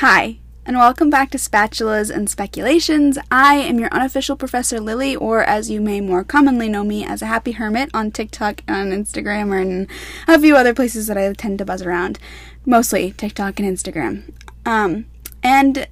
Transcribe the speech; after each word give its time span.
Hi, 0.00 0.40
and 0.66 0.76
welcome 0.76 1.08
back 1.08 1.30
to 1.30 1.38
Spatulas 1.38 2.14
and 2.14 2.28
Speculations. 2.28 3.16
I 3.30 3.54
am 3.54 3.78
your 3.78 3.88
unofficial 3.88 4.36
Professor 4.36 4.78
Lily, 4.78 5.16
or 5.16 5.42
as 5.42 5.70
you 5.70 5.80
may 5.80 6.02
more 6.02 6.22
commonly 6.22 6.68
know 6.68 6.84
me 6.84 7.02
as 7.02 7.22
a 7.22 7.26
happy 7.26 7.52
hermit 7.52 7.88
on 7.94 8.10
TikTok 8.10 8.60
and 8.68 8.92
Instagram, 8.92 9.58
and 9.58 9.88
a 10.28 10.38
few 10.38 10.54
other 10.54 10.74
places 10.74 11.06
that 11.06 11.16
I 11.16 11.32
tend 11.32 11.60
to 11.60 11.64
buzz 11.64 11.80
around. 11.80 12.18
Mostly 12.66 13.12
TikTok 13.12 13.58
and 13.58 13.66
Instagram. 13.66 14.34
Um, 14.66 15.06
and 15.42 15.88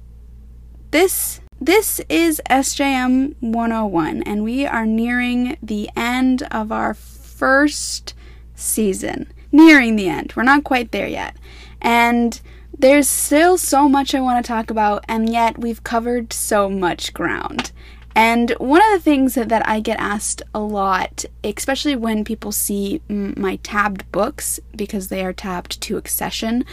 this 0.91 1.41
this 1.59 1.99
is 2.07 2.39
SJM 2.47 3.33
101, 3.39 4.21
and 4.21 4.43
we 4.43 4.67
are 4.67 4.85
nearing 4.85 5.57
the 5.63 5.89
end 5.95 6.43
of 6.51 6.71
our 6.71 6.93
first 6.93 8.13
season. 8.53 9.33
Nearing 9.51 9.95
the 9.95 10.09
end. 10.09 10.33
We're 10.35 10.43
not 10.43 10.63
quite 10.63 10.91
there 10.91 11.07
yet. 11.07 11.35
And 11.81 12.39
there's 12.77 13.07
still 13.07 13.57
so 13.57 13.87
much 13.87 14.13
I 14.13 14.21
want 14.21 14.43
to 14.43 14.47
talk 14.47 14.69
about, 14.69 15.05
and 15.07 15.29
yet 15.29 15.57
we've 15.57 15.83
covered 15.83 16.33
so 16.33 16.69
much 16.69 17.13
ground. 17.13 17.71
And 18.15 18.51
one 18.51 18.81
of 18.81 18.91
the 18.93 19.03
things 19.03 19.35
that, 19.35 19.67
I 19.67 19.81
get 19.81 19.99
asked 19.99 20.41
a 20.53 20.59
lot, 20.59 21.25
especially 21.43 21.97
when 21.97 22.23
people 22.23 22.53
see 22.53 23.01
my 23.09 23.57
tabbed 23.57 24.09
books, 24.11 24.59
because 24.75 25.09
they 25.09 25.23
are 25.25 25.33
tabbed 25.33 25.81
to 25.81 25.97
accession, 25.97 26.63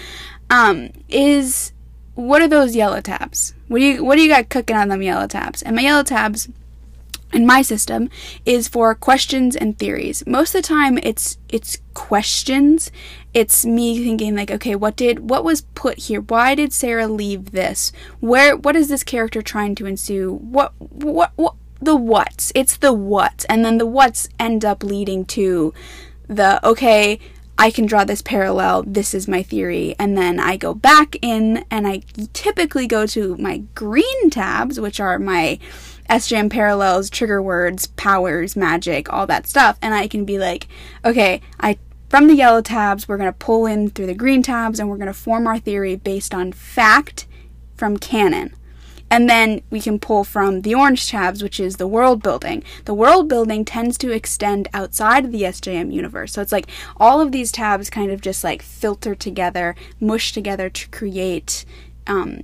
um, 0.50 0.90
is 1.08 1.72
what 2.14 2.42
are 2.42 2.48
those 2.48 2.76
yellow 2.76 3.00
tabs? 3.00 3.54
What 3.68 3.78
do 3.78 3.84
you 3.84 4.04
what 4.04 4.16
do 4.16 4.22
you 4.22 4.28
got 4.28 4.50
cooking 4.50 4.76
on 4.76 4.88
them 4.88 5.02
yellow 5.02 5.26
tabs? 5.26 5.62
And 5.62 5.74
my 5.74 5.82
yellow 5.82 6.02
tabs 6.04 6.48
in 7.32 7.46
my 7.46 7.62
system 7.62 8.08
is 8.44 8.68
for 8.68 8.94
questions 8.94 9.56
and 9.56 9.78
theories. 9.78 10.24
Most 10.26 10.54
of 10.54 10.62
the 10.62 10.68
time 10.68 10.98
it's 10.98 11.38
it's 11.48 11.78
questions. 11.94 12.90
It's 13.34 13.64
me 13.64 14.02
thinking 14.02 14.36
like, 14.36 14.50
okay, 14.50 14.74
what 14.74 14.96
did 14.96 15.30
what 15.30 15.44
was 15.44 15.62
put 15.74 15.98
here? 15.98 16.20
Why 16.20 16.54
did 16.54 16.72
Sarah 16.72 17.08
leave 17.08 17.52
this? 17.52 17.92
Where 18.20 18.56
what 18.56 18.76
is 18.76 18.88
this 18.88 19.04
character 19.04 19.42
trying 19.42 19.74
to 19.76 19.86
ensue? 19.86 20.32
What 20.34 20.72
what 20.78 21.32
what 21.36 21.54
the 21.80 21.96
what's. 21.96 22.52
It's 22.54 22.76
the 22.76 22.92
what. 22.92 23.44
And 23.48 23.64
then 23.64 23.78
the 23.78 23.86
what's 23.86 24.28
end 24.38 24.64
up 24.64 24.82
leading 24.82 25.24
to 25.26 25.74
the 26.28 26.64
okay, 26.66 27.18
I 27.58 27.70
can 27.70 27.86
draw 27.86 28.04
this 28.04 28.22
parallel, 28.22 28.82
this 28.84 29.14
is 29.14 29.28
my 29.28 29.42
theory, 29.42 29.94
and 29.98 30.16
then 30.16 30.40
I 30.40 30.56
go 30.56 30.74
back 30.74 31.16
in 31.20 31.64
and 31.70 31.86
I 31.86 32.02
typically 32.32 32.86
go 32.86 33.06
to 33.06 33.36
my 33.36 33.58
green 33.74 34.30
tabs, 34.30 34.80
which 34.80 34.98
are 34.98 35.18
my 35.18 35.58
SJM 36.12 36.50
parallels, 36.50 37.08
trigger 37.08 37.40
words, 37.40 37.86
powers, 37.86 38.54
magic, 38.54 39.10
all 39.10 39.26
that 39.26 39.46
stuff, 39.46 39.78
and 39.80 39.94
I 39.94 40.06
can 40.06 40.26
be 40.26 40.38
like, 40.38 40.68
okay, 41.06 41.40
I 41.58 41.78
from 42.10 42.26
the 42.26 42.34
yellow 42.34 42.60
tabs, 42.60 43.08
we're 43.08 43.16
going 43.16 43.32
to 43.32 43.38
pull 43.38 43.64
in 43.64 43.88
through 43.88 44.04
the 44.04 44.14
green 44.14 44.42
tabs 44.42 44.78
and 44.78 44.90
we're 44.90 44.98
going 44.98 45.06
to 45.06 45.14
form 45.14 45.46
our 45.46 45.58
theory 45.58 45.96
based 45.96 46.34
on 46.34 46.52
fact 46.52 47.26
from 47.74 47.96
canon. 47.96 48.54
And 49.10 49.30
then 49.30 49.62
we 49.70 49.80
can 49.80 49.98
pull 49.98 50.22
from 50.22 50.60
the 50.60 50.74
orange 50.74 51.08
tabs, 51.08 51.42
which 51.42 51.58
is 51.58 51.76
the 51.76 51.86
world 51.86 52.22
building. 52.22 52.64
The 52.84 52.92
world 52.92 53.30
building 53.30 53.64
tends 53.64 53.96
to 53.98 54.10
extend 54.10 54.68
outside 54.74 55.24
of 55.24 55.32
the 55.32 55.44
SJM 55.44 55.90
universe. 55.90 56.34
So 56.34 56.42
it's 56.42 56.52
like 56.52 56.68
all 56.98 57.22
of 57.22 57.32
these 57.32 57.50
tabs 57.50 57.88
kind 57.88 58.10
of 58.10 58.20
just 58.20 58.44
like 58.44 58.60
filter 58.60 59.14
together, 59.14 59.74
mush 59.98 60.32
together 60.32 60.68
to 60.68 60.88
create 60.90 61.64
um, 62.06 62.42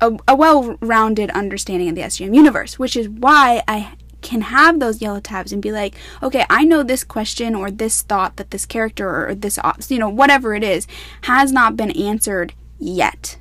a, 0.00 0.16
a 0.28 0.34
well 0.34 0.76
rounded 0.80 1.30
understanding 1.30 1.88
of 1.88 1.94
the 1.94 2.02
SJM 2.02 2.34
universe, 2.34 2.78
which 2.78 2.96
is 2.96 3.08
why 3.08 3.62
I 3.68 3.92
can 4.22 4.40
have 4.40 4.80
those 4.80 5.02
yellow 5.02 5.20
tabs 5.20 5.52
and 5.52 5.62
be 5.62 5.70
like, 5.70 5.94
okay, 6.22 6.44
I 6.48 6.64
know 6.64 6.82
this 6.82 7.04
question 7.04 7.54
or 7.54 7.70
this 7.70 8.02
thought 8.02 8.36
that 8.36 8.50
this 8.50 8.66
character 8.66 9.28
or 9.28 9.34
this, 9.34 9.58
you 9.88 9.98
know, 9.98 10.08
whatever 10.08 10.54
it 10.54 10.64
is, 10.64 10.86
has 11.22 11.52
not 11.52 11.76
been 11.76 11.90
answered 11.92 12.54
yet. 12.78 13.38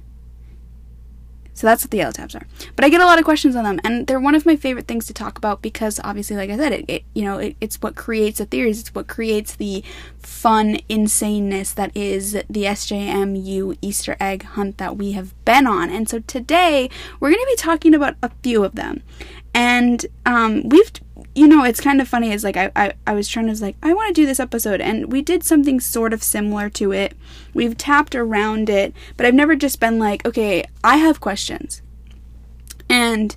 So 1.54 1.68
that's 1.68 1.84
what 1.84 1.92
the 1.92 1.98
yellow 1.98 2.12
tabs 2.12 2.36
are. 2.36 2.48
But 2.76 2.86
I 2.86 2.90
get 2.90 3.02
a 3.02 3.06
lot 3.06 3.20
of 3.20 3.26
questions 3.26 3.56
on 3.56 3.64
them, 3.64 3.80
and 3.84 4.08
they're 4.08 4.20
one 4.20 4.36
of 4.36 4.46
my 4.46 4.56
favorite 4.56 4.88
things 4.88 5.06
to 5.08 5.14
talk 5.14 5.38
about 5.38 5.62
because 5.62 6.00
obviously, 6.04 6.36
like 6.36 6.50
I 6.50 6.58
said, 6.58 6.72
it, 6.72 6.86
it 6.88 7.04
you 7.14 7.24
know 7.24 7.38
it, 7.38 7.56
it's 7.62 7.82
what 7.82 7.96
creates 7.96 8.40
the 8.40 8.46
theories. 8.46 8.80
It's 8.80 8.96
what 8.96 9.08
creates 9.08 9.56
the 9.56 9.84
fun 10.18 10.78
insaneness 10.90 11.74
that 11.76 11.96
is 11.96 12.34
the 12.34 12.64
SJMU 12.64 13.78
Easter 13.82 14.18
egg 14.20 14.44
hunt 14.44 14.78
that 14.78 14.98
we 14.98 15.12
have 15.12 15.34
been 15.46 15.68
on. 15.68 15.90
And 15.90 16.10
so 16.10 16.20
today 16.20 16.90
we're 17.20 17.30
going 17.30 17.44
to 17.44 17.52
be 17.52 17.62
talking 17.62 17.94
about 17.94 18.16
a 18.24 18.32
few 18.42 18.64
of 18.64 18.76
them, 18.76 19.04
and 19.54 20.06
um, 20.26 20.68
we've 20.70 20.92
you 21.36 21.48
know, 21.48 21.64
it's 21.64 21.82
kind 21.82 22.00
of 22.00 22.08
funny. 22.08 22.32
Is 22.32 22.44
like 22.44 22.58
I, 22.58 22.72
I, 22.76 22.94
I 23.08 23.14
was 23.14 23.28
trying 23.28 23.54
to 23.54 23.62
like 23.62 23.76
I 23.82 23.94
want 23.94 24.16
to 24.16 24.22
do 24.22 24.26
this 24.26 24.40
episode, 24.40 24.82
and 24.82 25.12
we 25.12 25.22
did 25.22 25.44
something 25.44 25.80
sort 25.80 26.14
of 26.14 26.22
similar 26.22 26.70
to 26.72 26.92
it. 26.92 27.16
We've 27.54 27.78
tapped 27.78 28.16
around 28.16 28.70
it, 28.70 28.94
but 29.18 29.26
I've 29.26 29.34
never 29.34 29.56
just 29.56 29.80
been 29.80 29.98
like, 29.98 30.26
okay, 30.28 30.66
I 30.84 30.98
have 30.98 31.20
questions, 31.20 31.82
and 32.88 33.36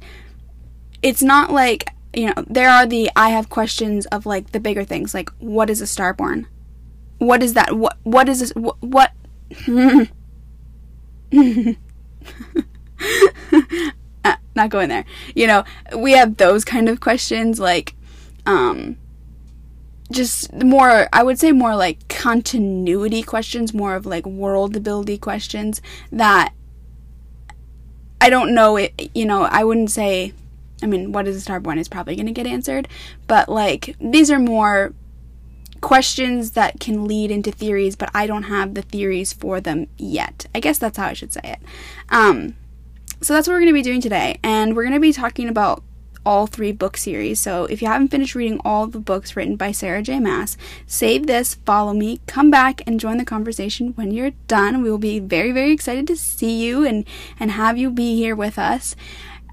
it's 1.03 1.23
not 1.23 1.51
like 1.51 1.89
you 2.12 2.27
know 2.27 2.45
there 2.47 2.69
are 2.69 2.87
the 2.87 3.11
I 3.17 3.31
have 3.31 3.49
questions 3.49 4.05
of 4.07 4.27
like 4.27 4.53
the 4.53 4.61
bigger 4.61 4.84
things, 4.84 5.15
like 5.15 5.31
what 5.39 5.71
is 5.71 5.81
a 5.81 5.84
starborn, 5.84 6.47
what 7.19 7.43
is 7.43 7.55
that, 7.55 7.77
what 7.77 7.97
what 8.03 8.28
is 8.28 8.41
this, 8.41 8.53
what. 8.53 8.77
what 8.83 9.13
not 14.56 14.71
going 14.71 14.89
there. 14.89 15.05
You 15.34 15.47
know, 15.47 15.65
we 15.97 16.12
have 16.12 16.37
those 16.37 16.65
kind 16.65 16.89
of 16.89 17.00
questions 17.00 17.61
like 17.61 17.94
um 18.47 18.97
just 20.11 20.53
more 20.53 21.09
I 21.12 21.22
would 21.22 21.39
say 21.39 21.53
more 21.53 21.77
like 21.77 22.09
continuity 22.09 23.22
questions, 23.22 23.75
more 23.75 23.95
of 23.95 24.06
like 24.06 24.25
world 24.27 24.83
building 24.83 25.19
questions 25.19 25.83
that 26.12 26.53
I 28.21 28.31
don't 28.31 28.55
know 28.55 28.77
it 28.77 29.11
you 29.15 29.27
know, 29.27 29.43
I 29.43 29.65
wouldn't 29.65 29.91
say 29.91 30.33
I 30.83 30.87
mean, 30.87 31.12
what 31.12 31.27
is 31.27 31.37
a 31.37 31.41
star 31.41 31.61
starborn 31.61 31.78
is 31.78 31.89
probably 31.89 32.16
going 32.16 32.27
to 32.27 32.33
get 32.33 32.47
answered, 32.47 32.89
but 33.27 33.49
like 33.49 33.97
these 34.00 34.31
are 34.31 34.39
more 34.39 34.93
questions 35.81 36.53
that 36.53 36.81
can 36.81 37.06
lead 37.06 37.31
into 37.31 37.50
theories, 37.50 37.97
but 37.97 38.11
I 38.15 38.27
don't 38.27 38.45
have 38.45 38.75
the 38.75 38.83
theories 38.83 39.33
for 39.33 39.61
them 39.61 39.87
yet. 39.97 40.47
I 40.55 40.61
guess 40.61 40.78
that's 40.78 40.99
how 40.99 41.06
I 41.06 41.12
should 41.12 41.33
say 41.33 41.41
it. 41.45 41.61
Um, 42.09 42.56
so 43.26 43.34
that's 43.34 43.48
what 43.48 43.54
we're 43.54 43.60
going 43.62 43.72
to 43.72 43.75
be 43.75 43.82
doing 43.82 44.00
today. 44.00 44.38
And 44.44 44.76
we're 44.76 44.84
going 44.84 44.94
to 44.94 45.00
be 45.00 45.12
talking 45.12 45.48
about 45.48 45.82
all 46.25 46.47
three 46.47 46.70
book 46.70 46.97
series. 46.97 47.41
So 47.41 47.64
if 47.64 47.82
you 47.82 47.88
haven't 47.88 48.12
finished 48.12 48.37
reading 48.37 48.60
all 48.64 48.87
the 48.87 49.00
books 49.00 49.34
written 49.34 49.56
by 49.56 49.72
Sarah 49.72 50.00
J. 50.00 50.20
Maas, 50.20 50.56
save 50.87 51.26
this, 51.26 51.56
follow 51.66 51.92
me, 51.92 52.20
come 52.28 52.53
back 52.53 52.82
and 52.86 53.00
join 53.00 53.16
the 53.16 53.25
conversation 53.25 53.94
when 53.94 54.12
you're 54.12 54.31
done. 54.47 54.81
We 54.81 54.88
will 54.88 54.98
be 54.98 55.19
very, 55.19 55.50
very 55.50 55.72
excited 55.72 56.06
to 56.06 56.16
see 56.16 56.65
you 56.65 56.84
and, 56.84 57.04
and 57.41 57.50
have 57.50 57.76
you 57.76 57.91
be 57.91 58.15
here 58.15 58.36
with 58.36 58.60
us. 58.60 58.94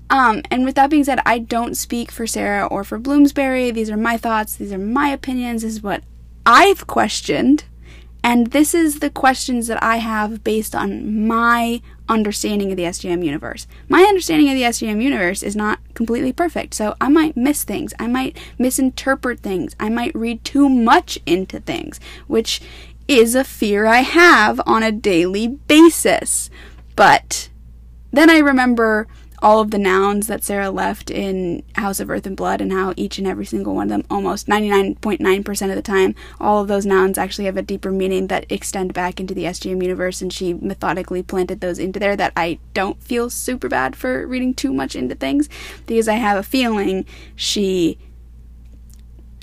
Um, 0.07 0.43
and 0.51 0.65
with 0.65 0.75
that 0.75 0.91
being 0.91 1.03
said, 1.03 1.19
I 1.25 1.39
don't 1.39 1.73
speak 1.75 2.11
for 2.11 2.27
Sarah 2.27 2.67
or 2.67 2.83
for 2.83 2.99
Bloomsbury. 2.99 3.71
These 3.71 3.89
are 3.89 3.97
my 3.97 4.17
thoughts, 4.17 4.55
these 4.55 4.71
are 4.71 4.77
my 4.77 5.09
opinions, 5.09 5.63
this 5.63 5.73
is 5.73 5.81
what 5.81 6.03
I've 6.45 6.85
questioned. 6.85 7.63
And 8.23 8.51
this 8.51 8.75
is 8.75 8.99
the 8.99 9.09
questions 9.09 9.65
that 9.65 9.81
I 9.83 9.97
have 9.97 10.43
based 10.43 10.75
on 10.75 11.27
my 11.27 11.81
understanding 12.09 12.71
of 12.71 12.77
the 12.77 12.83
SJM 12.83 13.25
universe. 13.25 13.67
My 13.87 14.01
understanding 14.01 14.49
of 14.49 14.55
the 14.55 14.63
SJM 14.63 15.01
universe 15.01 15.43
is 15.43 15.55
not 15.55 15.79
completely 15.93 16.33
perfect, 16.33 16.73
so 16.73 16.95
I 16.99 17.09
might 17.09 17.37
miss 17.37 17.63
things. 17.63 17.93
I 17.99 18.07
might 18.07 18.37
misinterpret 18.57 19.39
things. 19.39 19.75
I 19.79 19.89
might 19.89 20.15
read 20.15 20.43
too 20.43 20.69
much 20.69 21.19
into 21.25 21.59
things, 21.59 21.99
which 22.27 22.61
is 23.07 23.35
a 23.35 23.43
fear 23.43 23.85
I 23.85 23.99
have 23.99 24.61
on 24.65 24.83
a 24.83 24.91
daily 24.91 25.47
basis. 25.47 26.49
But 26.95 27.49
then 28.11 28.29
I 28.29 28.37
remember 28.37 29.07
all 29.43 29.59
of 29.59 29.71
the 29.71 29.77
nouns 29.77 30.27
that 30.27 30.41
Sarah 30.41 30.71
left 30.71 31.11
in 31.11 31.63
House 31.75 31.99
of 31.99 32.09
Earth 32.09 32.25
and 32.25 32.35
Blood 32.35 32.61
and 32.61 32.71
how 32.71 32.93
each 32.95 33.17
and 33.17 33.27
every 33.27 33.45
single 33.45 33.75
one 33.75 33.87
of 33.87 33.89
them, 33.89 34.05
almost 34.09 34.47
99.9% 34.47 35.69
of 35.69 35.75
the 35.75 35.81
time, 35.81 36.15
all 36.39 36.61
of 36.61 36.69
those 36.69 36.85
nouns 36.85 37.17
actually 37.17 37.43
have 37.43 37.57
a 37.57 37.61
deeper 37.61 37.91
meaning 37.91 38.27
that 38.27 38.49
extend 38.49 38.93
back 38.93 39.19
into 39.19 39.33
the 39.33 39.43
SJM 39.43 39.83
universe, 39.83 40.21
and 40.21 40.31
she 40.31 40.53
methodically 40.53 41.21
planted 41.21 41.59
those 41.59 41.77
into 41.77 41.99
there 41.99 42.15
that 42.15 42.31
I 42.37 42.57
don't 42.73 43.03
feel 43.03 43.29
super 43.29 43.67
bad 43.67 43.97
for 43.97 44.25
reading 44.25 44.53
too 44.53 44.73
much 44.73 44.95
into 44.95 45.13
things 45.13 45.49
because 45.85 46.07
I 46.07 46.15
have 46.15 46.37
a 46.37 46.43
feeling 46.43 47.05
she 47.35 47.97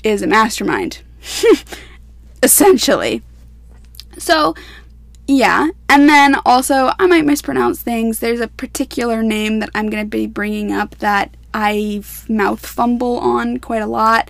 is 0.03 0.23
a 0.23 0.27
mastermind. 0.27 1.03
Essentially. 2.43 3.21
So, 4.17 4.55
yeah, 5.31 5.69
and 5.87 6.09
then 6.09 6.35
also 6.45 6.91
I 6.99 7.07
might 7.07 7.23
mispronounce 7.23 7.81
things. 7.81 8.19
There's 8.19 8.41
a 8.41 8.49
particular 8.49 9.23
name 9.23 9.59
that 9.59 9.69
I'm 9.73 9.89
going 9.89 10.03
to 10.03 10.09
be 10.09 10.27
bringing 10.27 10.73
up 10.73 10.97
that 10.97 11.37
I 11.53 12.03
mouth 12.27 12.65
fumble 12.65 13.17
on 13.19 13.59
quite 13.59 13.81
a 13.81 13.87
lot, 13.87 14.29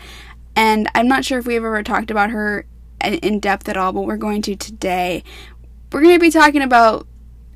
and 0.56 0.88
I'm 0.94 1.08
not 1.08 1.26
sure 1.26 1.40
if 1.40 1.48
we've 1.48 1.58
ever 1.58 1.82
talked 1.82 2.12
about 2.12 2.30
her 2.30 2.68
in 3.04 3.40
depth 3.40 3.68
at 3.68 3.78
all, 3.78 3.94
but 3.94 4.02
we're 4.02 4.16
going 4.16 4.44
to 4.44 4.56
today. 4.56 5.24
We're 5.92 6.04
going 6.04 6.16
to 6.16 6.20
be 6.20 6.30
talking 6.30 6.62
about 6.62 7.08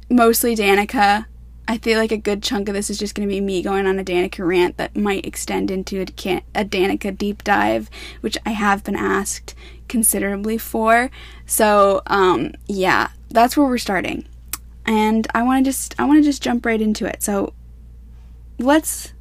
mostly 0.10 0.56
Danika. 0.56 1.28
I 1.68 1.78
feel 1.78 2.00
like 2.00 2.12
a 2.12 2.18
good 2.18 2.42
chunk 2.42 2.68
of 2.68 2.74
this 2.74 2.90
is 2.90 2.98
just 2.98 3.14
going 3.14 3.28
to 3.28 3.34
be 3.34 3.42
me 3.42 3.62
going 3.62 3.86
on 3.86 4.00
a 4.00 4.04
Danika 4.04 4.46
rant 4.46 4.78
that 4.78 4.96
might 4.96 5.26
extend 5.26 5.70
into 5.70 6.00
a, 6.00 6.42
a 6.56 6.66
Danika 6.66 7.16
deep 7.16 7.44
dive, 7.44 7.92
which 8.22 8.40
I 8.44 8.52
have 8.52 8.84
been 8.84 8.96
asked 8.96 9.54
considerably 9.88 10.58
for. 10.58 11.12
So, 11.46 12.02
um, 12.08 12.54
yeah, 12.68 13.10
that's 13.36 13.56
where 13.58 13.68
we're 13.68 13.78
starting. 13.78 14.26
and 14.86 15.28
I 15.34 15.44
want 15.44 15.66
to 15.66 15.70
just 15.72 15.96
I 16.00 16.06
want 16.06 16.20
to 16.20 16.24
just 16.24 16.42
jump 16.42 16.66
right 16.66 16.82
into 16.82 17.06
it. 17.06 17.24
So 17.24 17.54
let's 18.60 19.14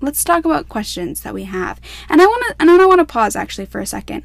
let's 0.00 0.24
talk 0.24 0.44
about 0.44 0.68
questions 0.68 1.20
that 1.22 1.34
we 1.34 1.44
have. 1.44 1.80
And 2.08 2.20
I 2.20 2.26
want 2.26 2.44
to 2.48 2.56
and 2.60 2.70
I 2.70 2.86
want 2.86 3.00
to 3.00 3.04
pause 3.04 3.36
actually 3.36 3.66
for 3.66 3.80
a 3.80 3.86
second. 3.86 4.24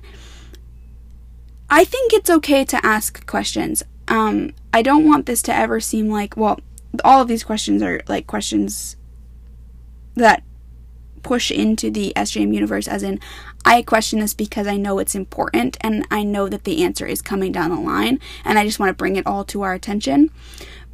I 1.70 1.84
think 1.84 2.14
it's 2.14 2.30
okay 2.30 2.64
to 2.66 2.86
ask 2.86 3.26
questions. 3.26 3.84
Um, 4.08 4.54
I 4.74 4.82
don't 4.82 5.06
want 5.06 5.26
this 5.26 5.42
to 5.44 5.56
ever 5.56 5.80
seem 5.80 6.10
like 6.10 6.38
well, 6.38 6.60
all 7.04 7.22
of 7.22 7.28
these 7.28 7.44
questions 7.44 7.82
are 7.82 8.02
like 8.08 8.28
questions 8.28 8.96
that 10.16 10.44
push 11.24 11.52
into 11.52 11.92
the 11.92 12.14
SJM 12.16 12.54
universe, 12.54 12.88
as 12.88 13.04
in, 13.04 13.20
I 13.68 13.82
question 13.82 14.20
this 14.20 14.34
because 14.34 14.66
I 14.66 14.78
know 14.78 14.98
it's 14.98 15.14
important 15.14 15.76
and 15.82 16.08
I 16.10 16.24
know 16.24 16.48
that 16.48 16.64
the 16.64 16.86
answer 16.86 17.06
is 17.06 17.22
coming 17.22 17.52
down 17.52 17.70
the 17.70 17.82
line, 17.82 18.22
and 18.46 18.58
I 18.58 18.66
just 18.66 18.80
want 18.80 18.92
to 18.92 18.94
bring 18.94 19.18
it 19.18 19.28
all 19.28 19.44
to 19.44 19.62
our 19.62 19.74
attention. 19.74 20.32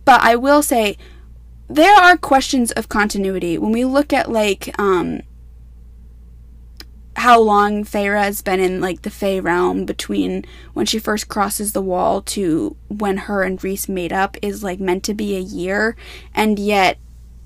But 0.06 0.22
I 0.22 0.36
will 0.36 0.64
say, 0.64 0.98
there 1.68 1.96
are 1.96 2.18
questions 2.18 2.72
of 2.72 2.90
continuity. 2.90 3.60
When 3.60 3.72
we 3.72 3.86
look 3.86 4.12
at, 4.12 4.31
like, 4.31 4.74
um, 4.80 5.22
how 7.16 7.40
long 7.40 7.84
Feyre 7.84 8.20
has 8.20 8.42
been 8.42 8.60
in 8.60 8.81
like 8.81 9.04
the 9.04 9.12
Fey 9.12 9.40
realm 9.40 9.86
between 9.86 10.44
when 10.74 10.88
she 10.88 10.98
first 10.98 11.28
crosses 11.28 11.74
the 11.74 11.81
wall 11.81 12.24
to 12.24 12.75
when 12.88 13.18
her 13.18 13.44
and 13.44 13.64
Rhys 13.64 13.88
made 13.88 14.12
up 14.12 14.36
is 14.42 14.64
like 14.64 14.80
meant 14.80 15.04
to 15.04 15.14
be 15.14 15.36
a 15.36 15.40
year, 15.40 15.96
and 16.34 16.58
yet 16.58 16.98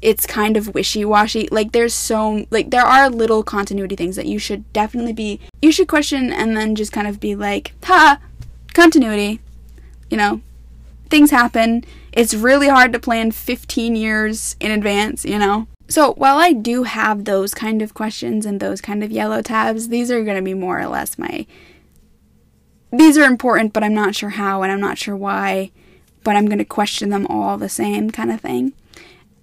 it's 0.01 0.25
kind 0.25 0.57
of 0.57 0.73
wishy-washy. 0.73 1.47
Like 1.51 1.71
there's 1.71 1.93
so 1.93 2.45
like 2.51 2.69
there 2.69 2.85
are 2.85 3.09
little 3.09 3.43
continuity 3.43 3.95
things 3.95 4.15
that 4.15 4.27
you 4.27 4.39
should 4.39 4.71
definitely 4.73 5.13
be 5.13 5.39
you 5.61 5.71
should 5.71 5.87
question 5.87 6.31
and 6.31 6.55
then 6.55 6.75
just 6.75 6.91
kind 6.91 7.07
of 7.07 7.19
be 7.19 7.35
like 7.35 7.73
ha 7.83 8.19
continuity. 8.73 9.39
You 10.09 10.17
know 10.17 10.41
things 11.09 11.31
happen. 11.31 11.83
It's 12.11 12.33
really 12.33 12.67
hard 12.67 12.91
to 12.93 12.99
plan 12.99 13.31
15 13.31 13.95
years 13.95 14.55
in 14.59 14.71
advance 14.71 15.23
you 15.25 15.39
know? 15.39 15.67
So 15.89 16.13
while 16.13 16.37
i 16.37 16.51
do 16.51 16.83
have 16.83 17.23
those 17.23 17.53
kind 17.53 17.81
of 17.81 17.93
questions 17.93 18.45
and 18.45 18.59
those 18.59 18.81
kind 18.81 19.03
of 19.03 19.11
yellow 19.11 19.41
tabs 19.41 19.87
these 19.87 20.11
are 20.11 20.23
going 20.23 20.35
to 20.35 20.43
be 20.43 20.53
more 20.53 20.79
or 20.79 20.87
less 20.87 21.17
my 21.17 21.45
these 22.91 23.17
are 23.17 23.23
important 23.23 23.71
but 23.71 23.83
i'm 23.83 23.93
not 23.93 24.15
sure 24.15 24.31
how 24.31 24.63
and 24.63 24.71
i'm 24.71 24.81
not 24.81 24.97
sure 24.97 25.15
why 25.15 25.71
but 26.25 26.35
i'm 26.35 26.45
going 26.47 26.57
to 26.57 26.65
question 26.65 27.09
them 27.09 27.25
all 27.27 27.57
the 27.57 27.69
same 27.69 28.11
kind 28.11 28.31
of 28.31 28.41
thing 28.41 28.73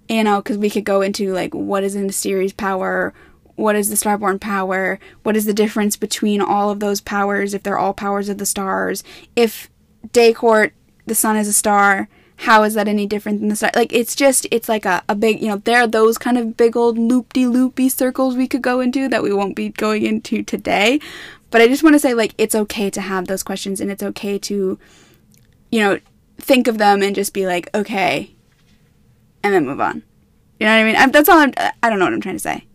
you 0.09 0.23
know, 0.23 0.41
because 0.41 0.57
we 0.57 0.69
could 0.69 0.85
go 0.85 1.01
into 1.01 1.33
like 1.33 1.53
what 1.53 1.83
is 1.83 1.95
in 1.95 2.07
the 2.07 2.13
series 2.13 2.53
power, 2.53 3.13
what 3.55 3.75
is 3.75 3.89
the 3.89 3.95
starborn 3.95 4.39
power, 4.39 4.99
what 5.23 5.35
is 5.35 5.45
the 5.45 5.53
difference 5.53 5.95
between 5.95 6.41
all 6.41 6.69
of 6.69 6.79
those 6.79 7.01
powers 7.01 7.53
if 7.53 7.63
they're 7.63 7.77
all 7.77 7.93
powers 7.93 8.29
of 8.29 8.37
the 8.37 8.45
stars, 8.45 9.03
if 9.35 9.69
Daycourt, 10.09 10.71
the 11.05 11.15
sun 11.15 11.37
is 11.37 11.47
a 11.47 11.53
star, 11.53 12.07
how 12.37 12.63
is 12.63 12.73
that 12.73 12.87
any 12.87 13.05
different 13.05 13.39
than 13.39 13.49
the 13.49 13.55
star? 13.55 13.71
Like 13.75 13.93
it's 13.93 14.15
just 14.15 14.45
it's 14.51 14.67
like 14.67 14.85
a, 14.85 15.03
a 15.07 15.15
big 15.15 15.41
you 15.41 15.47
know 15.47 15.57
there 15.57 15.79
are 15.79 15.87
those 15.87 16.17
kind 16.17 16.37
of 16.37 16.57
big 16.57 16.75
old 16.75 16.97
loopy 16.97 17.45
loopy 17.45 17.89
circles 17.89 18.35
we 18.35 18.47
could 18.47 18.61
go 18.61 18.81
into 18.81 19.07
that 19.07 19.23
we 19.23 19.33
won't 19.33 19.55
be 19.55 19.69
going 19.69 20.05
into 20.05 20.43
today. 20.43 20.99
But 21.49 21.61
I 21.61 21.67
just 21.67 21.83
want 21.83 21.93
to 21.95 21.99
say 21.99 22.13
like 22.13 22.33
it's 22.37 22.55
okay 22.55 22.89
to 22.89 23.01
have 23.01 23.27
those 23.27 23.43
questions 23.43 23.79
and 23.79 23.89
it's 23.89 24.03
okay 24.03 24.37
to 24.39 24.77
you 25.71 25.79
know 25.79 25.99
think 26.37 26.67
of 26.67 26.77
them 26.77 27.01
and 27.01 27.15
just 27.15 27.33
be 27.33 27.45
like 27.47 27.69
okay 27.73 28.34
and 29.45 29.53
then 29.53 29.65
move 29.67 29.79
on. 29.79 30.01
You 30.59 30.65
know 30.65 30.73
what 30.73 30.81
I 30.81 30.83
mean? 30.83 30.95
I, 30.95 31.07
that's 31.07 31.29
all 31.29 31.37
I'm, 31.37 31.53
I 31.83 31.89
don't 31.89 31.99
know 31.99 32.05
what 32.05 32.13
I'm 32.13 32.21
trying 32.21 32.35
to 32.35 32.39
say. 32.39 32.65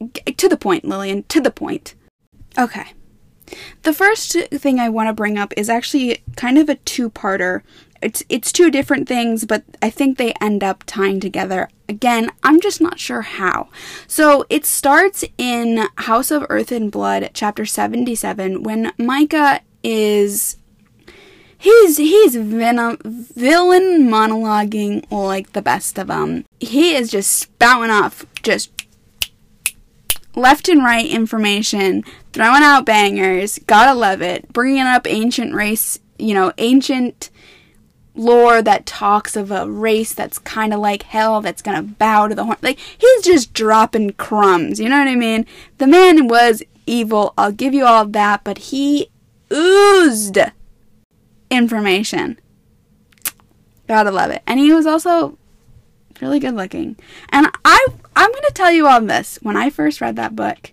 G- 0.00 0.32
to 0.32 0.48
the 0.48 0.58
point, 0.58 0.84
Lillian, 0.84 1.22
to 1.24 1.40
the 1.40 1.50
point. 1.50 1.94
Okay. 2.58 2.92
The 3.82 3.94
first 3.94 4.32
thing 4.32 4.78
I 4.78 4.90
want 4.90 5.08
to 5.08 5.14
bring 5.14 5.38
up 5.38 5.54
is 5.56 5.70
actually 5.70 6.22
kind 6.36 6.58
of 6.58 6.68
a 6.68 6.74
two-parter. 6.74 7.62
It's 8.02 8.22
it's 8.28 8.52
two 8.52 8.70
different 8.70 9.08
things, 9.08 9.46
but 9.46 9.64
I 9.80 9.88
think 9.88 10.18
they 10.18 10.34
end 10.34 10.62
up 10.62 10.84
tying 10.86 11.18
together. 11.18 11.70
Again, 11.88 12.30
I'm 12.42 12.60
just 12.60 12.80
not 12.80 13.00
sure 13.00 13.22
how. 13.22 13.70
So, 14.06 14.44
it 14.50 14.66
starts 14.66 15.24
in 15.38 15.88
House 15.96 16.30
of 16.30 16.44
Earth 16.50 16.70
and 16.70 16.92
Blood, 16.92 17.30
chapter 17.32 17.64
77, 17.64 18.62
when 18.62 18.92
Micah 18.98 19.62
is 19.82 20.58
he's 21.58 21.96
he's 21.96 22.36
venom, 22.36 22.98
villain 23.04 24.08
monologuing 24.08 25.04
like 25.10 25.52
the 25.52 25.62
best 25.62 25.98
of 25.98 26.06
them. 26.06 26.44
He 26.60 26.94
is 26.94 27.10
just 27.10 27.32
spouting 27.32 27.90
off 27.90 28.24
just 28.42 28.70
left 30.34 30.68
and 30.68 30.82
right 30.84 31.06
information, 31.06 32.04
throwing 32.32 32.62
out 32.62 32.86
bangers. 32.86 33.58
Gotta 33.66 33.98
love 33.98 34.22
it. 34.22 34.50
Bringing 34.52 34.82
up 34.82 35.06
ancient 35.06 35.54
race, 35.54 35.98
you 36.18 36.32
know, 36.32 36.52
ancient 36.58 37.30
lore 38.14 38.62
that 38.62 38.84
talks 38.84 39.36
of 39.36 39.50
a 39.52 39.70
race 39.70 40.12
that's 40.12 40.40
kind 40.40 40.74
of 40.74 40.80
like 40.80 41.04
hell 41.04 41.40
that's 41.40 41.62
gonna 41.62 41.82
bow 41.82 42.28
to 42.28 42.34
the 42.34 42.44
horn. 42.44 42.56
Like 42.62 42.78
he's 42.78 43.24
just 43.24 43.52
dropping 43.52 44.12
crumbs. 44.12 44.80
You 44.80 44.88
know 44.88 44.98
what 44.98 45.08
I 45.08 45.16
mean? 45.16 45.44
The 45.78 45.86
man 45.86 46.28
was 46.28 46.62
evil. 46.86 47.34
I'll 47.36 47.52
give 47.52 47.74
you 47.74 47.84
all 47.84 48.06
that, 48.06 48.44
but 48.44 48.58
he 48.58 49.10
oozed 49.52 50.38
information. 51.50 52.38
Gotta 53.86 54.10
love 54.10 54.30
it. 54.30 54.42
And 54.46 54.60
he 54.60 54.72
was 54.72 54.86
also 54.86 55.38
really 56.20 56.40
good 56.40 56.54
looking. 56.54 56.96
And 57.30 57.48
I 57.64 57.86
I'm 58.14 58.32
gonna 58.32 58.50
tell 58.54 58.70
you 58.72 58.86
all 58.86 59.00
this. 59.00 59.38
When 59.42 59.56
I 59.56 59.70
first 59.70 60.00
read 60.00 60.16
that 60.16 60.36
book, 60.36 60.72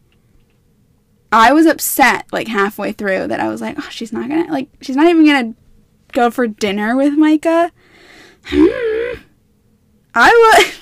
I 1.32 1.54
was 1.54 1.66
upset 1.66 2.26
like 2.32 2.48
halfway 2.48 2.92
through 2.92 3.28
that 3.28 3.40
I 3.40 3.48
was 3.48 3.62
like, 3.62 3.78
oh, 3.78 3.88
she's 3.90 4.14
not 4.14 4.30
gonna 4.30 4.52
like 4.52 4.70
she's 4.82 4.96
not 4.96 5.08
even 5.08 5.26
gonna 5.26 5.54
go 6.12 6.30
for 6.30 6.48
dinner 6.48 6.96
with 6.96 7.18
Micah. 7.18 7.72
Hmm. 8.46 9.20
I 10.14 10.74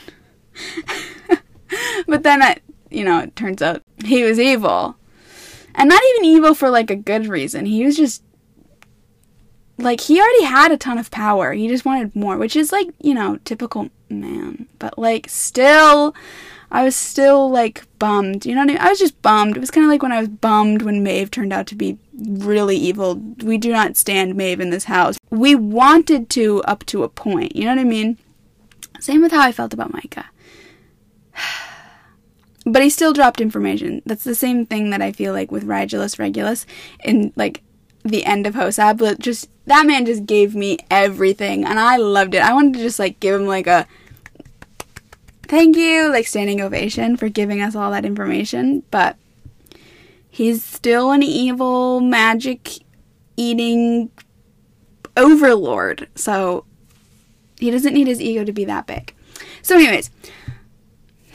would 0.56 1.40
But 2.08 2.24
then 2.24 2.42
I 2.42 2.58
you 2.90 3.04
know, 3.04 3.20
it 3.20 3.36
turns 3.36 3.62
out 3.62 3.82
he 4.04 4.24
was 4.24 4.40
evil. 4.40 4.96
And 5.76 5.90
not 5.90 6.02
even 6.12 6.26
evil 6.26 6.54
for 6.54 6.70
like 6.70 6.92
a 6.92 6.96
good 6.96 7.28
reason. 7.28 7.66
He 7.66 7.84
was 7.84 7.98
just 7.98 8.24
like 9.78 10.02
he 10.02 10.20
already 10.20 10.44
had 10.44 10.72
a 10.72 10.78
ton 10.78 10.98
of 10.98 11.12
power. 11.12 11.54
He 11.54 11.68
just 11.68 11.86
wanted 11.86 12.16
more, 12.16 12.38
which 12.38 12.56
is 12.56 12.72
like, 12.72 12.88
you 13.02 13.14
know, 13.14 13.40
typical 13.46 13.90
man. 14.10 14.68
But 14.80 14.98
like 14.98 15.28
still 15.30 16.14
I 16.74 16.84
was 16.84 16.96
still 16.96 17.52
like 17.52 17.84
bummed. 18.00 18.48
You 18.48 18.56
know 18.56 18.62
what 18.62 18.72
I 18.72 18.74
mean? 18.74 18.82
I 18.82 18.90
was 18.90 19.00
just 19.00 19.22
bummed. 19.22 19.56
It 19.56 19.60
was 19.60 19.70
kind 19.70 19.86
of 19.86 19.92
like 19.92 20.02
when 20.02 20.12
I 20.12 20.20
was 20.20 20.28
bummed 20.28 20.82
when 20.82 21.04
Maeve 21.04 21.30
turned 21.30 21.54
out 21.54 21.68
to 21.68 21.76
be 21.76 22.00
really 22.18 22.76
evil. 22.76 23.16
We 23.44 23.60
do 23.60 23.72
not 23.72 23.96
stand 23.96 24.36
Maeve 24.36 24.60
in 24.60 24.72
this 24.72 24.86
house. 24.86 25.18
We 25.30 25.54
wanted 25.54 26.32
to 26.32 26.64
up 26.64 26.84
to 26.88 27.04
a 27.04 27.10
point. 27.10 27.56
You 27.56 27.66
know 27.66 27.76
what 27.76 27.82
I 27.82 27.86
mean? 27.86 28.18
Same 29.00 29.22
with 29.22 29.32
how 29.32 29.42
I 29.42 29.52
felt 29.52 29.74
about 29.74 29.94
Micah. 29.94 30.26
But 32.66 32.82
he 32.82 32.90
still 32.90 33.12
dropped 33.12 33.42
information. 33.42 34.02
That's 34.06 34.24
the 34.24 34.34
same 34.34 34.66
thing 34.66 34.90
that 34.92 35.02
I 35.02 35.12
feel 35.12 35.34
like 35.34 35.52
with 35.52 35.68
Rigelus 35.68 36.18
Regulus 36.18 36.66
in 37.04 37.34
like 37.36 37.62
the 38.06 38.24
end 38.24 38.48
of 38.48 38.56
HOSAB. 38.56 39.00
But 39.00 39.20
just 39.20 39.50
that 39.66 39.86
man 39.86 40.06
just 40.06 40.26
gave 40.26 40.56
me 40.56 40.80
everything 40.92 41.66
and 41.66 41.80
I 41.80 41.98
loved 41.98 42.34
it. 42.34 42.42
I 42.42 42.54
wanted 42.54 42.74
to 42.74 42.80
just 42.80 43.00
like 43.00 43.20
give 43.20 43.40
him 43.40 43.48
like 43.48 43.68
a 43.68 43.88
thank 45.44 45.76
you, 45.78 46.10
like 46.10 46.28
standing 46.28 46.62
ovation 46.62 47.16
for 47.16 47.30
giving 47.30 47.62
us 47.62 47.76
all 47.76 47.92
that 47.92 48.06
information, 48.06 48.84
but 48.92 49.18
he's 50.30 50.64
still 50.64 51.12
an 51.12 51.24
evil 51.24 52.02
magic 52.02 52.80
eating 53.38 54.10
overlord. 55.16 56.10
So 56.16 56.66
he 57.60 57.72
doesn't 57.72 57.94
need 57.94 58.08
his 58.08 58.22
ego 58.22 58.44
to 58.44 58.52
be 58.52 58.66
that 58.66 58.88
big. 58.88 59.14
So 59.62 59.76
anyways, 59.76 60.10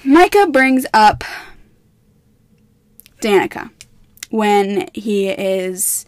Micah 0.05 0.49
brings 0.49 0.85
up 0.93 1.25
Danika 3.23 3.71
when 4.31 4.89
he 4.95 5.29
is 5.29 6.05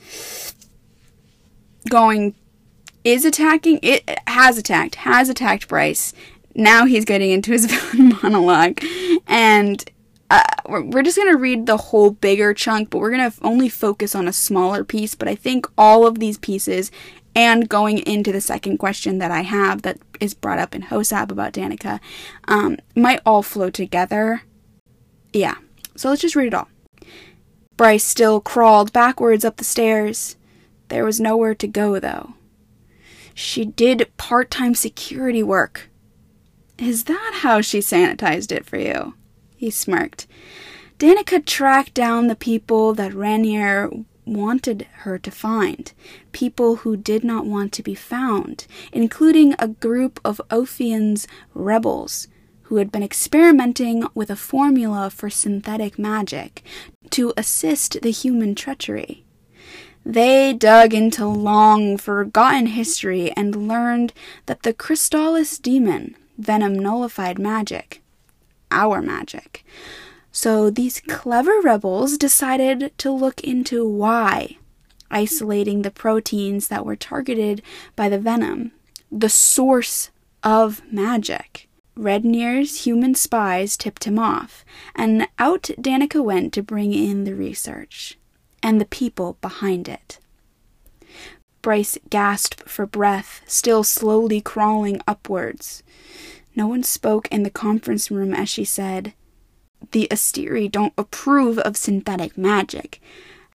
going 1.88 2.34
is 3.04 3.24
attacking 3.24 3.78
it 3.82 4.08
has 4.26 4.58
attacked 4.58 4.96
has 4.96 5.28
attacked 5.28 5.68
Bryce. 5.68 6.12
Now 6.54 6.84
he's 6.84 7.04
getting 7.04 7.30
into 7.30 7.52
his 7.52 7.66
villain 7.92 8.18
monologue, 8.22 8.82
and 9.26 9.84
uh, 10.30 10.42
we're, 10.68 11.02
just 11.02 11.16
gonna 11.16 11.36
read 11.36 11.66
the 11.66 11.76
whole 11.76 12.10
bigger 12.10 12.54
chunk, 12.54 12.90
but 12.90 12.98
we're 12.98 13.10
gonna 13.10 13.32
only 13.42 13.68
focus 13.68 14.14
on 14.14 14.28
a 14.28 14.32
smaller 14.32 14.84
piece. 14.84 15.14
But 15.14 15.28
I 15.28 15.34
think 15.34 15.66
all 15.78 16.06
of 16.06 16.18
these 16.18 16.38
pieces, 16.38 16.90
and 17.34 17.68
going 17.68 17.98
into 17.98 18.32
the 18.32 18.40
second 18.40 18.78
question 18.78 19.18
that 19.18 19.30
I 19.30 19.42
have 19.42 19.82
that 19.82 19.98
is 20.20 20.34
brought 20.34 20.58
up 20.58 20.74
in 20.74 20.82
HOSAB 20.82 21.30
about 21.30 21.52
Danika, 21.52 22.00
um, 22.48 22.76
might 22.94 23.20
all 23.24 23.42
flow 23.42 23.70
together. 23.70 24.42
Yeah, 25.32 25.56
so 25.96 26.10
let's 26.10 26.22
just 26.22 26.36
read 26.36 26.48
it 26.48 26.54
all. 26.54 26.68
Bryce 27.76 28.04
still 28.04 28.40
crawled 28.40 28.92
backwards 28.92 29.44
up 29.44 29.56
the 29.56 29.64
stairs. 29.64 30.36
There 30.90 31.04
was 31.04 31.20
nowhere 31.20 31.54
to 31.54 31.66
go, 31.66 31.98
though. 31.98 32.34
She 33.32 33.64
did 33.64 34.10
part 34.16 34.50
time 34.50 34.74
security 34.74 35.42
work. 35.42 35.88
Is 36.78 37.04
that 37.04 37.38
how 37.42 37.60
she 37.60 37.78
sanitized 37.78 38.52
it 38.52 38.66
for 38.66 38.76
you? 38.76 39.14
He 39.56 39.70
smirked. 39.70 40.26
Danika 40.98 41.44
tracked 41.46 41.94
down 41.94 42.26
the 42.26 42.34
people 42.34 42.92
that 42.94 43.14
Ranier 43.14 44.04
wanted 44.26 44.86
her 45.04 45.18
to 45.18 45.30
find, 45.30 45.92
people 46.32 46.76
who 46.76 46.96
did 46.96 47.24
not 47.24 47.46
want 47.46 47.72
to 47.72 47.82
be 47.82 47.94
found, 47.94 48.66
including 48.92 49.54
a 49.58 49.68
group 49.68 50.20
of 50.24 50.40
Ophion's 50.50 51.26
rebels 51.54 52.28
who 52.62 52.76
had 52.76 52.92
been 52.92 53.02
experimenting 53.02 54.06
with 54.14 54.30
a 54.30 54.36
formula 54.36 55.08
for 55.08 55.30
synthetic 55.30 55.98
magic 55.98 56.62
to 57.10 57.32
assist 57.36 58.02
the 58.02 58.10
human 58.10 58.54
treachery. 58.54 59.24
They 60.04 60.54
dug 60.54 60.94
into 60.94 61.26
long 61.26 61.96
forgotten 61.96 62.66
history 62.66 63.32
and 63.32 63.68
learned 63.68 64.12
that 64.46 64.62
the 64.62 64.72
Kristallos 64.72 65.60
demon, 65.60 66.16
venom 66.38 66.78
nullified 66.78 67.38
magic, 67.38 68.02
our 68.70 69.02
magic. 69.02 69.64
So 70.32 70.70
these 70.70 71.00
clever 71.00 71.60
rebels 71.60 72.16
decided 72.16 72.96
to 72.98 73.10
look 73.10 73.40
into 73.42 73.86
why, 73.86 74.56
isolating 75.10 75.82
the 75.82 75.90
proteins 75.90 76.68
that 76.68 76.86
were 76.86 76.96
targeted 76.96 77.62
by 77.94 78.08
the 78.08 78.18
venom, 78.18 78.72
the 79.10 79.28
source 79.28 80.10
of 80.42 80.82
magic. 80.90 81.68
Redner's 81.96 82.84
human 82.84 83.14
spies 83.14 83.76
tipped 83.76 84.04
him 84.04 84.18
off, 84.18 84.64
and 84.94 85.28
out 85.38 85.64
Danika 85.78 86.24
went 86.24 86.54
to 86.54 86.62
bring 86.62 86.94
in 86.94 87.24
the 87.24 87.34
research 87.34 88.16
and 88.62 88.80
the 88.80 88.86
people 88.86 89.36
behind 89.40 89.88
it. 89.88 90.18
Bryce 91.62 91.98
gasped 92.08 92.68
for 92.68 92.86
breath, 92.86 93.42
still 93.46 93.84
slowly 93.84 94.40
crawling 94.40 95.00
upwards. 95.06 95.82
No 96.56 96.66
one 96.66 96.82
spoke 96.82 97.28
in 97.28 97.42
the 97.42 97.50
conference 97.50 98.10
room 98.10 98.32
as 98.32 98.48
she 98.48 98.64
said, 98.64 99.12
The 99.92 100.08
Asteri 100.10 100.70
don't 100.70 100.94
approve 100.96 101.58
of 101.58 101.76
synthetic 101.76 102.38
magic. 102.38 103.00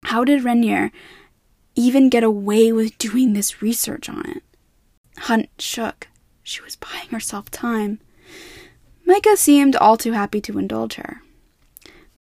How 0.04 0.24
did 0.24 0.44
Redner 0.44 0.92
even 1.76 2.10
get 2.10 2.24
away 2.24 2.72
with 2.72 2.98
doing 2.98 3.34
this 3.34 3.62
research 3.62 4.08
on 4.08 4.26
it? 4.30 4.44
Hunt 5.18 5.50
shook. 5.58 6.08
She 6.44 6.62
was 6.62 6.76
buying 6.76 7.10
herself 7.10 7.50
time. 7.50 8.00
Micah 9.06 9.38
seemed 9.38 9.76
all 9.76 9.98
too 9.98 10.12
happy 10.12 10.42
to 10.42 10.60
indulge 10.60 10.96
her. 10.96 11.22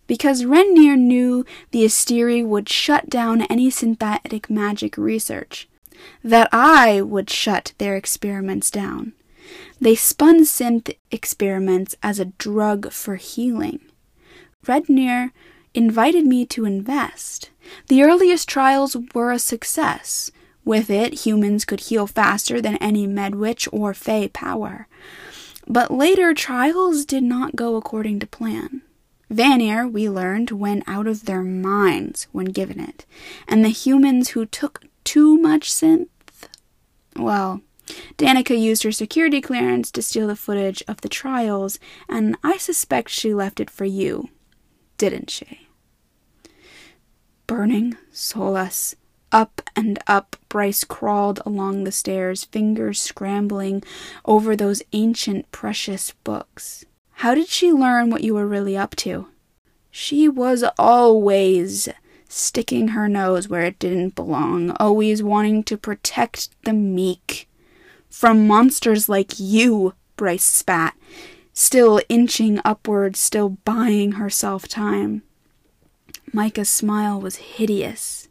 Because 0.07 0.43
Redner 0.43 0.97
knew 0.97 1.45
the 1.71 1.85
Asteri 1.85 2.45
would 2.45 2.69
shut 2.69 3.09
down 3.09 3.43
any 3.43 3.69
synthetic 3.69 4.49
magic 4.49 4.97
research, 4.97 5.67
that 6.23 6.49
I 6.51 7.01
would 7.01 7.29
shut 7.29 7.73
their 7.77 7.95
experiments 7.95 8.69
down. 8.69 9.13
They 9.79 9.95
spun 9.95 10.41
synth 10.41 10.95
experiments 11.11 11.95
as 12.03 12.19
a 12.19 12.25
drug 12.25 12.91
for 12.91 13.15
healing. 13.15 13.79
Redner 14.65 15.31
invited 15.73 16.25
me 16.25 16.45
to 16.47 16.65
invest. 16.65 17.49
The 17.87 18.03
earliest 18.03 18.47
trials 18.47 18.95
were 19.13 19.31
a 19.31 19.39
success. 19.39 20.31
With 20.63 20.89
it, 20.89 21.25
humans 21.25 21.65
could 21.65 21.81
heal 21.81 22.07
faster 22.07 22.61
than 22.61 22.77
any 22.77 23.05
medwitch 23.05 23.67
or 23.71 23.93
fey 23.93 24.29
power. 24.29 24.87
But 25.67 25.91
later 25.91 26.33
trials 26.33 27.05
did 27.05 27.23
not 27.23 27.55
go 27.55 27.75
according 27.75 28.19
to 28.19 28.27
plan. 28.27 28.82
Vanir, 29.33 29.87
we 29.87 30.07
learned, 30.07 30.51
went 30.51 30.83
out 30.87 31.07
of 31.07 31.25
their 31.25 31.41
minds 31.41 32.27
when 32.31 32.45
given 32.45 32.79
it, 32.79 33.05
and 33.47 33.65
the 33.65 33.69
humans 33.69 34.29
who 34.29 34.45
took 34.45 34.85
too 35.03 35.37
much 35.37 35.71
synth, 35.71 36.07
well, 37.15 37.61
Danika 38.17 38.59
used 38.59 38.83
her 38.83 38.91
security 38.91 39.41
clearance 39.41 39.91
to 39.91 40.01
steal 40.01 40.27
the 40.27 40.35
footage 40.35 40.83
of 40.87 41.01
the 41.01 41.09
trials, 41.09 41.79
and 42.07 42.37
I 42.43 42.57
suspect 42.57 43.09
she 43.09 43.33
left 43.33 43.59
it 43.59 43.69
for 43.69 43.85
you, 43.85 44.29
didn't 44.97 45.29
she? 45.29 45.67
Burning 47.47 47.97
Solas, 48.13 48.95
up 49.31 49.61
and 49.75 49.99
up, 50.07 50.35
Bryce 50.47 50.83
crawled 50.83 51.41
along 51.45 51.83
the 51.83 51.91
stairs, 51.91 52.43
fingers 52.43 53.01
scrambling 53.01 53.83
over 54.25 54.55
those 54.55 54.83
ancient, 54.93 55.51
precious 55.51 56.13
books. 56.23 56.85
How 57.23 57.35
did 57.35 57.47
she 57.47 57.71
learn 57.71 58.09
what 58.09 58.21
you 58.21 58.33
were 58.33 58.45
really 58.45 58.75
up 58.75 58.97
to? 58.97 59.27
She 59.89 60.27
was 60.27 60.61
always 60.77 61.87
sticking 62.27 62.89
her 62.89 63.07
nose 63.07 63.47
where 63.47 63.61
it 63.61 63.79
didn't 63.79 64.13
belong, 64.13 64.71
always 64.71 65.23
wanting 65.23 65.63
to 65.63 65.77
protect 65.77 66.49
the 66.65 66.73
meek. 66.73 67.47
From 68.09 68.45
monsters 68.45 69.07
like 69.07 69.39
you, 69.39 69.93
Bryce 70.17 70.43
spat, 70.43 70.97
still 71.53 72.01
inching 72.09 72.59
upward, 72.65 73.15
still 73.15 73.51
buying 73.63 74.13
herself 74.13 74.67
time. 74.67 75.23
Micah's 76.33 76.67
smile 76.67 77.21
was 77.21 77.37
hideous. 77.37 78.27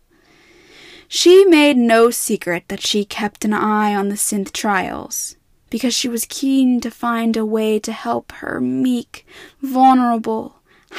She 1.08 1.46
made 1.46 1.78
no 1.78 2.10
secret 2.10 2.64
that 2.68 2.82
she 2.82 3.06
kept 3.06 3.46
an 3.46 3.54
eye 3.54 3.94
on 3.94 4.10
the 4.10 4.16
synth 4.16 4.52
trials, 4.52 5.36
because 5.72 5.94
she 5.94 6.06
was 6.06 6.26
keen 6.28 6.82
to 6.82 6.90
find 6.90 7.34
a 7.34 7.46
way 7.46 7.78
to 7.78 7.92
help 7.92 8.30
her 8.32 8.60
meek, 8.60 9.26
vulnerable, 9.62 10.56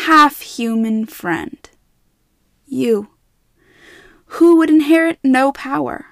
half 0.07 0.41
human 0.41 1.05
friend. 1.05 1.69
You, 2.65 3.09
who 4.25 4.57
would 4.57 4.71
inherit 4.71 5.19
no 5.23 5.51
power. 5.51 6.07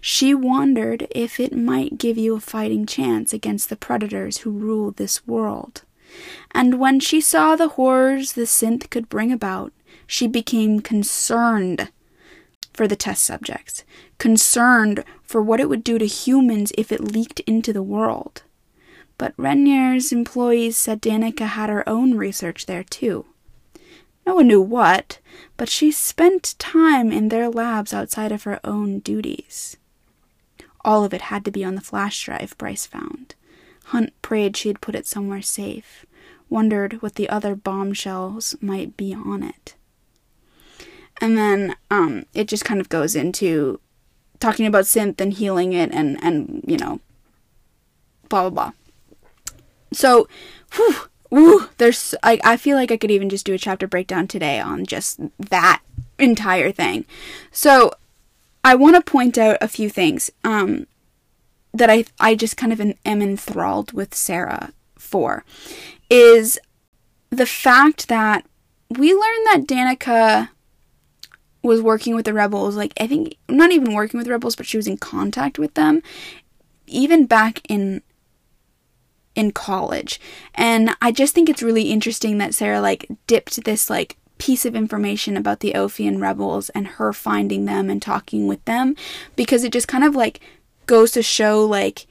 She 0.00 0.32
wondered 0.32 1.08
if 1.10 1.40
it 1.40 1.56
might 1.56 1.98
give 1.98 2.16
you 2.16 2.36
a 2.36 2.40
fighting 2.40 2.86
chance 2.86 3.32
against 3.32 3.68
the 3.68 3.74
predators 3.74 4.38
who 4.38 4.52
rule 4.52 4.92
this 4.92 5.26
world. 5.26 5.82
And 6.52 6.78
when 6.78 7.00
she 7.00 7.20
saw 7.20 7.56
the 7.56 7.70
horrors 7.70 8.34
the 8.34 8.42
synth 8.42 8.90
could 8.90 9.08
bring 9.08 9.32
about, 9.32 9.72
she 10.06 10.28
became 10.28 10.82
concerned 10.82 11.90
for 12.78 12.86
the 12.86 12.94
test 12.94 13.24
subjects, 13.24 13.82
concerned 14.18 15.02
for 15.24 15.42
what 15.42 15.58
it 15.58 15.68
would 15.68 15.82
do 15.82 15.98
to 15.98 16.06
humans 16.06 16.70
if 16.78 16.92
it 16.92 17.12
leaked 17.12 17.40
into 17.40 17.72
the 17.72 17.82
world. 17.82 18.44
But 19.18 19.36
Redner's 19.36 20.12
employees 20.12 20.76
said 20.76 21.02
Danika 21.02 21.48
had 21.48 21.70
her 21.70 21.86
own 21.88 22.14
research 22.14 22.66
there 22.66 22.84
too. 22.84 23.26
No 24.24 24.36
one 24.36 24.46
knew 24.46 24.62
what, 24.62 25.18
but 25.56 25.68
she 25.68 25.90
spent 25.90 26.54
time 26.60 27.10
in 27.10 27.30
their 27.30 27.50
labs 27.50 27.92
outside 27.92 28.30
of 28.30 28.44
her 28.44 28.60
own 28.62 29.00
duties. 29.00 29.76
All 30.84 31.02
of 31.02 31.12
it 31.12 31.22
had 31.22 31.44
to 31.46 31.50
be 31.50 31.64
on 31.64 31.74
the 31.74 31.80
flash 31.80 32.24
drive, 32.24 32.54
Bryce 32.58 32.86
found. 32.86 33.34
Hunt 33.86 34.12
prayed 34.22 34.56
she 34.56 34.68
had 34.68 34.80
put 34.80 34.94
it 34.94 35.04
somewhere 35.04 35.42
safe, 35.42 36.06
wondered 36.48 37.02
what 37.02 37.16
the 37.16 37.28
other 37.28 37.56
bombshells 37.56 38.54
might 38.60 38.96
be 38.96 39.12
on 39.12 39.42
it. 39.42 39.74
And 41.20 41.36
then 41.36 41.76
um, 41.90 42.26
it 42.34 42.48
just 42.48 42.64
kind 42.64 42.80
of 42.80 42.88
goes 42.88 43.14
into 43.14 43.80
talking 44.40 44.66
about 44.66 44.84
synth 44.84 45.20
and 45.20 45.32
healing 45.32 45.72
it 45.72 45.90
and, 45.92 46.22
and 46.22 46.64
you 46.66 46.76
know, 46.76 47.00
blah, 48.28 48.48
blah, 48.48 48.50
blah. 48.50 48.72
So, 49.92 50.28
whew, 50.74 50.94
whew, 51.30 51.70
there's, 51.78 52.14
I, 52.22 52.38
I 52.44 52.56
feel 52.56 52.76
like 52.76 52.92
I 52.92 52.96
could 52.96 53.10
even 53.10 53.28
just 53.28 53.46
do 53.46 53.54
a 53.54 53.58
chapter 53.58 53.86
breakdown 53.86 54.28
today 54.28 54.60
on 54.60 54.86
just 54.86 55.18
that 55.38 55.82
entire 56.18 56.70
thing. 56.70 57.04
So, 57.50 57.92
I 58.64 58.74
want 58.74 58.96
to 58.96 59.10
point 59.10 59.38
out 59.38 59.56
a 59.60 59.68
few 59.68 59.88
things 59.88 60.30
um, 60.44 60.86
that 61.72 61.88
I, 61.88 62.04
I 62.20 62.34
just 62.34 62.56
kind 62.56 62.72
of 62.72 62.80
am 62.80 63.22
enthralled 63.22 63.92
with 63.92 64.14
Sarah 64.14 64.72
for. 64.96 65.44
Is 66.10 66.58
the 67.30 67.46
fact 67.46 68.08
that 68.08 68.44
we 68.90 69.12
learned 69.12 69.46
that 69.46 69.64
Danika 69.66 70.50
was 71.68 71.82
working 71.82 72.14
with 72.14 72.24
the 72.24 72.34
rebels 72.34 72.76
like 72.76 72.92
i 73.00 73.06
think 73.06 73.36
not 73.48 73.70
even 73.70 73.94
working 73.94 74.18
with 74.18 74.26
rebels 74.26 74.56
but 74.56 74.66
she 74.66 74.76
was 74.76 74.86
in 74.86 74.96
contact 74.96 75.58
with 75.58 75.74
them 75.74 76.02
even 76.86 77.26
back 77.26 77.60
in 77.68 78.02
in 79.34 79.52
college. 79.52 80.20
And 80.54 80.96
i 81.00 81.12
just 81.12 81.34
think 81.34 81.48
it's 81.48 81.62
really 81.62 81.90
interesting 81.92 82.38
that 82.38 82.54
sarah 82.54 82.80
like 82.80 83.06
dipped 83.26 83.64
this 83.64 83.88
like 83.88 84.16
piece 84.38 84.64
of 84.64 84.74
information 84.74 85.36
about 85.36 85.60
the 85.60 85.72
Ophion 85.72 86.20
rebels 86.20 86.70
and 86.70 86.86
her 86.86 87.12
finding 87.12 87.64
them 87.64 87.90
and 87.90 88.00
talking 88.00 88.46
with 88.46 88.64
them 88.64 88.94
because 89.36 89.64
it 89.64 89.72
just 89.72 89.88
kind 89.88 90.04
of 90.04 90.14
like 90.14 90.40
goes 90.86 91.10
to 91.12 91.22
show 91.22 91.64
like 91.64 92.06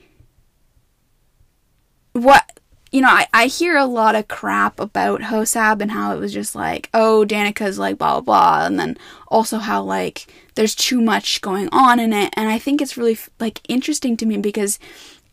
what 2.11 2.56
you 2.91 3.01
know, 3.01 3.10
I, 3.10 3.27
I 3.34 3.46
hear 3.48 3.75
a 3.75 3.86
lot 3.86 4.15
of 4.15 4.27
crap 4.27 4.79
about 4.79 5.22
HOSAB 5.22 5.82
and 5.82 5.91
how 5.91 6.15
it 6.15 6.20
was 6.20 6.34
just 6.34 6.56
like, 6.56 6.89
oh, 6.94 7.25
Danika's 7.25 7.77
like 7.77 7.98
blah, 7.98 8.22
blah, 8.22 8.22
blah. 8.22 8.65
And 8.65 8.79
then 8.79 8.98
also 9.27 9.58
how 9.58 9.84
like 9.84 10.27
there's 10.56 10.75
too 10.75 11.01
much 11.01 11.41
going 11.41 11.70
on 11.72 12.00
in 12.00 12.13
it. 12.13 12.34
And 12.38 12.50
I 12.50 12.60
think 12.60 12.82
it's 12.82 12.98
really 12.98 13.17
like 13.39 13.62
interesting 13.67 14.15
to 14.17 14.25
me 14.25 14.38
because 14.38 14.79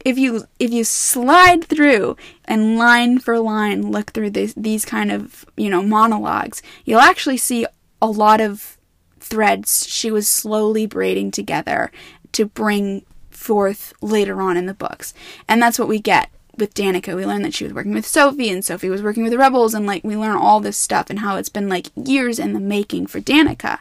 if 0.04 0.18
you 0.18 0.44
if 0.58 0.70
you 0.70 0.84
slide 0.84 1.64
through 1.64 2.16
and 2.44 2.76
line 2.76 3.18
for 3.18 3.38
line 3.38 3.90
look 3.90 4.12
through 4.12 4.30
this, 4.30 4.52
these 4.54 4.84
kind 4.84 5.10
of 5.10 5.44
you 5.56 5.70
know 5.70 5.82
monologues 5.82 6.62
you'll 6.84 7.00
actually 7.00 7.38
see 7.38 7.66
a 8.02 8.06
lot 8.06 8.40
of 8.40 8.76
threads 9.18 9.86
she 9.88 10.10
was 10.10 10.28
slowly 10.28 10.86
braiding 10.86 11.30
together 11.30 11.90
to 12.32 12.44
bring 12.44 13.04
forth 13.30 13.94
later 14.02 14.42
on 14.42 14.56
in 14.56 14.66
the 14.66 14.74
books 14.74 15.14
and 15.48 15.62
that's 15.62 15.78
what 15.78 15.88
we 15.88 15.98
get 15.98 16.28
with 16.58 16.74
Danika, 16.74 17.14
we 17.16 17.26
learn 17.26 17.42
that 17.42 17.54
she 17.54 17.64
was 17.64 17.72
working 17.72 17.94
with 17.94 18.06
Sophie, 18.06 18.50
and 18.50 18.64
Sophie 18.64 18.90
was 18.90 19.02
working 19.02 19.22
with 19.22 19.32
the 19.32 19.38
rebels, 19.38 19.74
and 19.74 19.86
like 19.86 20.04
we 20.04 20.16
learn 20.16 20.36
all 20.36 20.60
this 20.60 20.76
stuff 20.76 21.10
and 21.10 21.20
how 21.20 21.36
it's 21.36 21.48
been 21.48 21.68
like 21.68 21.88
years 21.96 22.38
in 22.38 22.52
the 22.52 22.60
making 22.60 23.06
for 23.06 23.20
Danika. 23.20 23.78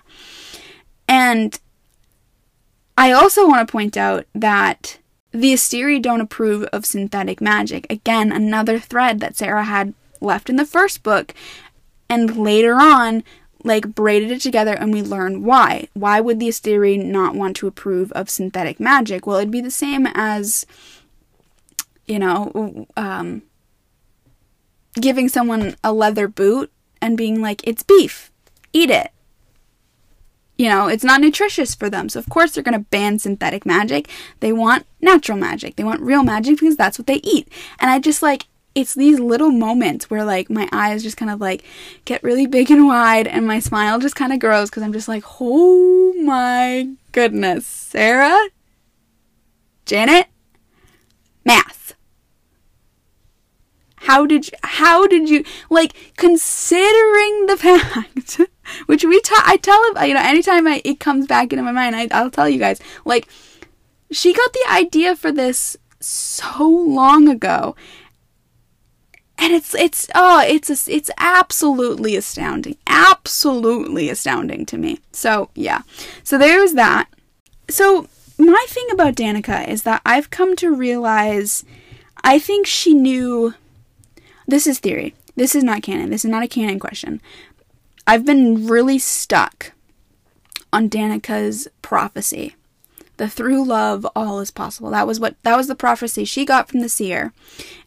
And 1.07 1.59
I 2.97 3.11
also 3.11 3.47
want 3.47 3.67
to 3.67 3.71
point 3.71 3.97
out 3.97 4.25
that 4.35 4.99
the 5.31 5.53
Asteri 5.53 6.01
don't 6.01 6.21
approve 6.21 6.63
of 6.65 6.85
synthetic 6.85 7.41
magic. 7.41 7.87
Again, 7.89 8.31
another 8.31 8.79
thread 8.79 9.19
that 9.19 9.35
Sarah 9.35 9.63
had 9.63 9.93
left 10.21 10.49
in 10.49 10.57
the 10.57 10.65
first 10.65 11.03
book. 11.03 11.33
And 12.07 12.37
later 12.37 12.75
on, 12.75 13.23
like 13.63 13.95
braided 13.95 14.29
it 14.29 14.41
together 14.41 14.73
and 14.73 14.93
we 14.93 15.01
learn 15.01 15.43
why. 15.43 15.87
Why 15.93 16.19
would 16.21 16.39
the 16.39 16.49
Asteri 16.49 17.03
not 17.03 17.33
want 17.33 17.55
to 17.57 17.67
approve 17.67 18.11
of 18.11 18.29
synthetic 18.29 18.79
magic? 18.79 19.25
Well, 19.25 19.37
it'd 19.37 19.49
be 19.49 19.61
the 19.61 19.71
same 19.71 20.07
as, 20.13 20.65
you 22.13 22.19
know, 22.19 22.85
um, 22.95 23.41
giving 25.01 25.27
someone 25.27 25.75
a 25.83 25.91
leather 25.91 26.27
boot 26.27 26.71
and 27.01 27.17
being 27.17 27.41
like, 27.41 27.67
it's 27.67 27.81
beef, 27.81 28.31
eat 28.71 28.91
it. 28.91 29.09
You 30.55 30.69
know, 30.69 30.87
it's 30.87 31.03
not 31.03 31.21
nutritious 31.21 31.73
for 31.73 31.89
them. 31.89 32.09
So, 32.09 32.19
of 32.19 32.29
course, 32.29 32.51
they're 32.51 32.63
going 32.63 32.77
to 32.77 32.87
ban 32.91 33.17
synthetic 33.17 33.65
magic. 33.65 34.07
They 34.41 34.53
want 34.53 34.85
natural 35.01 35.39
magic. 35.39 35.75
They 35.75 35.83
want 35.83 36.01
real 36.01 36.21
magic 36.21 36.59
because 36.59 36.77
that's 36.77 36.99
what 36.99 37.07
they 37.07 37.19
eat. 37.23 37.47
And 37.79 37.89
I 37.89 37.97
just 37.97 38.21
like, 38.21 38.45
it's 38.75 38.93
these 38.93 39.19
little 39.19 39.49
moments 39.51 40.11
where 40.11 40.23
like 40.23 40.51
my 40.51 40.69
eyes 40.71 41.01
just 41.01 41.17
kind 41.17 41.31
of 41.31 41.41
like 41.41 41.63
get 42.05 42.23
really 42.23 42.45
big 42.45 42.69
and 42.69 42.85
wide 42.85 43.27
and 43.27 43.47
my 43.47 43.57
smile 43.57 43.99
just 43.99 44.15
kind 44.15 44.31
of 44.31 44.39
grows 44.39 44.69
because 44.69 44.83
I'm 44.83 44.93
just 44.93 45.07
like, 45.07 45.23
oh 45.41 46.13
my 46.23 46.89
goodness, 47.11 47.65
Sarah, 47.65 48.37
Janet, 49.87 50.27
math. 51.43 51.82
How 54.03 54.25
did 54.25 54.47
you, 54.47 54.57
how 54.63 55.07
did 55.07 55.29
you, 55.29 55.43
like, 55.69 55.93
considering 56.17 57.45
the 57.47 57.57
fact, 57.59 58.41
which 58.85 59.03
we, 59.03 59.19
ta- 59.21 59.43
I 59.45 59.57
tell, 59.57 60.07
you 60.07 60.13
know, 60.13 60.21
anytime 60.21 60.67
I, 60.67 60.81
it 60.85 60.99
comes 60.99 61.27
back 61.27 61.51
into 61.51 61.63
my 61.63 61.71
mind, 61.71 61.95
I, 61.95 62.07
I'll 62.11 62.31
tell 62.31 62.47
you 62.49 62.59
guys, 62.59 62.79
like, 63.05 63.27
she 64.11 64.33
got 64.33 64.53
the 64.53 64.65
idea 64.69 65.15
for 65.15 65.31
this 65.31 65.77
so 65.99 66.67
long 66.67 67.27
ago. 67.27 67.75
And 69.35 69.51
it's 69.51 69.73
it's 69.73 70.07
oh 70.13 70.41
it's 70.45 70.69
a, 70.69 70.95
it's 70.95 71.09
absolutely 71.17 72.15
astounding 72.15 72.77
absolutely 72.85 74.09
astounding 74.09 74.65
to 74.67 74.77
me. 74.77 74.99
So 75.11 75.49
yeah. 75.55 75.81
So 76.23 76.37
there's 76.37 76.73
that. 76.73 77.09
So 77.67 78.07
my 78.37 78.65
thing 78.69 78.87
about 78.91 79.15
Danika 79.15 79.67
is 79.67 79.83
that 79.83 80.01
i've 80.05 80.29
come 80.29 80.55
to 80.55 80.73
realize 80.73 81.63
i 82.23 82.39
think 82.39 82.65
she 82.65 82.93
knew 82.93 83.53
this 84.47 84.67
is 84.67 84.79
theory. 84.79 85.15
This 85.35 85.55
is 85.55 85.63
not 85.63 85.81
canon. 85.81 86.09
This 86.09 86.25
is 86.25 86.31
not 86.31 86.43
a 86.43 86.47
canon 86.47 86.79
question. 86.79 87.21
I've 88.05 88.25
been 88.25 88.67
really 88.67 88.99
stuck 88.99 89.71
on 90.71 90.89
Danika's 90.89 91.67
prophecy. 91.81 92.55
The 93.17 93.29
through 93.29 93.63
love 93.63 94.07
all 94.15 94.39
is 94.39 94.51
possible. 94.51 94.89
That 94.89 95.07
was 95.07 95.19
what 95.19 95.35
that 95.43 95.55
was 95.55 95.67
the 95.67 95.75
prophecy 95.75 96.25
she 96.25 96.45
got 96.45 96.67
from 96.67 96.81
the 96.81 96.89
seer. 96.89 97.31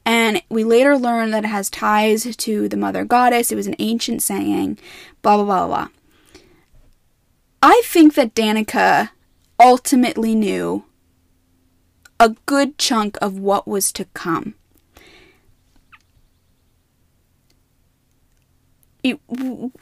And 0.04 0.40
we 0.48 0.62
later 0.62 0.96
learn 0.96 1.32
that 1.32 1.44
it 1.44 1.48
has 1.48 1.68
ties 1.68 2.36
to 2.36 2.68
the 2.68 2.76
mother 2.76 3.04
goddess. 3.04 3.50
It 3.50 3.56
was 3.56 3.66
an 3.66 3.74
ancient 3.80 4.22
saying, 4.22 4.78
blah, 5.22 5.36
blah, 5.36 5.44
blah, 5.44 5.66
blah. 5.66 5.88
I 7.60 7.82
think 7.84 8.14
that 8.14 8.34
Danika 8.34 9.10
ultimately 9.58 10.34
knew 10.34 10.84
a 12.20 12.36
good 12.46 12.78
chunk 12.78 13.18
of 13.20 13.38
what 13.38 13.66
was 13.66 13.92
to 13.92 14.04
come. 14.14 14.54
It, 19.06 19.20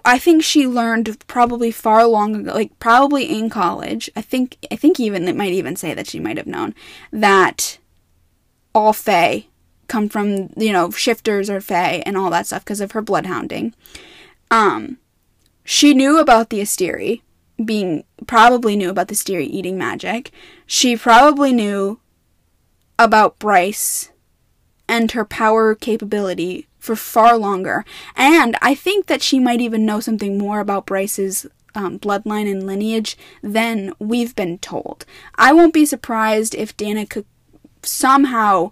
I 0.04 0.18
think 0.18 0.42
she 0.42 0.66
learned 0.66 1.16
probably 1.26 1.70
far 1.70 2.06
long 2.06 2.36
ago, 2.36 2.52
like 2.52 2.78
probably 2.78 3.24
in 3.24 3.48
college. 3.48 4.10
I 4.14 4.20
think 4.20 4.58
I 4.70 4.76
think 4.76 5.00
even 5.00 5.26
it 5.28 5.36
might 5.36 5.52
even 5.52 5.76
say 5.76 5.94
that 5.94 6.06
she 6.06 6.20
might 6.20 6.36
have 6.36 6.46
known 6.46 6.74
that 7.10 7.78
all 8.74 8.92
Fae 8.92 9.46
come 9.88 10.08
from, 10.08 10.50
you 10.56 10.72
know, 10.72 10.90
shifters 10.90 11.48
or 11.48 11.60
fae 11.60 12.02
and 12.06 12.16
all 12.16 12.30
that 12.30 12.46
stuff 12.46 12.64
because 12.64 12.80
of 12.80 12.92
her 12.92 13.02
bloodhounding. 13.02 13.72
Um, 14.50 14.98
she 15.64 15.94
knew 15.94 16.18
about 16.18 16.50
the 16.50 16.60
Asteri 16.60 17.22
being, 17.64 18.04
probably 18.26 18.76
knew 18.76 18.90
about 18.90 19.08
the 19.08 19.14
Asteri 19.14 19.46
eating 19.46 19.78
magic. 19.78 20.30
She 20.66 20.96
probably 20.96 21.52
knew 21.52 22.00
about 22.98 23.38
Bryce 23.38 24.10
and 24.88 25.10
her 25.12 25.24
power 25.24 25.74
capability 25.74 26.66
for 26.84 26.94
far 26.94 27.38
longer. 27.38 27.82
And 28.14 28.56
I 28.60 28.74
think 28.74 29.06
that 29.06 29.22
she 29.22 29.38
might 29.38 29.62
even 29.62 29.86
know 29.86 30.00
something 30.00 30.36
more 30.36 30.60
about 30.60 30.84
Bryce's 30.84 31.46
um, 31.74 31.98
bloodline 31.98 32.50
and 32.50 32.66
lineage 32.66 33.16
than 33.42 33.94
we've 33.98 34.36
been 34.36 34.58
told. 34.58 35.06
I 35.36 35.54
won't 35.54 35.72
be 35.72 35.86
surprised 35.86 36.54
if 36.54 36.76
Danika 36.76 37.24
somehow 37.82 38.70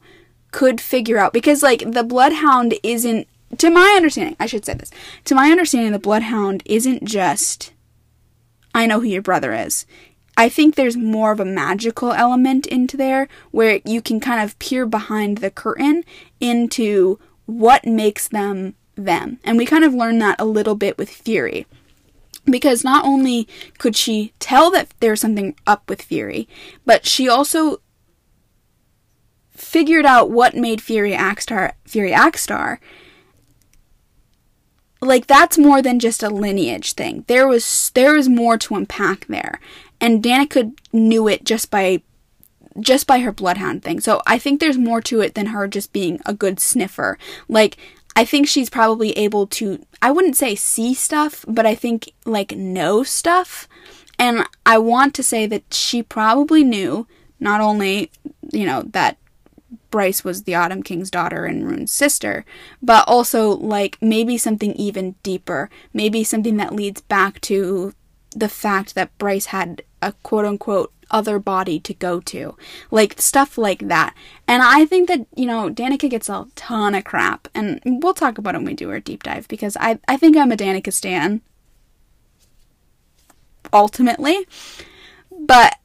could 0.50 0.78
figure 0.78 1.16
out 1.16 1.32
because 1.32 1.62
like 1.62 1.90
the 1.90 2.04
bloodhound 2.04 2.74
isn't 2.82 3.26
to 3.56 3.70
my 3.70 3.94
understanding, 3.96 4.36
I 4.38 4.46
should 4.46 4.66
say 4.66 4.74
this. 4.74 4.90
To 5.24 5.34
my 5.34 5.50
understanding, 5.50 5.92
the 5.92 5.98
bloodhound 5.98 6.62
isn't 6.66 7.04
just 7.04 7.72
I 8.74 8.86
know 8.86 9.00
who 9.00 9.06
your 9.06 9.22
brother 9.22 9.54
is. 9.54 9.86
I 10.36 10.50
think 10.50 10.74
there's 10.74 10.96
more 10.96 11.32
of 11.32 11.40
a 11.40 11.46
magical 11.46 12.12
element 12.12 12.66
into 12.66 12.96
there 12.96 13.28
where 13.50 13.80
you 13.84 14.02
can 14.02 14.20
kind 14.20 14.42
of 14.42 14.58
peer 14.58 14.86
behind 14.86 15.38
the 15.38 15.50
curtain 15.50 16.04
into 16.40 17.18
what 17.46 17.84
makes 17.84 18.28
them 18.28 18.74
them. 18.94 19.38
And 19.44 19.58
we 19.58 19.66
kind 19.66 19.84
of 19.84 19.94
learn 19.94 20.18
that 20.18 20.40
a 20.40 20.44
little 20.44 20.74
bit 20.74 20.98
with 20.98 21.10
Fury. 21.10 21.66
Because 22.44 22.82
not 22.82 23.04
only 23.04 23.46
could 23.78 23.94
she 23.94 24.32
tell 24.40 24.70
that 24.72 24.92
there's 25.00 25.20
something 25.20 25.54
up 25.66 25.88
with 25.88 26.02
Fury, 26.02 26.48
but 26.84 27.06
she 27.06 27.28
also 27.28 27.80
figured 29.50 30.04
out 30.04 30.30
what 30.30 30.56
made 30.56 30.80
Fury 30.80 31.12
Axtar 31.12 31.72
Fury 31.84 32.10
Axtar, 32.10 32.78
like 35.00 35.28
that's 35.28 35.56
more 35.56 35.80
than 35.80 36.00
just 36.00 36.22
a 36.22 36.30
lineage 36.30 36.94
thing. 36.94 37.24
There 37.28 37.46
was 37.46 37.92
there 37.94 38.14
was 38.14 38.28
more 38.28 38.58
to 38.58 38.74
unpack 38.74 39.26
there, 39.26 39.60
and 40.00 40.22
Danika 40.22 40.72
knew 40.92 41.28
it 41.28 41.44
just 41.44 41.70
by 41.70 42.02
just 42.80 43.06
by 43.06 43.20
her 43.20 43.32
bloodhound 43.32 43.82
thing. 43.82 44.00
So 44.00 44.22
I 44.26 44.38
think 44.38 44.60
there's 44.60 44.78
more 44.78 45.00
to 45.02 45.20
it 45.20 45.34
than 45.34 45.46
her 45.46 45.68
just 45.68 45.92
being 45.92 46.20
a 46.26 46.34
good 46.34 46.60
sniffer. 46.60 47.18
Like 47.48 47.76
I 48.14 48.24
think 48.24 48.46
she's 48.46 48.70
probably 48.70 49.12
able 49.12 49.46
to 49.48 49.84
I 50.00 50.10
wouldn't 50.10 50.36
say 50.36 50.54
see 50.54 50.94
stuff, 50.94 51.44
but 51.48 51.66
I 51.66 51.74
think 51.74 52.12
like 52.24 52.56
know 52.56 53.02
stuff. 53.02 53.68
And 54.18 54.44
I 54.66 54.78
want 54.78 55.14
to 55.14 55.22
say 55.22 55.46
that 55.46 55.72
she 55.72 56.02
probably 56.02 56.62
knew 56.64 57.06
not 57.40 57.60
only, 57.60 58.10
you 58.52 58.64
know, 58.64 58.82
that 58.92 59.16
Bryce 59.90 60.24
was 60.24 60.42
the 60.42 60.54
Autumn 60.54 60.82
King's 60.82 61.10
daughter 61.10 61.44
and 61.44 61.64
Ruhn's 61.64 61.90
sister, 61.92 62.44
but 62.82 63.06
also 63.06 63.50
like 63.50 63.98
maybe 64.00 64.38
something 64.38 64.72
even 64.74 65.16
deeper, 65.22 65.70
maybe 65.92 66.24
something 66.24 66.56
that 66.58 66.74
leads 66.74 67.00
back 67.02 67.40
to 67.42 67.94
the 68.34 68.48
fact 68.48 68.94
that 68.94 69.16
Bryce 69.18 69.46
had 69.46 69.82
a 70.00 70.12
quote 70.22 70.44
unquote 70.44 70.92
other 71.12 71.38
body 71.38 71.78
to 71.80 71.94
go 71.94 72.20
to. 72.20 72.56
Like 72.90 73.20
stuff 73.20 73.56
like 73.56 73.88
that. 73.88 74.14
And 74.48 74.62
I 74.62 74.84
think 74.86 75.08
that, 75.08 75.26
you 75.36 75.46
know, 75.46 75.70
Danika 75.70 76.10
gets 76.10 76.28
a 76.28 76.46
ton 76.54 76.94
of 76.94 77.04
crap. 77.04 77.48
And 77.54 77.80
we'll 77.84 78.14
talk 78.14 78.38
about 78.38 78.54
it 78.54 78.58
when 78.58 78.66
we 78.66 78.74
do 78.74 78.90
our 78.90 79.00
deep 79.00 79.22
dive 79.22 79.46
because 79.48 79.76
I, 79.78 79.98
I 80.08 80.16
think 80.16 80.36
I'm 80.36 80.52
a 80.52 80.56
Danika 80.56 80.92
Stan. 80.92 81.42
Ultimately. 83.72 84.46
But 85.30 85.76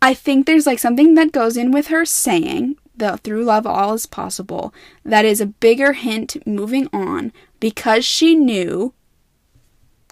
I 0.00 0.14
think 0.14 0.46
there's 0.46 0.66
like 0.66 0.78
something 0.78 1.14
that 1.14 1.32
goes 1.32 1.56
in 1.56 1.70
with 1.70 1.88
her 1.88 2.04
saying 2.04 2.76
the 2.94 3.16
through 3.18 3.44
love 3.44 3.66
all 3.66 3.94
is 3.94 4.06
possible 4.06 4.74
that 5.04 5.24
is 5.24 5.40
a 5.40 5.46
bigger 5.46 5.94
hint 5.94 6.36
moving 6.46 6.88
on 6.92 7.32
because 7.60 8.04
she 8.04 8.34
knew 8.34 8.92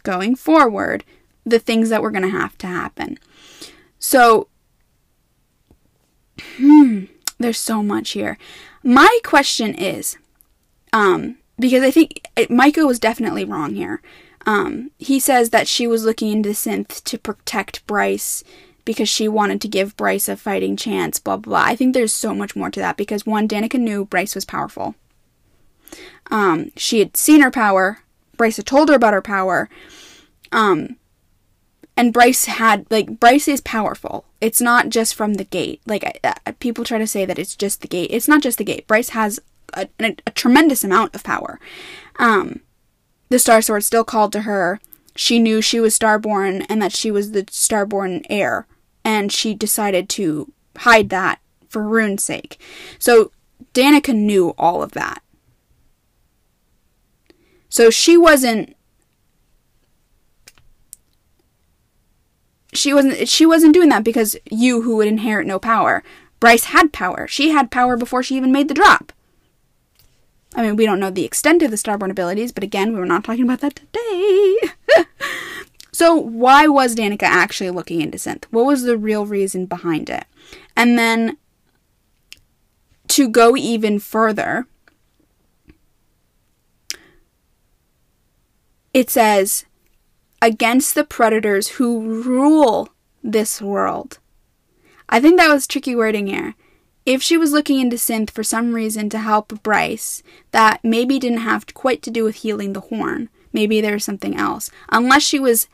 going 0.03 0.35
forward 0.35 1.05
the 1.45 1.59
things 1.59 1.89
that 1.89 2.03
were 2.03 2.11
going 2.11 2.23
to 2.23 2.29
have 2.29 2.57
to 2.59 2.67
happen. 2.67 3.19
So 4.01 4.49
hmm, 6.57 7.05
there's 7.39 7.61
so 7.61 7.83
much 7.83 8.11
here. 8.11 8.37
My 8.83 9.21
question 9.23 9.75
is 9.75 10.17
um 10.93 11.37
because 11.61 11.83
I 11.83 11.91
think 11.91 12.27
Micah 12.49 12.87
was 12.87 12.99
definitely 12.99 13.45
wrong 13.45 13.75
here. 13.75 14.03
Um, 14.47 14.91
he 14.99 15.21
says 15.21 15.51
that 15.51 15.69
she 15.69 15.87
was 15.87 16.05
looking 16.05 16.33
into 16.33 16.51
synth 16.51 17.05
to 17.05 17.19
protect 17.19 17.87
Bryce 17.87 18.43
because 18.87 19.09
she 19.09 19.29
wanted 19.29 19.61
to 19.61 19.69
give 19.69 19.97
Bryce 19.97 20.29
a 20.29 20.37
fighting 20.37 20.77
chance, 20.77 21.19
blah, 21.19 21.37
blah, 21.37 21.51
blah. 21.51 21.71
I 21.71 21.77
think 21.77 21.93
there's 21.93 22.13
so 22.13 22.35
much 22.35 22.57
more 22.57 22.71
to 22.71 22.81
that 22.81 22.97
because 22.97 23.27
one, 23.27 23.47
Danika 23.47 23.79
knew 23.79 24.07
Bryce 24.07 24.35
was 24.35 24.47
powerful. 24.47 24.95
Um, 26.31 26.73
she 26.77 27.01
had 27.01 27.17
seen 27.17 27.43
her 27.43 27.51
power. 27.51 27.99
Bryce 28.37 28.57
had 28.57 28.67
told 28.67 28.89
her 28.89 28.95
about 28.95 29.13
her 29.13 29.23
power. 29.23 29.69
Um, 30.51 30.97
and 32.01 32.13
Bryce 32.13 32.47
had, 32.47 32.87
like, 32.91 33.21
Bryce 33.21 33.47
is 33.47 33.61
powerful. 33.61 34.25
It's 34.41 34.61
not 34.61 34.89
just 34.89 35.15
from 35.15 35.35
the 35.35 35.45
gate. 35.45 35.83
Like, 35.87 36.19
uh, 36.25 36.35
people 36.59 36.85
try 36.85 36.99
to 36.99 37.07
say 37.07 37.25
that 37.27 37.39
it's 37.39 37.55
just 37.55 37.83
the 37.83 37.89
gate. 37.89 38.11
It's 38.11 38.29
not 38.29 38.43
just 38.43 38.57
the 38.59 38.65
gate. 38.65 38.87
Bryce 38.87 39.11
has 39.11 39.39
a, 39.75 39.87
a, 40.01 40.17
a 40.27 40.31
tremendous 40.31 40.83
amount 40.83 41.15
of 41.15 41.23
power. 41.23 41.61
Um, 42.19 42.61
the 43.29 43.39
Star 43.39 43.61
Sword 43.61 43.85
still 43.85 44.05
called 44.05 44.33
to 44.33 44.43
her 44.43 44.81
she 45.21 45.39
knew 45.39 45.61
she 45.61 45.81
was 45.81 45.99
starborn 45.99 46.65
and 46.69 46.81
that 46.81 46.93
she 46.93 47.11
was 47.11 47.33
the 47.33 47.43
starborn 47.45 48.25
heir, 48.31 48.67
and 49.05 49.31
she 49.31 49.55
decided 49.55 50.09
to 50.11 50.53
hide 50.79 51.11
that 51.11 51.41
for 51.69 51.83
Ruhn's 51.83 52.25
sake. 52.25 52.59
So 52.99 53.31
Danika 53.75 54.15
knew 54.15 54.55
all 54.57 54.83
of 54.83 54.93
that. 54.93 55.23
So 57.69 57.91
she 57.91 58.17
wasn't 58.17 58.75
she 62.73 62.95
wasn't 62.95 63.29
she 63.29 63.47
wasn't 63.47 63.75
doing 63.75 63.89
that 63.89 64.05
because 64.05 64.37
you 64.51 64.83
who 64.83 64.97
would 64.97 65.09
inherit 65.09 65.47
no 65.47 65.59
power. 65.59 66.03
Bryce 66.39 66.65
had 66.65 66.93
power. 66.93 67.27
She 67.29 67.51
had 67.51 67.71
power 67.71 67.97
before 67.97 68.23
she 68.23 68.37
even 68.37 68.53
made 68.53 68.69
the 68.69 68.75
drop. 68.75 69.13
I 70.55 70.63
mean, 70.63 70.77
we 70.77 70.87
don't 70.87 70.99
know 70.99 71.11
the 71.11 71.25
extent 71.25 71.63
of 71.63 71.71
the 71.71 71.77
Starborn 71.77 72.11
abilities, 72.11 72.51
but 72.51 72.65
again, 72.65 72.93
we 72.93 72.99
were 72.99 73.07
not 73.07 73.23
talking 73.23 73.45
about 73.45 73.61
that 73.61 73.77
today. 73.77 74.57
so, 75.93 76.15
why 76.15 76.67
was 76.67 76.97
Danika 76.97 77.23
actually 77.23 77.71
looking 77.71 78.01
into 78.01 78.19
synth? 78.19 78.45
What 78.51 78.67
was 78.67 78.83
the 78.83 78.97
real 78.97 79.27
reason 79.27 79.67
behind 79.67 80.11
it? 80.11 80.25
And 80.77 80.99
then 80.99 81.37
to 83.09 83.29
go 83.29 83.57
even 83.57 84.01
further, 84.01 84.67
it 88.93 89.09
says, 89.09 89.67
against 90.43 90.95
the 90.95 91.05
predators 91.05 91.69
who 91.69 92.23
rule 92.23 92.89
this 93.23 93.61
world. 93.61 94.19
I 95.09 95.21
think 95.21 95.39
that 95.39 95.53
was 95.53 95.67
tricky 95.67 95.95
wording 95.95 96.29
here 96.29 96.55
if 97.07 97.23
she 97.23 97.37
was 97.37 97.53
looking 97.53 97.81
into 97.81 97.97
synth 97.97 98.31
for 98.31 98.45
some 98.45 98.73
reason 98.73 99.09
to 99.11 99.19
help 99.19 99.63
Bryce 99.63 100.23
that 100.51 100.81
maybe 100.85 101.19
didn't 101.19 101.39
have 101.39 101.73
quite 101.75 102.03
to 102.03 102.11
do 102.11 102.25
with 102.25 102.37
healing 102.37 102.73
the 102.73 102.81
horn, 102.81 103.29
maybe 103.53 103.81
there 103.81 103.95
was 103.95 104.05
something 104.05 104.37
else. 104.37 104.71
Unless 104.91 105.23
she 105.23 105.39
was 105.39 105.69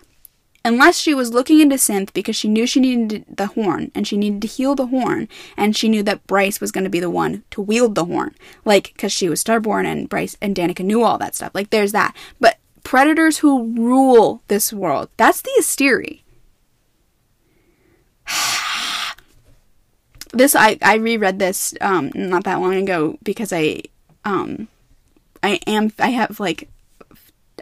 unless 0.64 0.98
she 0.98 1.14
was 1.14 1.32
looking 1.32 1.60
into 1.60 1.76
synth 1.76 2.12
because 2.12 2.34
she 2.34 2.48
knew 2.48 2.66
she 2.66 2.80
needed 2.80 3.24
the 3.28 3.46
horn 3.46 3.92
and 3.94 4.04
she 4.04 4.16
needed 4.16 4.42
to 4.42 4.48
heal 4.48 4.74
the 4.74 4.88
horn 4.88 5.28
and 5.56 5.76
she 5.76 5.88
knew 5.88 6.02
that 6.02 6.26
Bryce 6.26 6.60
was 6.60 6.72
going 6.72 6.82
to 6.82 6.90
be 6.90 6.98
the 6.98 7.10
one 7.10 7.44
to 7.50 7.60
wield 7.60 7.94
the 7.94 8.06
horn. 8.06 8.34
Like 8.64 8.94
cuz 8.96 9.12
she 9.12 9.28
was 9.28 9.42
starborn 9.42 9.84
and 9.84 10.08
Bryce 10.08 10.36
and 10.40 10.56
Danika 10.56 10.84
knew 10.84 11.02
all 11.02 11.18
that 11.18 11.34
stuff. 11.36 11.54
Like 11.54 11.70
there's 11.70 11.92
that. 11.92 12.16
But 12.40 12.58
predators 12.86 13.38
who 13.38 13.74
rule 13.74 14.42
this 14.46 14.72
world, 14.72 15.08
that's 15.16 15.42
the 15.42 15.50
Asteri. 15.58 16.20
this 20.32 20.54
I 20.54 20.78
I 20.80 20.94
reread 20.94 21.40
this 21.40 21.74
um 21.80 22.12
not 22.14 22.44
that 22.44 22.60
long 22.60 22.74
ago 22.74 23.18
because 23.24 23.52
I 23.52 23.82
um 24.24 24.68
I 25.42 25.58
am 25.66 25.92
I 25.98 26.10
have 26.10 26.38
like 26.38 26.68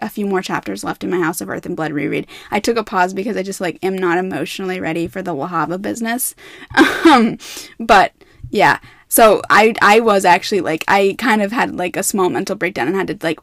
a 0.03 0.11
few 0.11 0.27
more 0.27 0.43
chapters 0.43 0.85
left 0.85 1.03
in 1.03 1.11
my 1.11 1.21
House 1.21 1.41
of 1.41 1.49
Earth 1.49 1.65
and 1.65 1.75
Blood 1.75 1.93
reread. 1.93 2.27
I 2.51 2.61
took 2.61 2.77
a 2.77 2.85
pause 2.85 3.15
because 3.15 3.39
I 3.39 3.43
just 3.43 3.63
like 3.63 3.79
am 3.83 3.97
not 3.97 4.19
emotionally 4.19 4.79
ready 4.79 5.07
for 5.07 5.23
the 5.23 5.35
Wahaba 5.35 5.81
business. 5.81 6.35
Um, 7.07 7.39
but 7.79 8.13
yeah, 8.51 8.79
so 9.09 9.43
I 9.51 9.75
I 9.81 10.01
was 10.01 10.25
actually 10.25 10.63
like 10.63 10.85
I 10.89 11.15
kind 11.19 11.43
of 11.43 11.53
had 11.53 11.77
like 11.77 11.97
a 11.97 12.03
small 12.03 12.29
mental 12.31 12.57
breakdown 12.57 12.89
and 12.89 12.97
had 12.97 13.09
to 13.09 13.19
like 13.23 13.39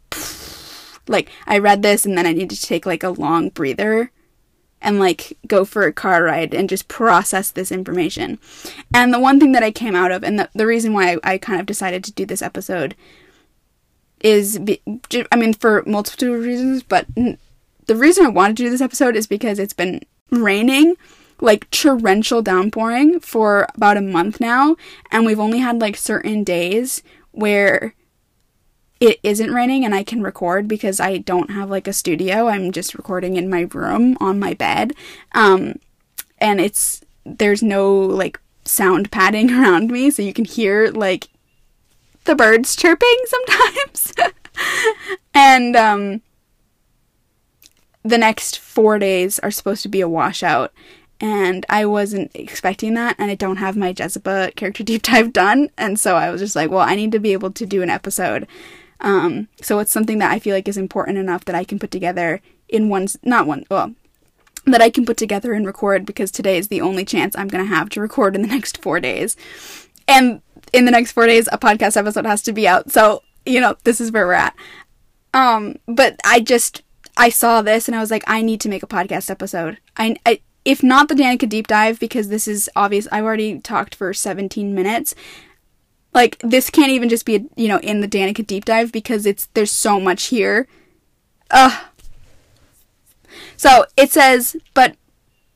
like 1.08 1.30
I 1.46 1.58
read 1.58 1.82
this 1.82 2.06
and 2.06 2.18
then 2.18 2.26
I 2.26 2.34
needed 2.34 2.52
to 2.52 2.66
take 2.66 2.86
like 2.86 3.04
a 3.04 3.10
long 3.10 3.50
breather 3.50 4.12
and 4.82 5.00
like 5.00 5.38
go 5.48 5.64
for 5.64 5.84
a 5.84 5.94
car 5.94 6.24
ride 6.24 6.54
and 6.54 6.70
just 6.70 6.88
process 6.88 7.52
this 7.52 7.72
information. 7.72 8.40
And 8.94 9.14
the 9.14 9.20
one 9.20 9.40
thing 9.40 9.52
that 9.52 9.64
I 9.64 9.72
came 9.72 9.96
out 9.96 10.12
of, 10.12 10.24
and 10.24 10.40
the, 10.40 10.50
the 10.54 10.66
reason 10.66 10.94
why 10.94 11.14
I, 11.14 11.34
I 11.34 11.38
kind 11.38 11.60
of 11.60 11.66
decided 11.66 12.04
to 12.06 12.12
do 12.12 12.26
this 12.26 12.42
episode 12.42 12.96
is, 14.22 14.60
be, 14.60 14.82
I 15.32 15.36
mean, 15.36 15.54
for 15.54 15.84
multiple 15.86 16.30
reasons, 16.30 16.84
but 16.84 17.08
the 17.16 17.96
reason 17.96 18.26
I 18.26 18.30
wanted 18.30 18.58
to 18.58 18.64
do 18.64 18.70
this 18.70 18.82
episode 18.82 19.16
is 19.16 19.28
because 19.28 19.60
it's 19.60 19.74
been 19.74 20.02
raining 20.32 20.96
like 21.42 21.70
torrential 21.72 22.42
downpouring 22.42 23.20
for 23.20 23.68
about 23.76 23.98
a 23.98 24.02
month 24.02 24.40
now, 24.40 24.76
and 25.12 25.26
we've 25.26 25.40
only 25.40 25.60
had 25.60 25.82
like 25.82 25.98
certain 25.98 26.44
days 26.44 27.02
where 27.32 27.96
it 29.02 29.20
isn't 29.24 29.52
raining 29.52 29.84
and 29.84 29.96
I 29.96 30.04
can 30.04 30.22
record 30.22 30.68
because 30.68 31.00
I 31.00 31.18
don't 31.18 31.50
have 31.50 31.72
like 31.72 31.88
a 31.88 31.94
studio. 31.94 32.48
I'm 32.48 32.72
just 32.72 32.94
recording 32.94 33.36
in 33.36 33.50
my 33.50 33.68
room 33.74 34.16
on 34.22 34.40
my 34.40 34.54
bed. 34.54 34.94
Um, 35.34 35.80
and 36.38 36.62
it's 36.62 37.02
there's 37.26 37.64
no 37.64 37.94
like 37.94 38.40
sound 38.64 39.12
padding 39.12 39.50
around 39.60 39.92
me, 39.92 40.12
so 40.12 40.22
you 40.22 40.34
can 40.34 40.46
hear 40.46 40.90
like 40.92 41.30
the 42.26 42.36
birds 42.36 42.76
chirping 42.76 43.18
sometimes. 43.26 44.14
and 45.34 45.76
um, 45.76 46.22
the 48.04 48.20
next 48.20 48.60
four 48.60 49.00
days 49.00 49.40
are 49.40 49.52
supposed 49.52 49.82
to 49.82 49.90
be 49.90 50.02
a 50.02 50.10
washout. 50.10 50.72
And 51.20 51.66
I 51.70 51.86
wasn't 51.86 52.32
expecting 52.36 52.96
that, 52.96 53.16
and 53.20 53.30
I 53.30 53.36
don't 53.36 53.58
have 53.58 53.78
my 53.78 53.94
Jesiba 53.94 54.56
character 54.56 54.84
deep 54.84 55.02
dive 55.04 55.34
done. 55.34 55.70
And 55.78 56.00
so 56.00 56.16
I 56.16 56.30
was 56.30 56.42
just 56.42 56.56
like, 56.56 56.70
well, 56.70 56.82
I 56.82 56.96
need 56.96 57.12
to 57.14 57.20
be 57.20 57.34
able 57.34 57.52
to 57.52 57.66
do 57.66 57.82
an 57.82 57.90
episode 57.90 58.48
um, 59.02 59.48
so 59.62 59.80
it's 59.80 59.92
something 59.92 60.20
that 60.20 60.32
I 60.32 60.40
feel 60.40 60.56
like 60.56 60.68
is 60.68 60.78
important 60.78 61.18
enough 61.18 61.46
that 61.46 61.56
I 61.56 61.64
can 61.64 61.80
put 61.80 61.92
together 61.92 62.42
in 62.70 62.90
one, 62.90 63.08
not 63.24 63.48
one, 63.48 63.66
well, 63.70 63.94
that 64.66 64.82
I 64.82 64.90
can 64.90 65.06
put 65.06 65.18
together 65.18 65.54
and 65.54 65.66
record 65.66 66.06
because 66.06 66.32
today 66.32 66.58
is 66.58 66.68
the 66.68 66.82
only 66.82 67.04
chance 67.04 67.36
I'm 67.36 67.48
going 67.48 67.64
to 67.64 67.76
have 67.76 67.90
to 67.90 68.02
record 68.02 68.36
in 68.36 68.42
the 68.42 68.48
next 68.56 68.82
four 68.82 69.00
days. 69.00 69.36
And 70.08 70.42
in 70.72 70.86
the 70.86 70.92
next 70.92 71.12
four 71.12 71.26
days, 71.26 71.50
a 71.52 71.58
podcast 71.58 71.98
episode 71.98 72.26
has 72.26 72.42
to 72.44 72.54
be 72.54 72.68
out. 72.68 72.92
So, 72.92 73.24
you 73.46 73.60
know, 73.60 73.76
this 73.84 74.00
is 74.00 74.12
where 74.12 74.26
we're 74.28 74.34
at. 74.34 74.56
Um, 75.34 75.78
but 75.88 76.20
I 76.24 76.40
just, 76.42 76.84
I 77.18 77.30
saw 77.30 77.62
this 77.62 77.88
and 77.88 77.96
I 77.96 78.02
was 78.02 78.12
like, 78.12 78.24
I 78.28 78.42
need 78.42 78.62
to 78.62 78.70
make 78.70 78.84
a 78.84 78.88
podcast 78.88 79.30
episode. 79.30 79.80
I, 79.98 80.16
I 80.26 80.42
if 80.64 80.84
not 80.84 81.08
the 81.08 81.16
Danika 81.16 81.50
deep 81.50 81.68
dive, 81.68 82.00
because 82.00 82.30
this 82.30 82.48
is 82.48 82.70
obvious, 82.76 83.08
I've 83.12 83.24
already 83.24 83.60
talked 83.60 83.96
for 83.96 84.14
17 84.14 84.76
minutes. 84.76 85.16
Like 86.14 86.38
this 86.40 86.70
can't 86.70 86.92
even 86.92 87.10
just 87.10 87.26
be 87.26 87.46
you 87.56 87.68
know 87.68 87.80
in 87.80 88.02
the 88.02 88.08
Danika 88.08 88.46
deep 88.46 88.66
dive 88.66 88.92
because 88.92 89.26
it's 89.26 89.48
there's 89.54 89.72
so 89.72 90.00
much 90.00 90.26
here. 90.26 90.68
Ugh. 91.52 91.86
So 93.56 93.86
it 93.96 94.12
says, 94.12 94.56
but 94.74 94.96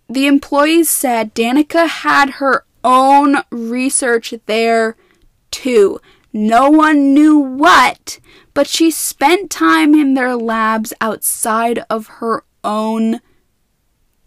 the 0.08 0.28
employees 0.28 0.90
said 0.90 1.34
Danika 1.34 1.88
had 1.88 2.32
her 2.32 2.66
own 2.84 3.38
research 3.50 4.34
there 4.46 4.96
too. 5.52 6.00
No 6.32 6.70
one 6.70 7.14
knew 7.14 7.38
what, 7.38 8.20
but 8.54 8.68
she 8.68 8.92
spent 8.92 9.50
time 9.50 9.96
in 9.96 10.14
their 10.14 10.36
labs 10.36 10.94
outside 11.02 11.84
of 11.90 12.08
her 12.20 12.44
own 12.64 13.22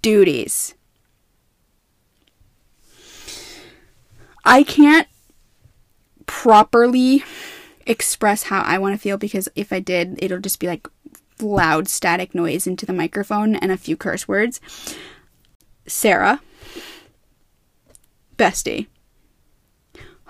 duties. 0.03 0.75
I 4.45 4.63
can't 4.63 5.07
properly 6.29 7.25
express 7.87 8.45
how 8.45 8.61
I 8.61 8.79
want 8.79 8.95
to 8.95 9.01
feel 9.01 9.17
because 9.17 9.49
if 9.57 9.73
I 9.73 9.81
did, 9.81 10.17
it'll 10.23 10.39
just 10.39 10.61
be 10.61 10.69
like 10.69 10.87
loud 11.41 11.89
static 11.89 12.35
noise 12.35 12.67
into 12.67 12.87
the 12.87 12.93
microphone 12.93 13.57
and 13.57 13.73
a 13.73 13.77
few 13.77 13.97
curse 13.97 14.29
words. 14.29 14.61
Sarah, 15.87 16.41
bestie. 18.37 18.87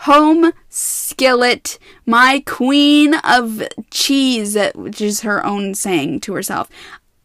Home 0.03 0.53
skillet, 0.69 1.79
my 2.07 2.43
queen 2.47 3.15
of 3.17 3.65
cheese, 3.91 4.57
which 4.77 5.01
is 5.01 5.23
her 5.23 5.45
own 5.45 5.75
saying 5.75 6.21
to 6.21 6.35
herself. 6.35 6.71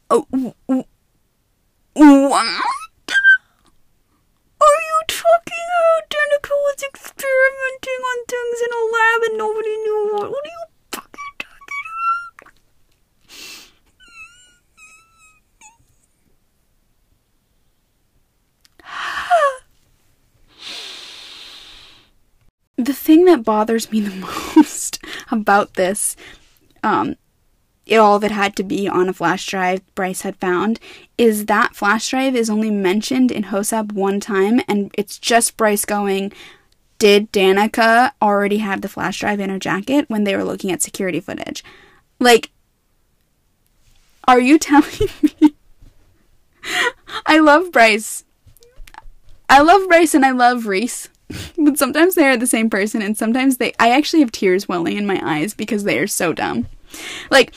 Oh? 0.09 0.25
Was 6.63 6.83
experimenting 6.83 7.99
on 8.11 8.25
things 8.25 8.61
in 8.63 8.71
a 8.71 8.83
lab 8.95 9.19
and 9.29 9.37
nobody 9.37 9.75
knew 9.77 10.09
what? 10.13 10.29
What 10.31 10.45
are 10.45 10.55
you 10.55 10.63
fucking 10.91 11.35
talking 11.39 11.87
about? 12.39 12.53
the 22.85 22.93
thing 22.93 23.25
that 23.25 23.43
bothers 23.43 23.91
me 23.91 23.99
the 23.99 24.15
most 24.55 24.99
about 25.31 25.73
this 25.73 26.15
um, 26.83 27.15
it, 27.85 27.97
all 27.97 28.15
of 28.15 28.23
it 28.23 28.31
had 28.31 28.55
to 28.55 28.63
be 28.63 28.87
on 28.87 29.09
a 29.09 29.13
flash 29.13 29.45
drive 29.45 29.81
Bryce 29.95 30.21
had 30.21 30.37
found, 30.37 30.79
is 31.17 31.45
that 31.45 31.75
flash 31.75 32.09
drive 32.09 32.35
is 32.35 32.49
only 32.49 32.71
mentioned 32.71 33.31
in 33.31 33.43
HOSAB 33.45 33.91
one 33.91 34.19
time, 34.19 34.61
and 34.67 34.93
it's 34.97 35.19
just 35.19 35.57
Bryce 35.57 35.85
going, 35.85 36.31
Did 36.97 37.31
Danika 37.31 38.11
already 38.21 38.57
have 38.57 38.81
the 38.81 38.89
flash 38.89 39.19
drive 39.19 39.39
in 39.39 39.49
her 39.49 39.59
jacket 39.59 40.09
when 40.09 40.23
they 40.23 40.35
were 40.35 40.45
looking 40.45 40.71
at 40.71 40.81
security 40.81 41.19
footage? 41.19 41.63
Like, 42.19 42.51
are 44.27 44.39
you 44.39 44.57
telling 44.59 45.09
me? 45.41 45.55
I 47.25 47.39
love 47.39 47.71
Bryce. 47.71 48.23
I 49.49 49.61
love 49.61 49.87
Bryce 49.87 50.13
and 50.13 50.25
I 50.25 50.31
love 50.31 50.65
Rhys. 50.65 51.09
but 51.57 51.77
sometimes 51.77 52.15
they 52.15 52.27
are 52.27 52.37
the 52.37 52.47
same 52.47 52.69
person, 52.69 53.01
and 53.01 53.17
sometimes 53.17 53.57
they. 53.57 53.73
I 53.79 53.91
actually 53.91 54.21
have 54.21 54.31
tears 54.31 54.67
welling 54.67 54.97
in 54.97 55.05
my 55.05 55.19
eyes 55.23 55.53
because 55.53 55.83
they 55.83 55.99
are 55.99 56.07
so 56.07 56.33
dumb. 56.33 56.67
Like, 57.29 57.53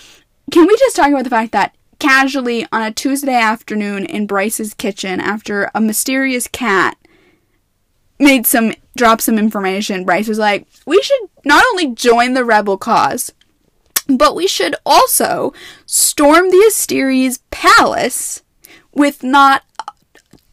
can 0.50 0.66
we 0.66 0.76
just 0.76 0.96
talk 0.96 1.08
about 1.08 1.24
the 1.24 1.30
fact 1.30 1.52
that 1.52 1.74
casually 1.98 2.66
on 2.72 2.82
a 2.82 2.92
Tuesday 2.92 3.34
afternoon 3.34 4.04
in 4.04 4.26
Bryce's 4.26 4.74
kitchen 4.74 5.20
after 5.20 5.70
a 5.74 5.80
mysterious 5.80 6.46
cat 6.46 6.96
made 8.18 8.46
some 8.46 8.72
drop 8.96 9.20
some 9.20 9.38
information. 9.38 10.04
Bryce 10.04 10.28
was 10.28 10.38
like, 10.38 10.66
"We 10.86 11.00
should 11.02 11.20
not 11.44 11.64
only 11.70 11.88
join 11.88 12.34
the 12.34 12.44
rebel 12.44 12.76
cause, 12.76 13.32
but 14.08 14.34
we 14.34 14.46
should 14.46 14.74
also 14.84 15.52
storm 15.84 16.50
the 16.50 16.64
Asteri's 16.66 17.38
palace 17.50 18.42
with 18.92 19.22
not 19.22 19.62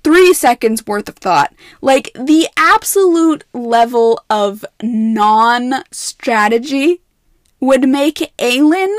three 0.04 0.34
seconds 0.34 0.86
worth 0.86 1.08
of 1.08 1.16
thought. 1.16 1.54
Like 1.82 2.12
the 2.16 2.48
absolute 2.58 3.46
level 3.54 4.22
of 4.30 4.66
non 4.82 5.84
strategy 5.92 7.02
would 7.60 7.88
make 7.88 8.34
Aelin 8.38 8.94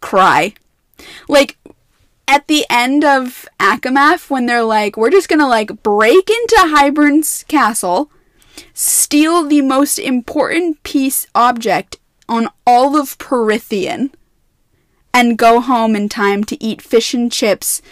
cry. 0.00 0.54
Like 1.28 1.56
at 2.28 2.46
the 2.46 2.64
end 2.70 3.04
of 3.04 3.48
ACOMAF, 3.58 4.30
when 4.30 4.46
they're 4.46 4.62
like, 4.62 4.96
we're 4.96 5.10
just 5.10 5.28
gonna 5.28 5.48
like 5.48 5.82
break 5.82 6.30
into 6.30 6.56
Hybern's 6.58 7.44
castle, 7.48 8.10
steal 8.74 9.46
the 9.46 9.62
most 9.62 9.98
important 9.98 10.82
piece 10.82 11.26
object 11.34 11.98
on 12.28 12.48
all 12.66 12.96
of 12.96 13.18
Prythian, 13.18 14.12
and 15.12 15.36
go 15.36 15.60
home 15.60 15.96
in 15.96 16.08
time 16.08 16.44
to 16.44 16.62
eat 16.62 16.80
fish 16.80 17.14
and 17.14 17.32
chips 17.32 17.82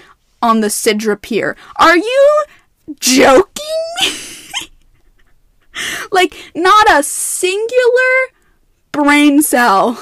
on 0.40 0.60
the 0.60 0.68
Sidra 0.68 1.20
Pier. 1.20 1.56
Are 1.76 1.96
you 1.96 2.44
joking? 3.00 3.64
like, 6.12 6.34
not 6.54 6.86
a 6.88 7.02
singular 7.02 8.28
brain 8.92 9.42
cell 9.42 9.98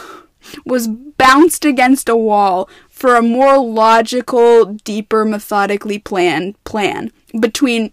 was 0.65 0.89
bounced 0.89 1.65
against 1.65 2.09
a 2.09 2.17
wall 2.17 2.69
for 2.89 3.17
a 3.17 3.23
more 3.23 3.59
logical, 3.59 4.65
deeper, 4.65 5.25
methodically 5.25 5.99
planned 5.99 6.63
plan 6.65 7.13
between 7.39 7.93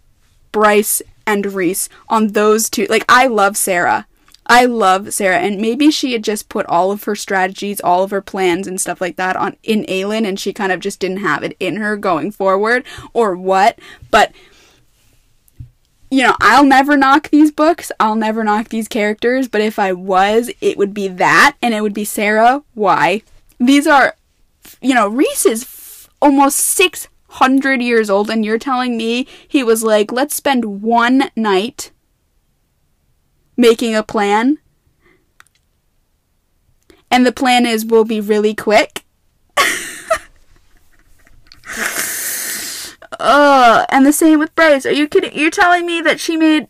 Bryce 0.51 1.01
and 1.25 1.45
Rhys 1.53 1.89
on 2.09 2.29
those 2.29 2.69
two. 2.69 2.85
Like, 2.89 3.05
I 3.09 3.27
love 3.27 3.57
Sarah. 3.57 4.07
I 4.45 4.65
love 4.65 5.13
Sarah, 5.13 5.39
and 5.39 5.61
maybe 5.61 5.89
she 5.89 6.11
had 6.11 6.23
just 6.23 6.49
put 6.49 6.65
all 6.65 6.91
of 6.91 7.05
her 7.05 7.15
strategies, 7.15 7.79
all 7.79 8.03
of 8.03 8.11
her 8.11 8.21
plans 8.21 8.67
and 8.67 8.79
stuff 8.79 8.99
like 8.99 9.15
that 9.15 9.37
on 9.37 9.55
in 9.63 9.85
Aelin, 9.85 10.27
and 10.27 10.37
she 10.37 10.51
kind 10.51 10.71
of 10.71 10.81
just 10.81 10.99
didn't 10.99 11.17
have 11.17 11.43
it 11.43 11.55
in 11.61 11.77
her 11.77 11.95
going 11.95 12.29
forward, 12.29 12.83
or 13.13 13.37
what. 13.37 13.79
But 14.11 14.33
you 16.13 16.21
know, 16.21 16.35
I'll 16.41 16.63
never 16.63 16.95
knock 16.95 17.31
these 17.31 17.51
books. 17.51 17.91
I'll 17.99 18.13
never 18.13 18.43
knock 18.43 18.69
these 18.69 18.87
characters. 18.87 19.47
But 19.47 19.61
if 19.61 19.79
I 19.79 19.93
was, 19.93 20.51
it 20.61 20.77
would 20.77 20.93
be 20.93 21.07
that, 21.07 21.55
and 21.59 21.73
it 21.73 21.81
would 21.81 21.95
be 21.95 22.05
Sarah. 22.05 22.61
Why? 22.75 23.23
These 23.59 23.87
are, 23.87 24.15
you 24.79 24.93
know, 24.93 25.07
Rhys 25.07 25.43
is 25.43 25.63
f- 25.63 26.09
almost 26.21 26.57
six 26.57 27.07
hundred 27.29 27.81
years 27.81 28.11
old, 28.11 28.29
and 28.29 28.45
you're 28.45 28.59
telling 28.59 28.95
me 28.95 29.25
he 29.47 29.63
was 29.63 29.83
like, 29.83 30.11
let's 30.11 30.35
spend 30.35 30.83
one 30.83 31.31
night 31.35 31.89
making 33.57 33.95
a 33.95 34.03
plan. 34.03 34.59
And 37.09 37.25
the 37.25 37.31
plan 37.31 37.65
is 37.65 37.85
we'll 37.85 38.05
be 38.05 38.21
really 38.21 38.53
quick. 38.53 39.03
uh, 43.23 43.85
and 43.89 44.05
the 44.05 44.13
same 44.13 44.39
with 44.39 44.53
Bryce. 44.55 44.85
Are 44.85 44.91
you 44.91 45.07
kidding? 45.07 45.37
You're 45.37 45.49
telling 45.49 45.85
me 45.85 46.01
that 46.01 46.19
she 46.19 46.37
made 46.37 46.67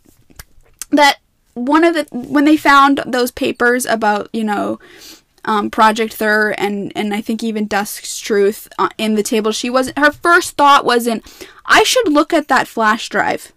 that 0.91 1.17
one 1.53 1.83
of 1.83 1.95
the 1.95 2.07
when 2.11 2.45
they 2.45 2.57
found 2.57 3.03
those 3.05 3.31
papers 3.31 3.85
about, 3.85 4.29
you 4.33 4.43
know, 4.43 4.79
um, 5.45 5.69
Project 5.69 6.13
Thurr 6.13 6.51
and 6.57 6.91
and 6.95 7.13
I 7.13 7.21
think 7.21 7.43
even 7.43 7.67
Dusk's 7.67 8.19
Truth 8.19 8.69
uh, 8.77 8.89
in 8.97 9.15
the 9.15 9.23
table, 9.23 9.51
she 9.51 9.69
wasn't 9.69 9.97
her 9.97 10.11
first 10.11 10.55
thought 10.55 10.85
wasn't 10.85 11.23
I 11.65 11.83
should 11.83 12.07
look 12.07 12.33
at 12.33 12.47
that 12.49 12.67
flash 12.67 13.09
drive. 13.09 13.51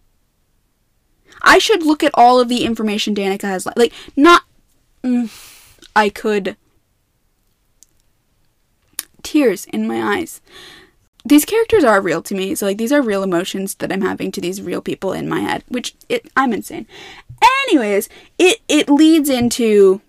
I 1.43 1.59
should 1.59 1.83
look 1.83 2.03
at 2.03 2.13
all 2.15 2.41
of 2.41 2.49
the 2.49 2.65
information 2.65 3.15
Danika 3.15 3.43
has. 3.43 3.67
Like, 3.77 3.93
not. 4.17 4.43
Mm, 5.05 5.31
I 5.95 6.09
could. 6.09 6.57
Tears 9.23 9.67
in 9.67 9.87
my 9.87 10.17
eyes. 10.17 10.41
These 11.27 11.45
characters 11.45 11.85
are 11.85 12.01
real 12.01 12.23
to 12.23 12.35
me, 12.35 12.55
so 12.55 12.67
like 12.67 12.79
these 12.79 12.93
are 12.93 13.03
real 13.03 13.23
emotions 13.23 13.75
that 13.77 13.93
I'm 13.93 14.03
having 14.03 14.31
to 14.33 14.41
these 14.41 14.63
real 14.63 14.81
people 14.81 15.13
in 15.13 15.29
my 15.29 15.41
head, 15.41 15.65
which 15.69 15.95
it 16.09 16.31
I'm 16.37 16.53
insane. 16.53 16.87
Anyways, 17.69 18.09
it 18.39 18.61
it 18.69 18.89
leads 18.89 19.29
into 19.29 20.01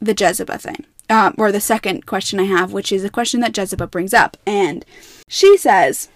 the 0.00 0.14
Jesiba 0.14 0.60
thing, 0.60 0.84
uh, 1.08 1.32
or 1.38 1.52
the 1.52 1.60
second 1.60 2.06
question 2.06 2.38
I 2.38 2.44
have, 2.44 2.72
which 2.72 2.92
is 2.92 3.04
a 3.04 3.10
question 3.10 3.40
that 3.40 3.52
Jesiba 3.52 3.90
brings 3.90 4.12
up, 4.12 4.36
and 4.46 4.84
she 5.28 5.56
says 5.56 6.08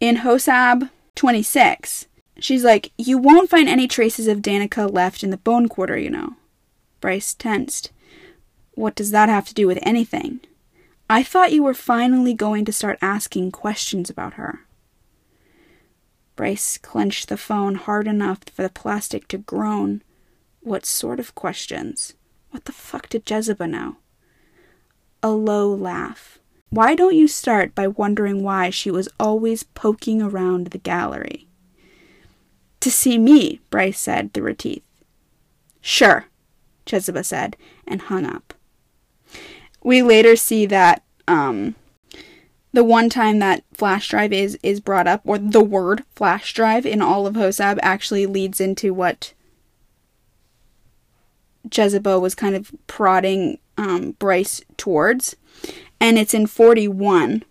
in 0.00 0.18
Hosab 0.18 0.90
26 1.16 2.06
She's 2.38 2.64
like, 2.64 2.92
You 2.96 3.18
won't 3.18 3.50
find 3.50 3.68
any 3.68 3.86
traces 3.86 4.26
of 4.26 4.38
Danika 4.38 4.92
left 4.92 5.22
in 5.22 5.30
the 5.30 5.36
bone 5.36 5.68
quarter, 5.68 5.96
you 5.96 6.10
know. 6.10 6.34
Bryce 7.00 7.34
tensed. 7.34 7.90
What 8.74 8.94
does 8.94 9.12
that 9.12 9.28
have 9.28 9.46
to 9.48 9.54
do 9.54 9.66
with 9.66 9.78
anything? 9.82 10.40
I 11.08 11.22
thought 11.22 11.52
you 11.52 11.62
were 11.62 11.74
finally 11.74 12.32
going 12.32 12.64
to 12.64 12.72
start 12.72 12.98
asking 13.02 13.50
questions 13.50 14.08
about 14.08 14.34
her. 14.34 14.60
Bryce 16.34 16.78
clenched 16.78 17.28
the 17.28 17.36
phone 17.36 17.74
hard 17.74 18.08
enough 18.08 18.40
for 18.52 18.62
the 18.62 18.70
plastic 18.70 19.28
to 19.28 19.38
groan. 19.38 20.02
What 20.60 20.86
sort 20.86 21.20
of 21.20 21.34
questions? 21.34 22.14
What 22.50 22.64
the 22.64 22.72
fuck 22.72 23.08
did 23.08 23.26
Jesiba 23.26 23.68
know? 23.68 23.96
A 25.22 25.30
low 25.30 25.72
laugh. 25.72 26.38
Why 26.70 26.94
don't 26.94 27.14
you 27.14 27.28
start 27.28 27.74
by 27.74 27.86
wondering 27.86 28.42
why 28.42 28.70
she 28.70 28.90
was 28.90 29.08
always 29.20 29.62
poking 29.62 30.22
around 30.22 30.68
the 30.68 30.78
gallery? 30.78 31.46
To 32.80 32.90
see 32.90 33.18
me, 33.18 33.60
Bryce 33.70 33.98
said 33.98 34.32
through 34.32 34.44
her 34.44 34.54
teeth. 34.54 34.84
Sure, 35.80 36.26
Jesiba 36.86 37.24
said, 37.24 37.56
and 37.86 38.02
hung 38.02 38.26
up. 38.26 38.53
We 39.84 40.02
later 40.02 40.34
see 40.34 40.66
that 40.66 41.04
um, 41.28 41.76
the 42.72 42.82
one 42.82 43.08
time 43.08 43.38
that 43.38 43.62
flash 43.72 44.08
drive 44.08 44.32
is 44.32 44.58
is 44.62 44.80
brought 44.80 45.06
up, 45.06 45.20
or 45.24 45.38
the 45.38 45.62
word 45.62 46.02
flash 46.16 46.52
drive 46.52 46.84
in 46.84 47.00
all 47.00 47.26
of 47.26 47.34
Hosab 47.34 47.78
actually 47.82 48.26
leads 48.26 48.60
into 48.60 48.92
what 48.92 49.32
Jesiba 51.68 52.20
was 52.20 52.34
kind 52.34 52.56
of 52.56 52.72
prodding 52.88 53.58
um, 53.78 54.12
Bryce 54.12 54.60
towards, 54.76 55.36
and 56.00 56.18
it's 56.18 56.34
in 56.34 56.46
41 56.46 57.44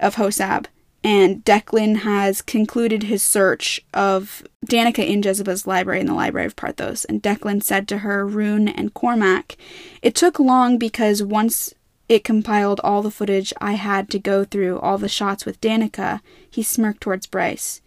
of 0.00 0.16
Hosab 0.16 0.66
and 1.04 1.44
Declan 1.44 1.98
has 1.98 2.40
concluded 2.40 3.02
his 3.02 3.22
search 3.22 3.84
of 3.92 4.42
Danika 4.66 5.06
in 5.06 5.20
Jesiba's 5.20 5.66
library 5.66 6.00
in 6.00 6.06
the 6.06 6.14
Library 6.14 6.46
of 6.46 6.56
Parthos. 6.56 7.04
And 7.04 7.22
Declan 7.22 7.62
said 7.62 7.86
to 7.88 7.98
her, 7.98 8.26
Ruhn 8.26 8.72
and 8.74 8.94
Cormac, 8.94 9.58
It 10.00 10.14
took 10.14 10.40
long 10.40 10.78
because 10.78 11.22
once 11.22 11.74
it 12.08 12.24
compiled 12.24 12.80
all 12.82 13.02
the 13.02 13.10
footage 13.10 13.52
I 13.60 13.72
had 13.72 14.08
to 14.10 14.18
go 14.18 14.44
through, 14.44 14.78
all 14.78 14.96
the 14.96 15.08
shots 15.08 15.44
with 15.44 15.60
Danika, 15.60 16.20
he 16.50 16.62
smirked 16.62 17.02
towards 17.02 17.26
Bryce. 17.26 17.82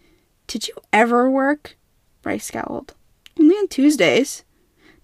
Did 0.45 0.67
you 0.67 0.75
ever 0.93 1.30
work? 1.30 1.75
Bryce 2.21 2.45
scowled. 2.45 2.93
Only 3.39 3.56
on 3.56 3.67
Tuesdays. 3.67 4.43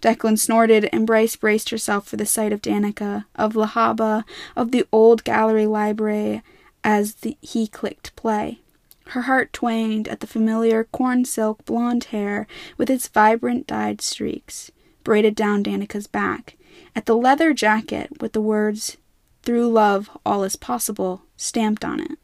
Declan 0.01 0.37
snorted, 0.37 0.89
and 0.91 1.07
Bryce 1.07 1.35
braced 1.35 1.69
herself 1.69 2.07
for 2.07 2.17
the 2.17 2.25
sight 2.25 2.51
of 2.51 2.61
Danika, 2.61 3.25
of 3.35 3.55
Lehabah, 3.55 4.23
of 4.55 4.71
the 4.71 4.85
old 4.91 5.23
gallery 5.23 5.65
library, 5.65 6.43
as 6.83 7.15
the, 7.15 7.37
he 7.41 7.67
clicked 7.67 8.15
play. 8.15 8.59
Her 9.07 9.23
heart 9.23 9.51
twanged 9.53 10.07
at 10.07 10.21
the 10.21 10.27
familiar 10.27 10.85
corn 10.85 11.25
silk 11.25 11.65
blonde 11.65 12.05
hair 12.05 12.47
with 12.77 12.89
its 12.89 13.07
vibrant 13.07 13.67
dyed 13.67 14.01
streaks, 14.01 14.71
braided 15.03 15.35
down 15.35 15.63
Danika's 15.63 16.07
back, 16.07 16.55
at 16.95 17.05
the 17.05 17.15
leather 17.15 17.53
jacket 17.53 18.21
with 18.21 18.33
the 18.33 18.41
words, 18.41 18.97
Through 19.43 19.69
love, 19.69 20.09
all 20.25 20.43
is 20.43 20.55
possible, 20.55 21.23
stamped 21.35 21.83
on 21.83 21.99
it. 21.99 22.17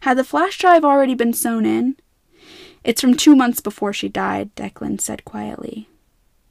Had 0.00 0.16
the 0.16 0.24
flash 0.24 0.58
drive 0.58 0.84
already 0.84 1.14
been 1.14 1.34
sewn 1.34 1.66
in? 1.66 1.96
It's 2.82 3.00
from 3.00 3.14
two 3.16 3.36
months 3.36 3.60
before 3.60 3.92
she 3.92 4.08
died, 4.08 4.54
Declan 4.56 5.00
said 5.00 5.24
quietly. 5.24 5.88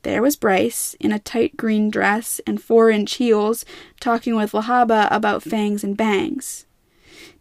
There 0.04 0.22
was 0.22 0.36
Bryce, 0.36 0.96
in 1.00 1.12
a 1.12 1.20
tight 1.20 1.58
green 1.58 1.90
dress 1.90 2.40
and 2.48 2.62
four 2.62 2.90
inch 2.90 3.16
heels, 3.16 3.66
talking 4.00 4.36
with 4.36 4.54
Lehabah 4.54 5.10
about 5.12 5.44
fangs 5.44 5.84
and 5.84 5.98
bangs. 5.98 6.66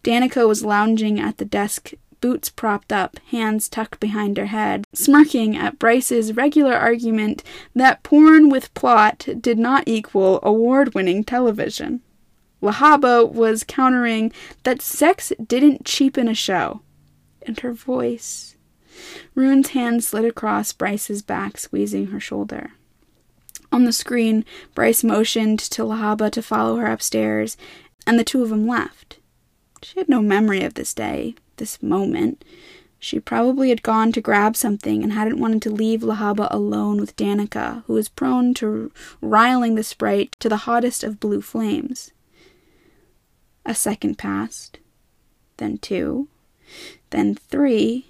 Danika 0.03 0.49
was 0.49 0.65
lounging 0.65 1.21
at 1.21 1.39
the 1.39 1.45
desk, 1.45 1.93
boots 2.21 2.49
propped 2.49 2.93
up, 2.93 3.19
hands 3.31 3.69
tucked 3.69 4.01
behind 4.01 4.37
her 4.37 4.47
head, 4.47 4.87
smirking 4.93 5.57
at 5.57 5.79
Bryce's 5.79 6.35
regular 6.35 6.75
argument 6.75 7.43
that 7.75 8.03
porn 8.03 8.49
with 8.49 8.73
plot 8.75 9.27
did 9.41 9.59
not 9.59 9.85
equal 9.87 10.41
award 10.43 10.95
winning 10.95 11.25
television. 11.25 12.01
Lehabah 12.61 13.25
was 13.25 13.65
countering 13.65 14.33
that 14.65 14.83
sex 14.83 15.33
didn't 15.47 15.87
cheapen 15.87 16.29
a 16.29 16.35
show. 16.35 16.83
And 17.47 17.59
her 17.61 17.73
voice. 17.73 18.55
Ruhn's 19.35 19.71
hand 19.71 20.05
slid 20.05 20.27
across 20.27 20.73
Bryce's 20.73 21.23
back, 21.23 21.57
squeezing 21.57 22.09
her 22.09 22.21
shoulder. 22.21 22.73
On 23.73 23.85
the 23.85 23.93
screen, 23.93 24.45
Bryce 24.75 25.03
motioned 25.03 25.59
to 25.61 25.85
Lehabah 25.85 26.31
to 26.33 26.43
follow 26.43 26.77
her 26.77 26.87
upstairs, 26.87 27.57
and 28.07 28.19
the 28.19 28.25
two 28.25 28.43
of 28.43 28.51
them 28.51 28.67
left. 28.67 29.19
She 29.83 29.99
had 29.99 30.09
no 30.09 30.21
memory 30.21 30.62
of 30.62 30.75
this 30.75 30.95
day, 30.95 31.35
this 31.57 31.83
moment. 31.83 32.45
She 32.99 33.19
probably 33.19 33.71
had 33.71 33.83
gone 33.83 34.12
to 34.12 34.21
grab 34.21 34.57
something 34.57 35.03
and 35.03 35.12
hadn't 35.12 35.40
wanted 35.40 35.62
to 35.62 35.71
leave 35.71 36.03
Lehabah 36.03 36.49
alone 36.51 37.01
with 37.01 37.16
Danika, 37.16 37.83
who 37.87 37.95
was 37.95 38.11
prone 38.11 38.53
to 38.55 38.93
riling 39.23 39.75
the 39.75 39.83
sprite 39.83 40.37
to 40.40 40.51
the 40.51 40.59
hottest 40.69 41.03
of 41.03 41.19
blue 41.19 41.40
flames. 41.40 42.12
A 43.64 43.75
second 43.75 44.19
passed, 44.19 44.79
then 45.57 45.79
two, 45.79 46.29
then 47.09 47.35
three. 47.35 48.07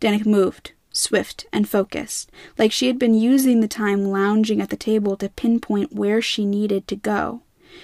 Danika 0.00 0.26
moved, 0.26 0.72
swift 0.92 1.46
and 1.52 1.68
focused, 1.68 2.30
like 2.56 2.70
she 2.70 2.86
had 2.86 2.98
been 2.98 3.14
using 3.14 3.60
the 3.60 3.68
time 3.68 4.04
lounging 4.04 4.60
at 4.60 4.70
the 4.70 4.76
table 4.76 5.16
to 5.16 5.28
pinpoint 5.28 5.92
where 5.92 6.22
she 6.22 6.44
needed 6.44 6.86
to 6.86 6.96
go. 6.96 7.42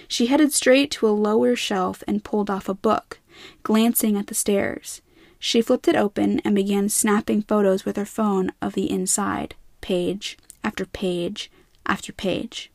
She 0.09 0.27
headed 0.27 0.53
straight 0.53 0.91
to 0.93 1.09
a 1.09 1.11
lower 1.11 1.57
shelf 1.57 2.03
and 2.07 2.25
pulled 2.25 2.51
off 2.51 2.69
a 2.69 2.75
book, 2.75 3.19
glancing 3.63 4.17
at 4.17 4.27
the 4.27 4.35
stairs. 4.35 5.01
She 5.39 5.63
flipped 5.63 5.89
it 5.89 5.97
open 5.97 6.41
and 6.41 6.55
began 6.55 6.89
snapping 6.89 7.43
photos 7.43 7.85
with 7.85 7.97
her 7.97 8.05
phone 8.05 8.53
of 8.61 8.75
the 8.75 8.91
inside, 8.91 9.55
page 9.81 10.37
after 10.63 10.85
page 10.85 11.51
after 11.87 12.13
page. 12.13 12.71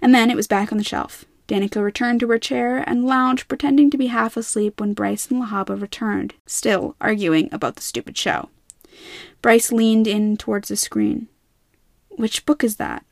And 0.00 0.14
then 0.14 0.30
it 0.30 0.36
was 0.36 0.46
back 0.46 0.72
on 0.72 0.78
the 0.78 0.84
shelf. 0.84 1.24
Danika 1.48 1.82
returned 1.82 2.20
to 2.20 2.28
her 2.28 2.38
chair 2.38 2.78
and 2.78 3.04
lounged, 3.04 3.46
pretending 3.46 3.90
to 3.90 3.98
be 3.98 4.08
half 4.08 4.36
asleep 4.36 4.80
when 4.80 4.94
Bryce 4.94 5.30
and 5.30 5.38
Lehabah 5.38 5.76
returned, 5.76 6.34
still 6.46 6.96
arguing 7.00 7.48
about 7.52 7.76
the 7.76 7.82
stupid 7.82 8.16
show. 8.16 8.48
Bryce 9.42 9.70
leaned 9.70 10.06
in 10.06 10.36
towards 10.36 10.68
the 10.68 10.76
screen. 10.76 11.28
Which 12.08 12.46
book 12.46 12.64
is 12.64 12.76
that? 12.76 13.04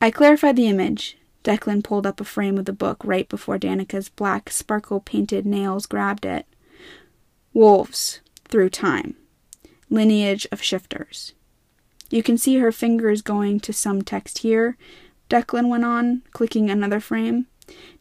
I 0.00 0.10
clarified 0.10 0.56
the 0.56 0.68
image. 0.68 1.16
Declan 1.44 1.84
pulled 1.84 2.06
up 2.06 2.20
a 2.20 2.24
frame 2.24 2.58
of 2.58 2.64
the 2.64 2.72
book 2.72 3.02
right 3.04 3.28
before 3.28 3.58
Danika's 3.58 4.08
black, 4.08 4.50
sparkle 4.50 5.00
painted 5.00 5.46
nails 5.46 5.86
grabbed 5.86 6.24
it. 6.24 6.46
Wolves 7.52 8.20
through 8.48 8.70
time. 8.70 9.14
Lineage 9.90 10.46
of 10.50 10.62
shifters. 10.62 11.34
You 12.10 12.22
can 12.22 12.38
see 12.38 12.56
her 12.58 12.72
fingers 12.72 13.22
going 13.22 13.60
to 13.60 13.72
some 13.72 14.02
text 14.02 14.38
here, 14.38 14.76
Declan 15.30 15.68
went 15.68 15.84
on, 15.84 16.22
clicking 16.32 16.70
another 16.70 17.00
frame. 17.00 17.46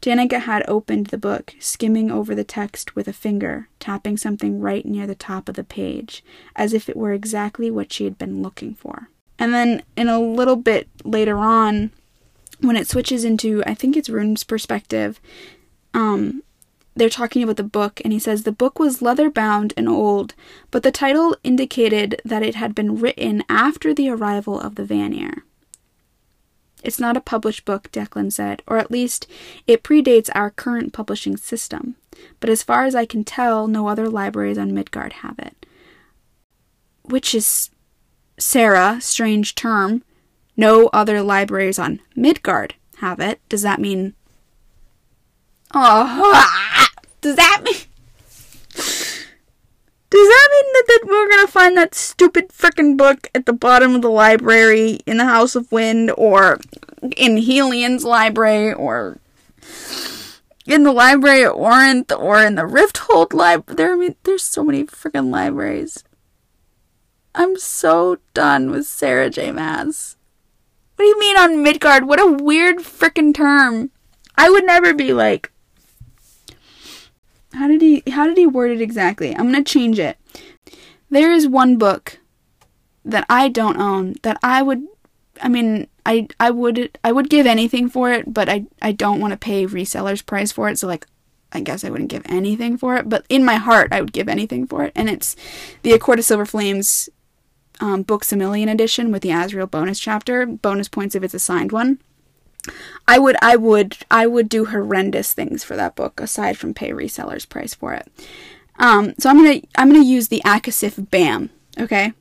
Danika 0.02 0.42
had 0.42 0.68
opened 0.68 1.08
the 1.08 1.18
book, 1.18 1.56
skimming 1.60 2.12
over 2.12 2.36
the 2.36 2.44
text 2.44 2.96
with 2.96 3.08
a 3.08 3.14
finger, 3.14 3.70
tapping 3.80 4.18
something 4.18 4.60
right 4.60 4.86
near 4.86 5.08
the 5.08 5.16
top 5.16 5.48
of 5.48 5.56
the 5.56 5.64
page, 5.64 6.24
as 6.56 6.74
if 6.74 6.90
it 6.90 6.98
were 6.98 7.14
exactly 7.14 7.72
what 7.72 7.94
she 7.94 8.04
had 8.04 8.18
been 8.18 8.42
looking 8.42 8.76
for. 8.76 9.10
And 9.40 9.54
then, 9.54 9.84
in 9.96 10.10
a 10.10 10.20
little 10.20 10.58
bit 10.58 10.90
later 11.06 11.38
on, 11.38 11.92
when 12.64 12.78
it 12.78 12.88
switches 12.88 13.24
into, 13.24 13.64
I 13.66 13.74
think 13.74 13.96
it's 13.96 14.10
Ruhn's 14.10 14.44
perspective, 14.44 15.20
um, 15.94 16.44
they're 16.96 17.10
talking 17.10 17.44
about 17.44 17.58
the 17.58 17.64
book, 17.64 18.02
and 18.04 18.14
he 18.14 18.20
says 18.20 18.44
the 18.44 18.52
book 18.52 18.80
was 18.80 19.02
leather 19.02 19.30
bound 19.30 19.74
and 19.76 19.90
old, 19.90 20.34
but 20.72 20.84
the 20.84 20.92
title 20.92 21.36
indicated 21.44 22.22
that 22.24 22.44
it 22.44 22.56
had 22.56 22.76
been 22.76 23.00
written 23.00 23.44
after 23.50 23.94
the 23.94 24.10
arrival 24.10 24.60
of 24.60 24.76
the 24.76 24.86
Vanir. 24.86 25.44
It's 26.84 27.00
not 27.00 27.18
a 27.18 27.22
published 27.22 27.66
book, 27.66 27.90
Declan 27.92 28.32
said, 28.32 28.62
or 28.68 28.78
at 28.78 28.92
least 28.92 29.26
it 29.66 29.84
predates 29.84 30.30
our 30.36 30.52
current 30.52 30.94
publishing 30.94 31.38
system, 31.38 31.96
but 32.40 32.50
as 32.50 32.62
far 32.62 32.86
as 32.86 32.94
I 32.94 33.06
can 33.06 33.24
tell, 33.24 33.68
no 33.68 33.88
other 33.88 34.08
libraries 34.08 34.58
on 34.58 34.74
Midgard 34.74 35.14
have 35.14 35.40
it. 35.40 35.66
Which 37.04 37.34
is, 37.34 37.70
Sarah, 38.38 39.00
strange 39.02 39.56
term, 39.56 40.04
no 40.56 40.88
other 40.94 41.22
libraries 41.22 41.80
on 41.80 42.00
Midgard 42.16 42.76
have 42.98 43.20
it. 43.20 43.40
Does 43.50 43.62
that 43.64 43.80
mean 43.80 44.14
Oh, 45.74 46.88
does 47.22 47.36
that 47.36 47.62
mean? 47.64 47.76
Does 48.76 50.28
that 50.28 50.50
mean 50.52 50.74
that, 50.74 50.84
that 50.88 51.08
we're 51.08 51.30
gonna 51.30 51.48
find 51.48 51.76
that 51.78 51.96
stupid 51.96 52.50
frickin' 52.50 52.96
book 52.96 53.30
at 53.34 53.48
the 53.48 53.54
bottom 53.54 53.96
of 53.96 54.04
the 54.04 54.12
library 54.12 55.00
in 55.08 55.18
the 55.18 55.26
House 55.26 55.56
of 55.56 55.72
Wind, 55.72 56.12
or 56.16 56.60
in 57.18 57.38
Helion's 57.38 58.04
library, 58.04 58.72
or 58.72 59.18
in 60.68 60.84
the 60.84 60.92
library 60.92 61.44
at 61.44 61.54
Orinth, 61.54 62.12
or 62.12 62.44
in 62.44 62.54
the 62.54 62.64
Rifthold 62.64 63.34
library? 63.34 63.76
There, 63.76 63.94
I 63.94 63.96
mean, 63.96 64.16
there's 64.22 64.44
so 64.44 64.64
many 64.64 64.84
frickin' 64.84 65.32
libraries. 65.32 66.04
I'm 67.34 67.58
so 67.58 68.20
done 68.36 68.70
with 68.70 68.86
Sarah 68.86 69.32
J. 69.32 69.52
Maas. 69.52 70.18
What 70.96 71.06
do 71.06 71.08
you 71.08 71.20
mean 71.20 71.38
on 71.38 71.64
Midgard? 71.64 72.06
What 72.06 72.22
a 72.22 72.44
weird 72.44 72.78
freaking 72.78 73.34
term. 73.34 73.92
I 74.36 74.50
would 74.50 74.66
never 74.66 74.94
be 74.94 75.14
like, 75.14 75.52
how 77.54 77.68
did 77.68 77.82
he 77.82 78.04
how 78.10 78.28
did 78.28 78.38
he 78.38 78.48
word 78.48 78.72
it 78.72 78.82
exactly? 78.82 79.36
I'm 79.36 79.52
going 79.52 79.64
to 79.64 79.72
change 79.72 80.00
it. 80.00 80.18
There 81.10 81.32
is 81.32 81.48
one 81.48 81.78
book 81.78 82.20
that 83.06 83.26
I 83.30 83.50
don't 83.50 83.78
own 83.78 84.16
that 84.24 84.38
I 84.42 84.62
would 84.62 84.88
I 85.42 85.50
mean, 85.50 85.88
I 86.06 86.28
I 86.40 86.52
would 86.52 86.98
I 87.04 87.12
would 87.12 87.30
give 87.30 87.46
anything 87.46 87.90
for 87.90 88.12
it, 88.12 88.34
but 88.34 88.50
I 88.50 88.66
I 88.82 88.92
don't 88.92 89.20
want 89.20 89.32
to 89.32 89.38
pay 89.38 89.66
resellers 89.66 90.26
price 90.26 90.52
for 90.52 90.70
it. 90.70 90.78
So 90.80 90.88
like 90.88 91.08
I 91.52 91.60
guess 91.60 91.84
I 91.84 91.90
wouldn't 91.90 92.10
give 92.10 92.24
anything 92.26 92.78
for 92.78 92.96
it, 92.96 93.10
but 93.10 93.26
in 93.30 93.46
my 93.46 93.56
heart 93.56 93.90
I 93.92 94.02
would 94.02 94.14
give 94.14 94.28
anything 94.28 94.68
for 94.68 94.84
it. 94.84 94.92
And 94.96 95.10
it's 95.10 95.36
the 95.84 95.94
A 95.94 96.00
Court 96.00 96.20
of 96.20 96.26
Silver 96.26 96.46
Flames 96.46 97.10
um, 97.80 98.04
Books 98.04 98.32
a 98.32 98.36
Million 98.36 98.70
edition 98.70 99.12
with 99.12 99.22
the 99.22 99.30
Azriel 99.30 99.70
bonus 99.70 100.00
chapter. 100.00 100.46
Bonus 100.46 100.88
points 100.88 101.16
if 101.16 101.24
it's 101.24 101.34
a 101.34 101.40
signed 101.40 101.72
one. 101.72 102.00
I 103.08 103.20
would 103.20 103.36
I 103.42 103.56
would 103.56 103.98
I 104.10 104.26
would 104.28 104.48
do 104.48 104.66
horrendous 104.66 105.34
things 105.34 105.64
for 105.64 105.76
that 105.76 105.96
book 105.96 106.22
aside 106.22 106.58
from 106.58 106.74
pay 106.74 106.92
resellers 106.92 107.48
price 107.48 107.74
for 107.74 107.94
it. 107.94 108.08
Um, 108.80 109.14
so 109.20 109.30
I'm 109.30 109.38
gonna 109.38 109.62
I'm 109.78 109.92
gonna 109.92 110.04
use 110.04 110.30
the 110.30 110.42
ACOSF 110.46 111.10
BAM. 111.10 111.50
Okay. 111.80 112.14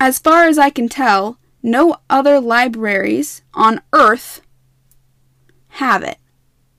As 0.00 0.18
far 0.18 0.44
as 0.44 0.58
I 0.58 0.70
can 0.70 0.88
tell, 0.88 1.38
no 1.62 1.96
other 2.08 2.40
libraries 2.40 3.42
on 3.54 3.80
Earth 3.92 4.40
have 5.68 6.02
it. 6.02 6.18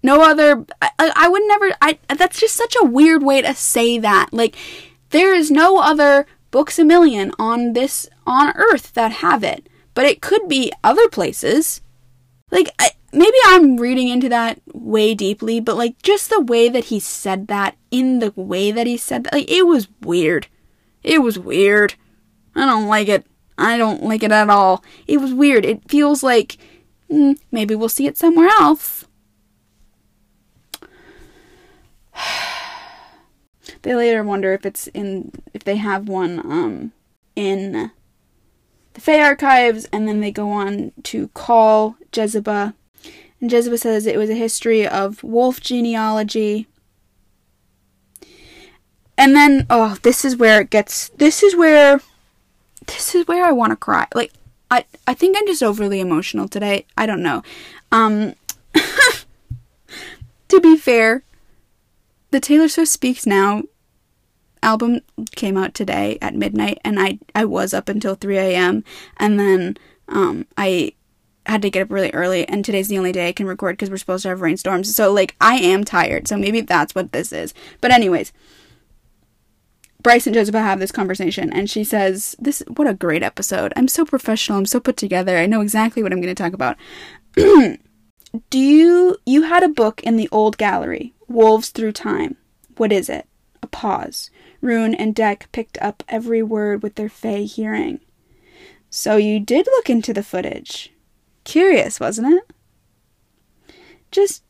No 0.01 0.21
other. 0.21 0.65
I, 0.81 0.91
I 0.97 1.27
would 1.27 1.43
never. 1.45 1.71
I 1.81 1.99
that's 2.07 2.39
just 2.39 2.55
such 2.55 2.75
a 2.81 2.85
weird 2.85 3.21
way 3.23 3.41
to 3.41 3.53
say 3.53 3.97
that. 3.99 4.29
Like 4.31 4.55
there 5.09 5.33
is 5.33 5.51
no 5.51 5.79
other 5.79 6.25
books 6.51 6.79
a 6.79 6.85
million 6.85 7.31
on 7.37 7.73
this 7.73 8.07
on 8.29 8.53
Earth 8.55 8.93
that 8.93 9.11
have 9.11 9.43
it. 9.43 9.67
But 9.93 10.05
it 10.05 10.21
could 10.21 10.47
be 10.47 10.71
other 10.83 11.09
places. 11.09 11.81
Like 12.51 12.69
I, 12.79 12.91
maybe 13.11 13.35
I'm 13.45 13.77
reading 13.77 14.07
into 14.07 14.29
that 14.29 14.61
way 14.71 15.13
deeply, 15.15 15.59
but 15.59 15.75
like 15.75 16.01
just 16.01 16.29
the 16.29 16.39
way 16.39 16.69
that 16.69 16.85
he 16.85 16.99
said 16.99 17.47
that, 17.47 17.75
in 17.91 18.19
the 18.19 18.31
way 18.35 18.71
that 18.71 18.87
he 18.87 18.95
said 18.95 19.25
that, 19.25 19.33
like 19.33 19.51
it 19.51 19.63
was 19.63 19.89
weird. 20.01 20.47
It 21.03 21.19
was 21.19 21.37
weird. 21.39 21.95
I 22.55 22.65
don't 22.65 22.87
like 22.87 23.09
it. 23.09 23.25
I 23.57 23.77
don't 23.77 24.03
like 24.03 24.23
it 24.23 24.31
at 24.31 24.49
all. 24.49 24.83
It 25.07 25.17
was 25.17 25.33
weird. 25.33 25.65
It 25.65 25.89
feels 25.89 26.23
like 26.23 26.57
mm, 27.11 27.37
maybe 27.51 27.75
we'll 27.75 27.89
see 27.89 28.05
it 28.07 28.17
somewhere 28.17 28.49
else. 28.59 29.05
they 33.81 33.95
later 33.95 34.23
wonder 34.23 34.53
if 34.53 34.65
it's 34.65 34.87
in 34.87 35.31
if 35.53 35.63
they 35.63 35.77
have 35.77 36.07
one 36.07 36.39
um 36.39 36.91
in 37.35 37.91
the 38.99 39.05
Fey 39.05 39.21
archives, 39.21 39.87
and 39.91 40.07
then 40.07 40.19
they 40.19 40.31
go 40.31 40.51
on 40.51 40.91
to 41.03 41.29
call 41.29 41.95
Jesiba 42.11 42.73
and 43.41 43.49
Jesiba 43.49 43.79
says 43.79 44.05
it 44.05 44.17
was 44.17 44.29
a 44.29 44.35
history 44.35 44.87
of 44.87 45.23
wolf 45.23 45.61
genealogy. 45.61 46.67
And 49.17 49.35
then, 49.35 49.65
oh, 49.69 49.97
this 50.01 50.23
is 50.23 50.35
where 50.35 50.61
it 50.61 50.69
gets. 50.69 51.09
This 51.09 51.43
is 51.43 51.55
where. 51.55 52.01
This 52.87 53.15
is 53.15 53.27
where 53.27 53.45
I 53.45 53.51
want 53.51 53.71
to 53.71 53.75
cry. 53.75 54.07
Like, 54.15 54.31
I, 54.71 54.85
I 55.05 55.13
think 55.13 55.37
I'm 55.37 55.45
just 55.45 55.61
overly 55.61 55.99
emotional 55.99 56.47
today. 56.47 56.85
I 56.97 57.05
don't 57.05 57.21
know. 57.21 57.43
Um, 57.91 58.35
to 60.47 60.59
be 60.59 60.75
fair, 60.75 61.23
the 62.31 62.39
Taylor 62.39 62.67
Swift 62.67 62.91
Speaks 62.91 63.25
Now 63.25 63.63
album 64.61 65.01
came 65.35 65.57
out 65.57 65.73
today 65.73 66.17
at 66.21 66.35
midnight, 66.35 66.79
and 66.83 66.99
I, 66.99 67.19
I 67.33 67.45
was 67.45 67.73
up 67.73 67.89
until 67.89 68.15
3 68.15 68.37
a.m. 68.37 68.83
And 69.17 69.39
then 69.39 69.77
um, 70.07 70.45
I 70.57 70.93
had 71.49 71.61
to 71.63 71.69
get 71.69 71.83
up 71.83 71.91
really 71.91 72.11
early 72.11 72.47
and 72.47 72.63
today's 72.63 72.87
the 72.87 72.97
only 72.97 73.11
day 73.11 73.27
I 73.27 73.33
can 73.33 73.47
record 73.47 73.73
because 73.73 73.89
we're 73.89 73.97
supposed 73.97 74.23
to 74.23 74.29
have 74.29 74.41
rainstorms. 74.41 74.93
So 74.95 75.11
like 75.11 75.35
I 75.41 75.55
am 75.55 75.83
tired. 75.83 76.27
So 76.27 76.37
maybe 76.37 76.61
that's 76.61 76.93
what 76.93 77.11
this 77.11 77.33
is. 77.33 77.53
But 77.81 77.91
anyways, 77.91 78.31
Bryce 80.01 80.27
and 80.27 80.33
Joseph 80.33 80.55
have 80.55 80.79
this 80.79 80.91
conversation 80.91 81.51
and 81.51 81.69
she 81.69 81.83
says, 81.83 82.35
"This 82.39 82.63
what 82.67 82.87
a 82.87 82.93
great 82.93 83.23
episode. 83.23 83.73
I'm 83.75 83.87
so 83.87 84.05
professional. 84.05 84.57
I'm 84.57 84.65
so 84.65 84.79
put 84.79 84.95
together. 84.95 85.37
I 85.37 85.45
know 85.45 85.61
exactly 85.61 86.01
what 86.01 86.13
I'm 86.13 86.21
going 86.21 86.33
to 86.33 86.43
talk 86.43 86.53
about." 86.53 86.77
Do 88.49 88.59
you 88.59 89.17
you 89.25 89.41
had 89.43 89.63
a 89.63 89.69
book 89.69 90.01
in 90.03 90.15
the 90.15 90.29
old 90.31 90.57
gallery, 90.57 91.13
Wolves 91.27 91.69
Through 91.69 91.93
Time. 91.93 92.37
What 92.77 92.93
is 92.93 93.09
it? 93.09 93.27
A 93.61 93.67
pause. 93.67 94.29
Ruhn 94.61 94.95
and 94.97 95.15
Deck 95.15 95.49
picked 95.51 95.77
up 95.81 96.03
every 96.07 96.43
word 96.43 96.83
with 96.83 96.95
their 96.95 97.09
fey 97.09 97.45
hearing. 97.45 97.99
So 98.89 99.17
you 99.17 99.39
did 99.39 99.67
look 99.67 99.89
into 99.89 100.13
the 100.13 100.23
footage. 100.23 100.91
Curious, 101.43 101.99
wasn't 101.99 102.33
it? 102.33 103.75
Just 104.11 104.43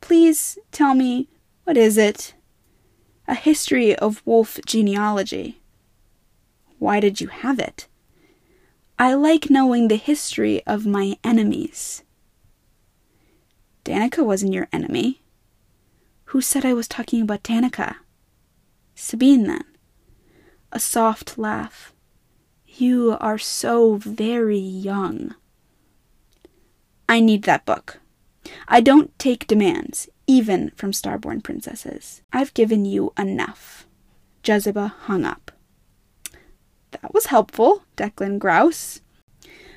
please 0.00 0.58
tell 0.72 0.94
me 0.94 1.28
what 1.64 1.76
is 1.76 1.96
it? 1.96 2.34
A 3.28 3.34
history 3.34 3.94
of 3.94 4.22
wolf 4.26 4.58
genealogy. 4.66 5.62
Why 6.78 6.98
did 6.98 7.20
you 7.20 7.28
have 7.28 7.58
it? 7.60 7.86
I 8.98 9.14
like 9.14 9.50
knowing 9.50 9.88
the 9.88 9.96
history 9.96 10.64
of 10.66 10.86
my 10.86 11.16
enemies. 11.22 12.02
Danika 13.84 14.24
wasn't 14.24 14.52
your 14.52 14.68
enemy. 14.72 15.22
Who 16.26 16.40
said 16.40 16.64
I 16.64 16.74
was 16.74 16.88
talking 16.88 17.22
about 17.22 17.42
Danika? 17.42 17.96
Sabine, 18.94 19.44
then. 19.44 19.64
A 20.72 20.80
soft 20.80 21.38
laugh. 21.38 21.92
You 22.66 23.16
are 23.20 23.38
so 23.38 23.96
very 23.96 24.58
young. 24.58 25.34
I 27.08 27.20
need 27.20 27.42
that 27.42 27.66
book. 27.66 28.00
I 28.66 28.80
don't 28.80 29.16
take 29.18 29.46
demands, 29.46 30.08
even 30.26 30.70
from 30.76 30.92
starborn 30.92 31.42
princesses. 31.42 32.22
I've 32.32 32.54
given 32.54 32.84
you 32.84 33.12
enough. 33.18 33.86
Jesiba 34.42 34.92
hung 35.02 35.24
up. 35.24 35.52
That 36.92 37.12
was 37.12 37.26
helpful, 37.26 37.84
Declan 37.96 38.38
grouse. 38.38 39.00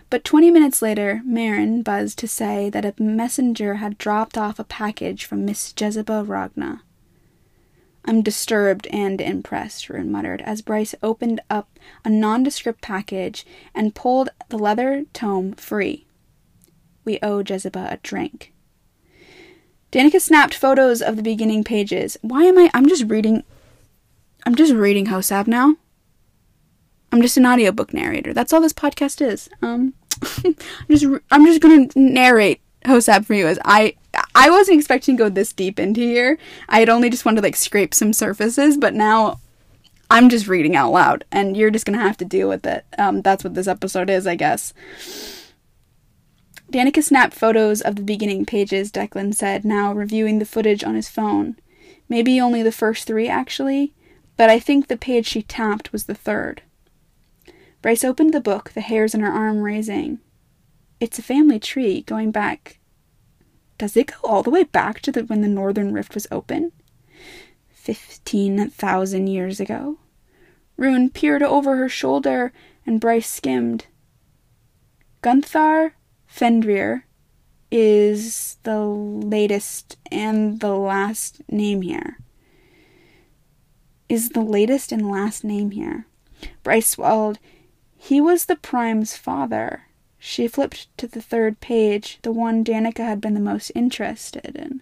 But 0.10 0.24
twenty 0.24 0.52
minutes 0.52 0.82
later, 0.82 1.22
Marin 1.26 1.82
buzzed 1.82 2.20
to 2.20 2.28
say 2.28 2.70
that 2.70 2.86
a 2.86 2.94
messenger 3.02 3.76
had 3.76 3.98
dropped 3.98 4.38
off 4.38 4.60
a 4.60 4.64
package 4.64 5.26
from 5.26 5.46
Miss 5.46 5.74
Jesiba 5.74 6.26
Roga. 6.26 6.82
I'm 8.06 8.22
disturbed 8.22 8.88
and 8.88 9.20
impressed, 9.20 9.88
Ruhn 9.90 10.10
muttered, 10.10 10.42
as 10.44 10.62
Bryce 10.62 10.94
opened 11.02 11.42
up 11.50 11.68
a 12.04 12.10
nondescript 12.10 12.82
package 12.82 13.46
and 13.74 13.96
pulled 13.96 14.30
the 14.50 14.60
leather 14.60 15.06
tome 15.12 15.54
free. 15.54 16.06
We 17.04 17.20
owe 17.22 17.44
Jesiba 17.44 17.92
a 17.92 17.98
drink. 17.98 18.54
Danika 19.92 20.22
snapped 20.22 20.54
photos 20.54 21.02
of 21.02 21.16
the 21.16 21.24
beginning 21.24 21.64
pages. 21.64 22.18
Why 22.22 22.44
am 22.44 22.58
I? 22.58 22.70
I'm 22.74 22.88
just 22.88 23.06
reading. 23.06 23.44
I'm 24.46 24.56
just 24.56 24.74
reading 24.74 25.08
HOSAB 25.08 25.48
now. 25.48 25.78
I'm 27.12 27.22
just 27.22 27.38
an 27.38 27.46
audiobook 27.46 27.94
narrator. 27.94 28.34
That's 28.34 28.52
all 28.54 28.62
this 28.62 28.74
podcast 28.74 29.22
is. 29.22 29.50
Um, 29.62 29.94
I'm 30.44 30.56
just 30.90 31.06
I'm 31.32 31.46
just 31.46 31.62
gonna 31.62 31.88
narrate 31.96 32.62
HOSAB 32.84 33.26
for 33.26 33.34
you 33.34 33.48
as 33.48 33.58
I 33.66 33.96
I 34.36 34.50
wasn't 34.50 34.78
expecting 34.78 35.16
to 35.16 35.24
go 35.24 35.30
this 35.30 35.54
deep 35.54 35.80
into 35.80 36.02
here. 36.02 36.38
I 36.68 36.80
had 36.80 36.90
only 36.90 37.10
just 37.10 37.24
wanted 37.24 37.38
to 37.38 37.48
like 37.48 37.56
scrape 37.56 37.94
some 37.94 38.12
surfaces, 38.12 38.76
but 38.76 38.94
now 38.94 39.40
I'm 40.12 40.30
just 40.30 40.48
reading 40.48 40.76
out 40.76 40.92
loud, 40.92 41.24
and 41.32 41.56
you're 41.56 41.72
just 41.72 41.86
gonna 41.86 42.02
have 42.02 42.18
to 42.18 42.26
deal 42.26 42.50
with 42.50 42.66
it. 42.66 42.86
Um, 42.98 43.22
that's 43.22 43.44
what 43.44 43.56
this 43.56 43.68
episode 43.68 44.10
is, 44.10 44.28
I 44.28 44.36
guess. 44.36 44.74
Danika 46.72 47.02
snapped 47.02 47.34
photos 47.34 47.80
of 47.80 47.96
the 47.96 48.02
beginning 48.02 48.46
pages, 48.46 48.92
Declan 48.92 49.34
said, 49.34 49.64
now 49.64 49.94
reviewing 49.94 50.40
the 50.40 50.46
footage 50.46 50.84
on 50.84 50.96
his 50.96 51.08
phone. 51.08 51.56
Maybe 52.10 52.42
only 52.42 52.62
the 52.62 52.72
first 52.72 53.08
three, 53.08 53.30
actually, 53.30 53.94
but 54.36 54.50
I 54.50 54.60
think 54.60 54.88
the 54.88 54.98
page 54.98 55.28
she 55.28 55.44
tapped 55.44 55.94
was 55.94 56.06
the 56.06 56.14
third. 56.14 56.62
Bryce 57.82 58.04
opened 58.04 58.34
the 58.34 58.42
book, 58.42 58.72
the 58.72 58.82
hairs 58.82 59.16
on 59.16 59.22
her 59.22 59.32
arm 59.32 59.62
raising. 59.62 60.20
It's 61.00 61.20
a 61.20 61.24
family 61.24 61.60
tree 61.60 62.02
going 62.02 62.32
back. 62.32 62.80
Does 63.78 63.98
it 63.98 64.08
go 64.08 64.16
all 64.24 64.44
the 64.44 64.50
way 64.50 64.64
back 64.64 65.02
to 65.02 65.12
the, 65.12 65.24
when 65.24 65.42
the 65.42 65.48
Northern 65.48 65.94
Rift 65.94 66.14
was 66.14 66.28
open? 66.32 66.72
Fifteen 67.70 68.70
thousand 68.70 69.28
years 69.28 69.60
ago. 69.60 70.00
Ruhn 70.78 71.14
peered 71.14 71.44
over 71.44 71.78
her 71.78 71.90
shoulder, 71.90 72.52
and 72.86 73.00
Bryce 73.00 73.30
skimmed. 73.30 73.86
Gunthar 75.22 75.92
Fenrir 76.26 77.06
is 77.72 78.58
the 78.64 78.80
latest 78.80 79.98
and 80.12 80.60
the 80.60 80.76
last 80.76 81.42
name 81.50 81.82
here. 81.82 82.20
Is 84.08 84.30
the 84.30 84.42
latest 84.42 84.92
and 84.92 85.10
last 85.10 85.44
name 85.44 85.72
here. 85.72 86.06
Bryce 86.64 86.88
swallowed. 86.88 87.40
He 87.98 88.22
was 88.22 88.46
the 88.46 88.56
Prime's 88.56 89.18
father. 89.18 89.88
She 90.28 90.48
flipped 90.48 90.88
to 90.98 91.06
the 91.06 91.22
third 91.22 91.60
page, 91.60 92.18
the 92.24 92.32
one 92.32 92.64
Danika 92.64 93.06
had 93.06 93.22
been 93.22 93.36
the 93.36 93.40
most 93.40 93.72
interested 93.76 94.56
in. 94.56 94.82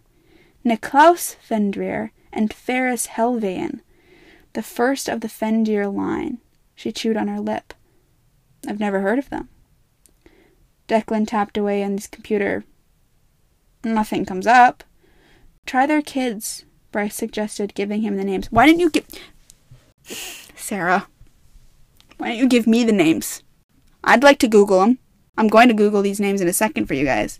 Niklaus 0.63 1.35
Fenrir 1.35 2.13
and 2.31 2.53
Ferris 2.53 3.07
Helvain, 3.07 3.81
the 4.53 4.63
first 4.63 5.09
of 5.09 5.19
the 5.19 5.27
Fendyr 5.27 5.93
line. 5.93 6.37
She 6.75 6.93
chewed 6.93 7.17
on 7.17 7.27
her 7.27 7.41
lip. 7.41 7.73
I've 8.65 8.79
never 8.79 9.01
heard 9.01 9.19
of 9.19 9.29
them. 9.29 9.49
Declan 10.87 11.27
tapped 11.27 11.57
away 11.57 11.83
on 11.83 11.91
his 11.97 12.07
computer. 12.07 12.63
Nothing 13.83 14.23
comes 14.23 14.47
up. 14.47 14.85
Try 15.65 15.85
their 15.85 16.01
kids, 16.01 16.63
Bryce 16.93 17.15
suggested, 17.15 17.75
giving 17.75 18.01
him 18.01 18.15
the 18.15 18.23
names. 18.23 18.49
Why 18.49 18.65
didn't 18.65 18.79
you 18.79 18.89
give. 18.89 19.07
Sarah. 20.55 21.07
Why 22.17 22.29
don't 22.29 22.37
you 22.37 22.47
give 22.47 22.65
me 22.65 22.85
the 22.85 22.93
names? 22.93 23.43
I'd 24.05 24.23
like 24.23 24.39
to 24.39 24.47
Google 24.47 24.79
them. 24.79 24.99
I'm 25.37 25.47
going 25.47 25.67
to 25.67 25.73
Google 25.73 26.01
these 26.01 26.19
names 26.19 26.41
in 26.41 26.47
a 26.47 26.53
second 26.53 26.85
for 26.85 26.93
you 26.93 27.05
guys. 27.05 27.39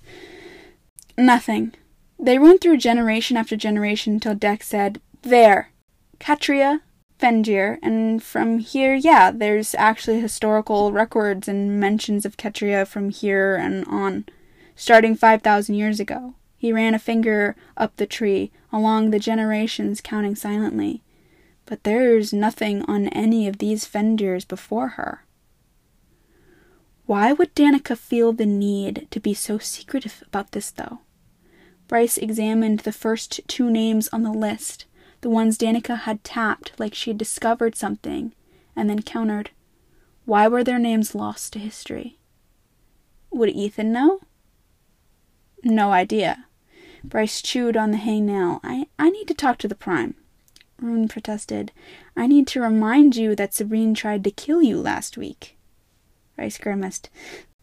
Nothing. 1.18 1.74
They 2.20 2.40
went 2.40 2.62
through 2.62 2.78
generation 2.78 3.38
after 3.38 3.56
generation 3.56 4.14
until 4.14 4.36
Dex 4.36 4.68
said, 4.68 5.00
There. 5.22 5.70
Katria, 6.20 6.82
Fendyr, 7.20 7.78
and 7.82 8.24
from 8.24 8.60
here, 8.60 8.96
yeah, 8.96 9.32
there's 9.32 9.76
actually 9.76 10.20
historical 10.20 10.92
records 10.92 11.48
and 11.48 11.80
mentions 11.80 12.26
of 12.26 12.38
Ketria 12.38 12.88
from 12.88 13.10
here 13.10 13.56
and 13.56 13.86
on, 13.86 14.26
starting 14.76 15.16
5,000 15.16 15.76
years 15.76 16.00
ago. 16.00 16.36
He 16.58 16.72
ran 16.72 16.96
a 16.96 17.00
finger 17.00 17.56
up 17.76 17.96
the 17.98 18.06
tree, 18.06 18.52
along 18.72 19.10
the 19.10 19.20
generations, 19.20 20.02
counting 20.02 20.36
silently. 20.36 21.02
But 21.66 21.84
there's 21.84 22.34
nothing 22.34 22.84
on 22.84 23.10
any 23.10 23.48
of 23.48 23.58
these 23.58 23.86
Fendyrs 23.86 24.48
before 24.48 24.90
her. 24.90 25.24
Why 27.14 27.32
would 27.32 27.54
Danika 27.54 27.96
feel 27.96 28.34
the 28.34 28.48
need 28.48 29.08
to 29.12 29.20
be 29.20 29.36
so 29.36 29.60
secretive 29.60 30.24
about 30.26 30.52
this, 30.54 30.72
though? 30.72 31.02
Bryce 31.88 32.18
examined 32.18 32.80
the 32.80 32.92
first 32.92 33.40
two 33.48 33.70
names 33.70 34.10
on 34.12 34.24
the 34.24 34.32
list, 34.32 34.86
the 35.22 35.30
ones 35.30 35.60
Danika 35.60 35.96
had 35.96 36.24
tapped 36.24 36.72
like 36.80 36.96
she 36.96 37.12
had 37.12 37.20
discovered 37.20 37.76
something, 37.76 38.34
and 38.76 38.90
then 38.90 39.04
countered. 39.04 39.52
Why 40.26 40.48
were 40.48 40.64
their 40.64 40.80
names 40.80 41.14
lost 41.14 41.54
to 41.54 41.60
history? 41.60 42.18
Would 43.30 43.50
Ithan 43.50 43.92
know? 43.92 44.22
No 45.64 45.92
idea. 45.92 46.48
Bryce 47.04 47.44
chewed 47.44 47.78
on 47.78 47.92
the 47.92 47.98
hangnail. 47.98 48.60
I, 48.64 48.88
I 48.98 49.12
need 49.12 49.28
to 49.28 49.36
talk 49.36 49.60
to 49.60 49.68
the 49.68 49.76
Prime. 49.76 50.16
Ruhn 50.82 51.08
protested. 51.08 51.74
I 52.18 52.26
need 52.26 52.48
to 52.48 52.62
remind 52.62 53.16
you 53.16 53.36
that 53.36 53.54
Sabine 53.54 53.94
tried 53.94 54.24
to 54.24 54.32
kill 54.32 54.64
you 54.64 54.82
last 54.82 55.16
week. 55.16 55.58
Bryce 56.36 56.58
grimaced. 56.58 57.10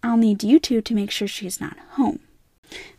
I'll 0.02 0.16
need 0.16 0.42
you 0.42 0.58
two 0.58 0.80
to 0.80 0.94
make 0.94 1.10
sure 1.10 1.28
she's 1.28 1.60
not 1.60 1.76
home. 1.92 2.20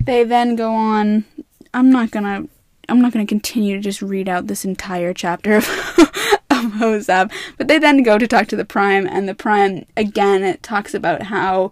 They 0.03 0.23
then 0.23 0.55
go 0.55 0.73
on. 0.73 1.25
I'm 1.73 1.91
not 1.91 2.11
gonna. 2.11 2.47
I'm 2.89 3.01
not 3.01 3.13
gonna 3.13 3.25
continue 3.25 3.75
to 3.77 3.81
just 3.81 4.01
read 4.01 4.27
out 4.27 4.47
this 4.47 4.65
entire 4.65 5.13
chapter 5.13 5.55
of, 5.57 5.69
of 6.49 6.71
HOSAB, 6.73 7.31
but 7.57 7.67
they 7.67 7.79
then 7.79 8.03
go 8.03 8.17
to 8.17 8.27
talk 8.27 8.47
to 8.47 8.55
the 8.55 8.65
Prime, 8.65 9.07
and 9.07 9.27
the 9.27 9.35
Prime 9.35 9.85
again 9.95 10.43
it 10.43 10.61
talks 10.61 10.93
about 10.93 11.23
how 11.23 11.71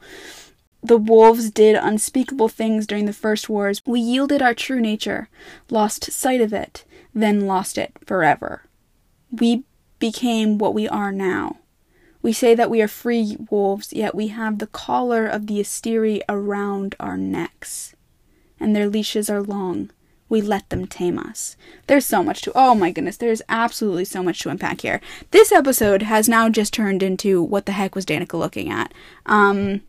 the 0.81 0.97
wolves 0.97 1.49
did 1.51 1.75
unspeakable 1.75 2.47
things 2.47 2.87
during 2.87 3.05
the 3.05 3.13
first 3.13 3.49
wars. 3.49 3.81
We 3.85 3.99
yielded 3.99 4.41
our 4.41 4.53
true 4.53 4.79
nature, 4.79 5.27
lost 5.69 6.11
sight 6.11 6.41
of 6.41 6.53
it, 6.53 6.85
then 7.13 7.41
lost 7.41 7.77
it 7.77 7.93
forever. 8.05 8.63
We 9.31 9.63
became 9.99 10.57
what 10.57 10.73
we 10.73 10.87
are 10.87 11.11
now. 11.11 11.57
We 12.21 12.33
say 12.33 12.53
that 12.55 12.69
we 12.69 12.81
are 12.81 12.87
free 12.87 13.37
wolves, 13.49 13.93
yet 13.93 14.13
we 14.13 14.27
have 14.27 14.59
the 14.59 14.67
collar 14.67 15.25
of 15.25 15.47
the 15.47 15.59
Asteri 15.59 16.21
around 16.27 16.95
our 16.99 17.17
necks. 17.17 17.95
And 18.59 18.75
their 18.75 18.89
leashes 18.89 19.29
are 19.29 19.41
long. 19.41 19.91
We 20.27 20.41
let 20.41 20.69
them 20.69 20.85
tame 20.85 21.17
us. 21.17 21.55
There's 21.87 22.05
so 22.05 22.21
much 22.21 22.41
to. 22.43 22.51
Oh 22.53 22.75
my 22.75 22.91
goodness, 22.91 23.17
there's 23.17 23.41
absolutely 23.49 24.05
so 24.05 24.21
much 24.21 24.39
to 24.41 24.49
unpack 24.49 24.81
here. 24.81 25.01
This 25.31 25.51
episode 25.51 26.03
has 26.03 26.29
now 26.29 26.49
just 26.49 26.73
turned 26.73 27.01
into 27.01 27.41
what 27.41 27.65
the 27.65 27.71
heck 27.71 27.95
was 27.95 28.05
Danika 28.05 28.37
looking 28.37 28.69
at? 28.69 28.93
Um, 29.25 29.81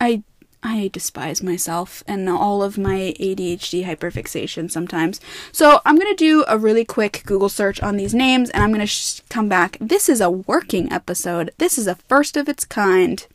I 0.00 0.22
I 0.66 0.88
despise 0.88 1.42
myself 1.42 2.02
and 2.06 2.26
all 2.26 2.62
of 2.62 2.78
my 2.78 3.14
ADHD 3.20 3.84
hyperfixation 3.84 4.70
sometimes. 4.70 5.20
So 5.52 5.82
I'm 5.84 5.96
going 5.96 6.10
to 6.10 6.16
do 6.16 6.42
a 6.48 6.56
really 6.56 6.86
quick 6.86 7.22
Google 7.26 7.50
search 7.50 7.82
on 7.82 7.98
these 7.98 8.14
names 8.14 8.48
and 8.48 8.62
I'm 8.62 8.70
going 8.70 8.80
to 8.80 8.86
sh- 8.86 9.20
come 9.28 9.46
back. 9.46 9.76
This 9.78 10.08
is 10.08 10.22
a 10.22 10.30
working 10.30 10.90
episode. 10.90 11.50
This 11.58 11.76
is 11.76 11.86
a 11.86 11.96
first 11.96 12.38
of 12.38 12.48
its 12.48 12.64
kind. 12.64 13.26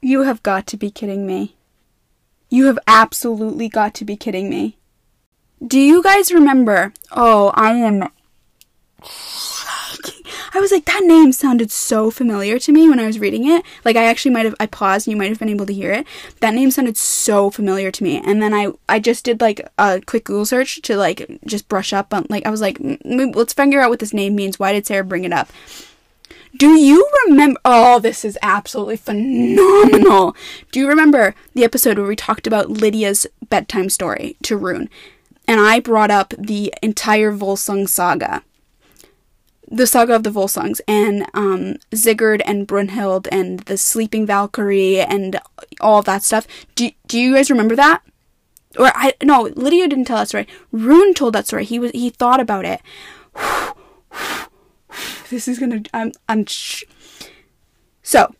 You 0.00 0.22
have 0.22 0.42
got 0.42 0.66
to 0.68 0.78
be 0.78 0.90
kidding 0.90 1.26
me. 1.26 1.56
You 2.48 2.66
have 2.66 2.78
absolutely 2.86 3.68
got 3.68 3.92
to 3.94 4.06
be 4.06 4.16
kidding 4.16 4.48
me. 4.48 4.78
Do 5.64 5.78
you 5.78 6.02
guys 6.02 6.32
remember? 6.32 6.94
Oh, 7.12 7.52
I 7.54 7.72
am. 7.72 8.08
I 10.54 10.60
was 10.60 10.72
like, 10.72 10.84
that 10.86 11.04
name 11.04 11.32
sounded 11.32 11.70
so 11.70 12.10
familiar 12.10 12.58
to 12.58 12.72
me 12.72 12.88
when 12.88 13.00
I 13.00 13.06
was 13.06 13.18
reading 13.18 13.48
it. 13.48 13.64
Like 13.84 13.96
I 13.96 14.04
actually 14.04 14.32
might 14.32 14.44
have 14.44 14.54
I 14.60 14.66
paused 14.66 15.06
and 15.06 15.12
you 15.12 15.18
might 15.18 15.30
have 15.30 15.38
been 15.38 15.48
able 15.48 15.66
to 15.66 15.74
hear 15.74 15.92
it. 15.92 16.06
That 16.40 16.54
name 16.54 16.70
sounded 16.70 16.96
so 16.96 17.50
familiar 17.50 17.90
to 17.90 18.04
me. 18.04 18.18
And 18.24 18.42
then 18.42 18.54
I 18.54 18.72
I 18.88 18.98
just 18.98 19.24
did 19.24 19.40
like 19.40 19.60
a 19.78 20.00
quick 20.00 20.24
Google 20.24 20.46
search 20.46 20.80
to 20.82 20.96
like 20.96 21.40
just 21.46 21.68
brush 21.68 21.92
up 21.92 22.12
on 22.12 22.26
like 22.28 22.46
I 22.46 22.50
was 22.50 22.60
like, 22.60 22.78
let's 23.04 23.52
figure 23.52 23.80
out 23.80 23.90
what 23.90 23.98
this 23.98 24.14
name 24.14 24.34
means. 24.34 24.58
Why 24.58 24.72
did 24.72 24.86
Sarah 24.86 25.04
bring 25.04 25.24
it 25.24 25.32
up? 25.32 25.50
Do 26.56 26.70
you 26.70 27.06
remember? 27.28 27.60
Oh, 27.64 27.98
this 27.98 28.24
is 28.24 28.38
absolutely 28.40 28.96
phenomenal. 28.96 30.34
Do 30.72 30.80
you 30.80 30.88
remember 30.88 31.34
the 31.54 31.64
episode 31.64 31.98
where 31.98 32.06
we 32.06 32.16
talked 32.16 32.46
about 32.46 32.70
Lydia's 32.70 33.26
bedtime 33.50 33.90
story 33.90 34.36
to 34.42 34.58
Ruhn? 34.58 34.88
And 35.46 35.60
I 35.60 35.80
brought 35.80 36.10
up 36.10 36.32
the 36.38 36.72
entire 36.82 37.30
Volsung 37.30 37.88
saga 37.88 38.42
the 39.68 39.86
saga 39.86 40.14
of 40.14 40.22
the 40.22 40.30
Volsungs 40.30 40.80
and 40.86 41.26
um, 41.34 41.76
Sigurd 41.92 42.42
and 42.42 42.66
Brunhild 42.68 43.26
and 43.30 43.60
the 43.60 43.76
sleeping 43.76 44.26
Valkyrie 44.26 45.00
and 45.00 45.40
all 45.80 46.02
that 46.02 46.22
stuff. 46.22 46.46
Do 46.74 46.90
do 47.06 47.18
you 47.18 47.34
guys 47.34 47.50
remember 47.50 47.76
that? 47.76 48.02
Or 48.78 48.92
I 48.94 49.14
no, 49.22 49.50
Lydia 49.54 49.88
didn't 49.88 50.06
tell 50.06 50.18
that 50.18 50.28
story. 50.28 50.46
Ruhn 50.72 51.14
told 51.14 51.34
that 51.34 51.46
story. 51.46 51.64
He 51.64 51.78
was 51.78 51.90
he 51.92 52.10
thought 52.10 52.40
about 52.40 52.64
it. 52.64 52.80
this 55.30 55.48
is 55.48 55.58
gonna 55.58 55.82
I'm 55.92 56.12
I'm 56.28 56.46
sh- 56.46 56.84
so 58.02 58.34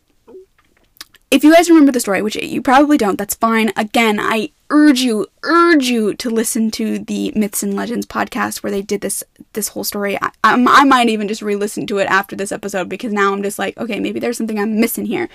if 1.29 1.43
you 1.43 1.53
guys 1.53 1.69
remember 1.69 1.91
the 1.91 1.99
story, 1.99 2.21
which 2.21 2.35
you 2.37 2.61
probably 2.61 2.97
don't, 2.97 3.17
that's 3.17 3.35
fine. 3.35 3.73
Again, 3.75 4.17
I 4.19 4.51
urge 4.69 4.99
you, 4.99 5.27
urge 5.43 5.87
you 5.87 6.13
to 6.15 6.29
listen 6.29 6.71
to 6.71 6.99
the 6.99 7.31
Myths 7.35 7.63
and 7.63 7.75
Legends 7.75 8.05
podcast 8.05 8.63
where 8.63 8.71
they 8.71 8.81
did 8.81 9.01
this 9.01 9.23
this 9.53 9.69
whole 9.69 9.83
story. 9.83 10.17
I, 10.21 10.31
I, 10.43 10.53
I 10.53 10.83
might 10.83 11.09
even 11.09 11.27
just 11.27 11.41
re-listen 11.41 11.87
to 11.87 11.97
it 11.97 12.07
after 12.07 12.35
this 12.35 12.51
episode 12.51 12.89
because 12.89 13.13
now 13.13 13.33
I'm 13.33 13.43
just 13.43 13.59
like, 13.59 13.77
okay, 13.77 13.99
maybe 13.99 14.19
there's 14.19 14.37
something 14.37 14.59
I'm 14.59 14.79
missing 14.79 15.05
here. 15.05 15.29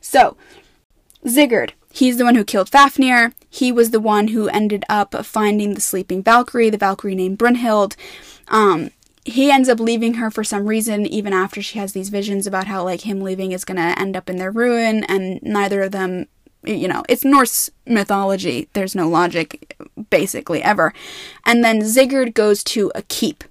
So, 0.00 0.36
Sigurd, 1.24 1.72
he's 1.92 2.16
the 2.16 2.24
one 2.24 2.34
who 2.34 2.44
killed 2.44 2.70
Fafnir. 2.70 3.32
He 3.48 3.70
was 3.70 3.90
the 3.90 4.00
one 4.00 4.28
who 4.28 4.48
ended 4.48 4.84
up 4.88 5.14
finding 5.24 5.74
the 5.74 5.80
sleeping 5.80 6.22
Valkyrie, 6.22 6.70
the 6.70 6.78
Valkyrie 6.78 7.14
named 7.14 7.38
Brunhild. 7.38 7.96
Um, 8.48 8.90
he 9.24 9.52
ends 9.52 9.68
up 9.68 9.78
leaving 9.78 10.14
her 10.14 10.30
for 10.30 10.42
some 10.42 10.66
reason, 10.66 11.06
even 11.06 11.32
after 11.32 11.62
she 11.62 11.78
has 11.78 11.92
these 11.92 12.08
visions 12.08 12.46
about 12.46 12.66
how, 12.66 12.82
like, 12.82 13.02
him 13.02 13.20
leaving 13.20 13.52
is 13.52 13.64
gonna 13.64 13.94
end 13.96 14.16
up 14.16 14.28
in 14.28 14.36
their 14.36 14.50
ruin, 14.50 15.04
and 15.04 15.40
neither 15.42 15.82
of 15.82 15.92
them, 15.92 16.26
you 16.64 16.88
know, 16.88 17.02
it's 17.08 17.24
Norse 17.24 17.70
mythology. 17.86 18.68
There's 18.72 18.94
no 18.94 19.08
logic, 19.08 19.76
basically, 20.10 20.62
ever. 20.62 20.92
And 21.44 21.64
then 21.64 21.84
Sigurd 21.84 22.34
goes 22.34 22.62
to 22.64 22.92
a 22.94 23.02
keep. 23.02 23.44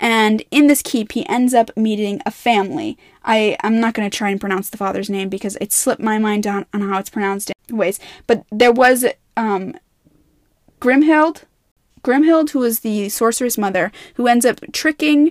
And 0.00 0.42
in 0.50 0.66
this 0.66 0.82
keep, 0.82 1.12
he 1.12 1.28
ends 1.28 1.54
up 1.54 1.70
meeting 1.76 2.20
a 2.26 2.32
family. 2.32 2.98
I, 3.24 3.56
I'm 3.62 3.78
not 3.78 3.94
going 3.94 4.10
to 4.10 4.16
try 4.16 4.30
and 4.30 4.40
pronounce 4.40 4.68
the 4.68 4.76
father's 4.76 5.08
name 5.08 5.28
because 5.28 5.56
it 5.60 5.72
slipped 5.72 6.02
my 6.02 6.18
mind 6.18 6.46
on, 6.46 6.66
on 6.74 6.80
how 6.80 6.98
it's 6.98 7.10
pronounced 7.10 7.52
in 7.68 7.76
ways. 7.76 8.00
But 8.26 8.44
there 8.50 8.72
was 8.72 9.04
um, 9.36 9.76
Grimhild, 10.80 11.42
Grimhild, 12.02 12.50
who 12.50 12.64
is 12.64 12.80
the 12.80 13.08
sorceress 13.10 13.56
mother, 13.56 13.92
who 14.14 14.26
ends 14.26 14.44
up 14.44 14.60
tricking 14.72 15.30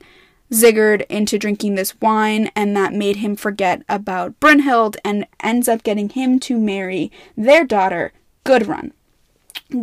Sigurd 0.51 1.05
into 1.09 1.39
drinking 1.39 1.75
this 1.75 1.99
wine, 2.01 2.51
and 2.55 2.75
that 2.75 2.93
made 2.93 3.17
him 3.17 3.37
forget 3.37 3.83
about 3.87 4.37
Brynhild 4.41 4.97
and 5.03 5.25
ends 5.39 5.69
up 5.69 5.81
getting 5.81 6.09
him 6.09 6.39
to 6.41 6.57
marry 6.57 7.09
their 7.37 7.63
daughter, 7.63 8.11
Gudrun. 8.43 8.91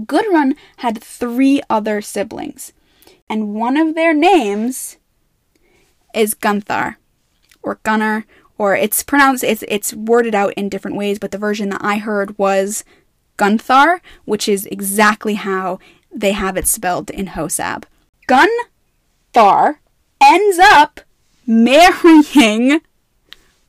Gudrun 0.06 0.54
had 0.78 1.02
three 1.02 1.62
other 1.70 2.02
siblings, 2.02 2.74
and 3.30 3.54
one 3.54 3.78
of 3.78 3.94
their 3.94 4.12
names 4.12 4.98
is 6.14 6.34
Gunthar, 6.34 6.96
or 7.62 7.80
Gunnar, 7.82 8.26
or 8.58 8.76
it's 8.76 9.02
pronounced, 9.02 9.44
it's, 9.44 9.64
it's 9.68 9.94
worded 9.94 10.34
out 10.34 10.52
in 10.54 10.68
different 10.68 10.98
ways, 10.98 11.18
but 11.18 11.30
the 11.30 11.38
version 11.38 11.70
that 11.70 11.80
I 11.82 11.96
heard 11.96 12.36
was 12.36 12.84
Gunthar, 13.38 14.00
which 14.26 14.48
is 14.48 14.66
exactly 14.66 15.34
how 15.34 15.78
they 16.12 16.32
have 16.32 16.58
it 16.58 16.66
spelled 16.66 17.08
in 17.08 17.28
Hosab. 17.28 17.84
Gunthar 18.28 19.76
ends 20.20 20.58
up 20.58 21.00
marrying 21.46 22.80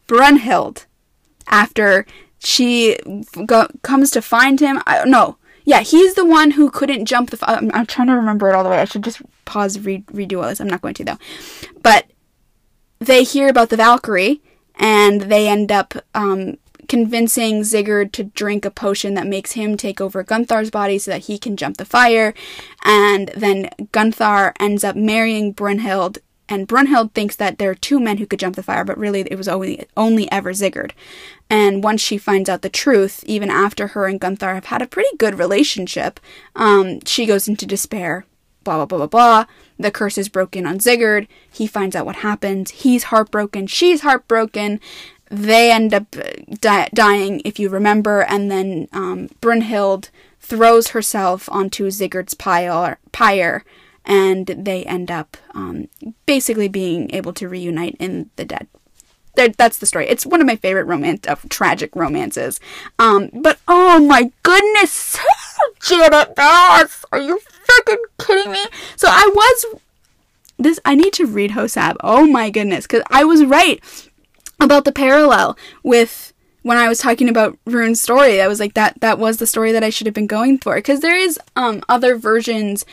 Brunhild 0.08 0.86
after 1.47 2.06
she 2.39 2.97
go- 3.45 3.68
comes 3.82 4.12
to 4.12 4.22
find 4.22 4.60
him. 4.60 4.82
I 4.86 4.97
don't 4.97 5.12
know. 5.12 5.38
Yeah, 5.66 5.82
he's 5.82 6.16
the 6.16 6.26
one 6.26 6.52
who 6.52 6.72
couldn't 6.72 7.06
jump 7.06 7.30
the. 7.30 7.38
F- 7.38 7.47
I'm, 7.47 7.72
I'm, 7.74 7.86
trying 7.86 8.08
to 8.08 8.16
remember 8.16 8.50
it 8.50 8.56
all 8.56 8.64
the 8.64 8.70
way. 8.70 8.80
I 8.80 8.86
should 8.86 9.04
just 9.04 9.22
pause, 9.45 9.80
re- 9.80 10.04
redo 10.08 10.41
all 10.41 10.50
this. 10.50 10.60
I'm 10.60 10.68
not 10.68 10.82
going 10.82 10.95
to 10.95 11.04
though. 11.04 11.18
But 11.84 12.06
they 13.00 13.24
hear 13.24 13.50
about 13.50 13.70
the 13.70 13.78
Valkyrie, 13.78 14.41
and 14.76 15.24
they 15.24 15.47
end 15.47 15.72
up 15.72 15.93
um, 16.16 16.58
convincing 16.88 17.64
Sigurd 17.64 18.12
to 18.14 18.24
drink 18.24 18.66
a 18.66 18.72
potion 18.72 19.14
that 19.14 19.28
makes 19.28 19.52
him 19.52 19.78
take 19.78 20.02
over 20.02 20.24
Gunthar's 20.24 20.72
body 20.72 20.97
so 20.97 21.12
that 21.12 21.26
he 21.26 21.38
can 21.38 21.56
jump 21.56 21.78
the 21.78 21.86
fire. 21.86 22.34
And 22.84 23.32
then 23.38 23.70
Gunthar 23.93 24.54
ends 24.60 24.84
up 24.84 24.95
marrying 24.95 25.54
Brunhild, 25.54 26.18
and 26.50 26.68
Brunhild 26.68 27.14
thinks 27.14 27.36
that 27.36 27.58
there 27.58 27.70
are 27.70 27.76
two 27.76 28.00
men 28.00 28.18
who 28.18 28.26
could 28.26 28.39
jump 28.39 28.56
the 28.56 28.64
fire, 28.64 28.84
but 28.84 28.97
really 28.97 29.22
it 29.22 29.38
was 29.38 29.47
only, 29.47 29.86
only 29.95 30.30
ever 30.32 30.54
Sigurd. 30.54 30.93
And 31.50 31.84
once 31.84 32.02
she 32.02 32.18
finds 32.18 32.50
out 32.50 32.64
the 32.64 32.70
truth, 32.70 33.24
even 33.26 33.50
after 33.50 33.88
her 33.88 34.08
and 34.08 34.20
Gunthar 34.20 34.56
have 34.56 34.66
had 34.66 34.82
a 34.82 34.88
pretty 34.88 35.16
good 35.18 35.38
relationship, 35.38 36.20
um, 36.56 37.00
she 37.06 37.26
goes 37.26 37.47
into 37.47 37.66
despair. 37.66 38.26
Blah, 38.64 38.78
blah, 38.78 38.86
blah, 38.86 38.97
blah, 38.97 39.08
blah. 39.08 39.45
The 39.78 39.91
curse 39.91 40.18
is 40.18 40.28
broken 40.28 40.66
on 40.66 40.80
Sigurd. 40.80 41.28
He 41.50 41.66
finds 41.66 41.95
out 41.95 42.06
what 42.06 42.18
happened. 42.18 42.70
He's 42.70 43.06
heartbroken. 43.06 43.68
She's 43.68 44.02
heartbroken 44.02 44.80
they 45.30 45.72
end 45.72 45.93
up 45.93 46.16
di- 46.60 46.89
dying, 46.93 47.41
if 47.45 47.60
you 47.60 47.70
remember, 47.70 48.22
and 48.22 48.50
then 48.50 48.88
um, 48.91 49.30
Brunhild 49.41 50.10
throws 50.39 50.89
herself 50.89 51.47
onto 51.52 51.91
Sigurd's 51.91 52.34
pyre, 52.34 52.97
pyre 53.12 53.64
and 54.10 54.47
they 54.47 54.84
end 54.86 55.12
up 55.12 55.38
um, 55.53 55.88
basically 56.26 56.68
being 56.68 57.14
able 57.14 57.32
to 57.32 57.47
reunite 57.47 57.95
in 57.99 58.32
the 58.36 58.43
dead. 58.43 58.68
That's 59.36 59.78
the 59.78 59.86
story. 59.86 60.10
It's 60.10 60.26
one 60.26 60.41
of 60.41 60.47
my 60.47 60.57
favorite 60.57 60.84
romance 60.86 61.26
tragic 61.47 61.95
romances. 61.95 62.60
Um, 62.97 63.30
but 63.34 63.60
oh 63.70 63.99
my 63.99 64.34
goodness, 64.43 65.18
Janet 65.82 66.34
are 66.38 67.20
you 67.20 67.39
freaking 67.64 68.03
kidding 68.20 68.51
me? 68.51 68.66
So 68.97 69.07
I 69.10 69.30
was 69.34 69.66
this. 70.57 70.80
I 70.84 70.95
need 70.95 71.14
to 71.14 71.26
read 71.26 71.51
Hosab. 71.51 71.95
Oh 72.01 72.28
my 72.28 72.49
goodness, 72.49 72.86
because 72.86 73.03
I 73.10 73.24
was 73.24 73.45
right 73.45 73.80
about 74.60 74.84
the 74.84 74.91
parallel 74.91 75.57
with 75.84 76.34
when 76.64 76.78
I 76.78 76.89
was 76.89 76.99
talking 76.99 77.30
about 77.30 77.57
Ruhn's 77.66 78.01
story. 78.01 78.41
I 78.41 78.47
was 78.47 78.60
like 78.60 78.74
that 78.74 78.99
that 78.99 79.20
was 79.20 79.38
the 79.38 79.47
story 79.47 79.72
that 79.72 79.84
I 79.84 79.89
should 79.89 80.07
have 80.07 80.14
been 80.14 80.28
going 80.28 80.57
for 80.57 80.76
because 80.76 80.99
there 80.99 81.16
is 81.16 81.39
um 81.55 81.82
other 81.88 82.18
versions 82.18 82.84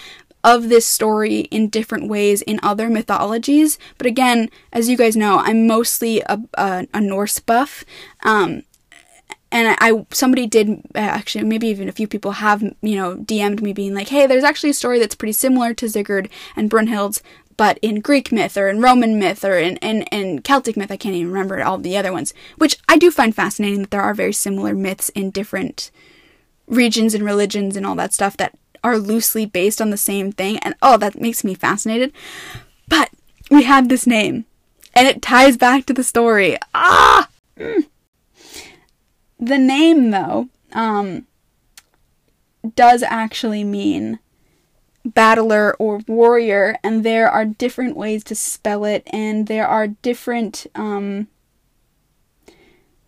of 0.47 0.68
this 0.68 0.86
story 0.86 1.40
in 1.40 1.68
different 1.68 2.09
ways 2.09 2.40
in 2.42 2.61
other 2.62 2.88
mythologies. 2.88 3.78
But 3.99 4.07
again, 4.07 4.49
as 4.72 4.88
you 4.88 4.97
guys 4.97 5.16
know, 5.16 5.38
I'm 5.38 5.66
mostly 5.66 6.20
a, 6.20 6.40
a, 6.55 6.86
a 6.94 7.01
Norse 7.01 7.40
buff. 7.40 7.84
Um, 8.22 8.62
and 9.51 9.76
I, 9.80 10.07
somebody 10.12 10.47
did 10.47 10.70
uh, 10.94 10.99
actually 10.99 11.44
maybe 11.44 11.66
even 11.66 11.88
a 11.88 11.92
few 11.92 12.07
people 12.07 12.32
have 12.32 12.62
you 12.62 12.94
know 12.97 13.16
DM'd 13.16 13.61
me 13.61 13.72
being 13.72 13.92
like, 13.92 14.09
hey, 14.09 14.26
there's 14.26 14.44
actually 14.44 14.70
a 14.70 14.74
story 14.74 15.01
that's 15.01 15.16
pretty 15.16 15.32
similar 15.32 15.74
to 15.74 15.88
Sigurd 15.88 16.28
and 16.55 16.70
Brunhild's, 16.70 17.22
but 17.57 17.78
in 17.82 18.01
Greek 18.01 18.30
myth 18.30 18.57
or 18.57 18.68
in 18.68 18.80
Roman 18.80 19.18
myth 19.18 19.44
or 19.44 19.59
in, 19.59 19.78
in, 19.78 20.03
in 20.12 20.42
Celtic 20.42 20.76
myth, 20.76 20.92
I 20.92 20.97
can't 20.97 21.14
even 21.14 21.32
remember 21.32 21.62
all 21.62 21.78
the 21.78 21.97
other 21.97 22.12
ones, 22.12 22.34
which 22.57 22.78
I 22.88 22.99
do 22.99 23.11
find 23.11 23.34
fascinating 23.34 23.80
that 23.80 23.90
there 23.90 24.03
are 24.03 24.14
very 24.14 24.32
similar 24.32 24.74
myths 24.74 25.09
in 25.11 25.30
different 25.30 25.90
regions 26.66 27.14
and 27.14 27.24
religions 27.24 27.76
and 27.76 27.86
all 27.86 27.94
that 27.97 28.12
stuff 28.12 28.36
that 28.36 28.55
are 28.83 28.99
loosely 28.99 29.47
based 29.47 29.81
on 29.81 29.91
the 29.91 29.97
same 29.97 30.33
thing. 30.33 30.59
And 30.59 30.74
oh, 30.83 30.97
that 30.99 31.20
makes 31.20 31.45
me 31.45 31.55
fascinated. 31.55 32.12
But 32.89 33.11
we 33.51 33.64
have 33.64 33.89
this 33.89 34.07
name, 34.07 34.45
and 34.95 35.07
it 35.07 35.22
ties 35.22 35.57
back 35.57 35.87
to 35.87 35.93
the 35.93 36.05
story. 36.05 36.57
Ah! 36.74 37.29
Mm. 37.59 37.87
The 39.39 39.59
name, 39.59 40.11
though, 40.11 40.49
um, 40.72 41.27
does 42.74 43.03
actually 43.03 43.64
mean 43.64 44.18
battler 45.05 45.74
or 45.79 46.01
warrior, 46.09 46.79
and 46.83 47.05
there 47.05 47.31
are 47.31 47.45
different 47.45 47.97
ways 47.97 48.24
to 48.24 48.35
spell 48.35 48.85
it, 48.85 49.03
and 49.12 49.47
there 49.47 49.66
are 49.66 49.89
different, 49.89 50.66
um, 50.74 51.29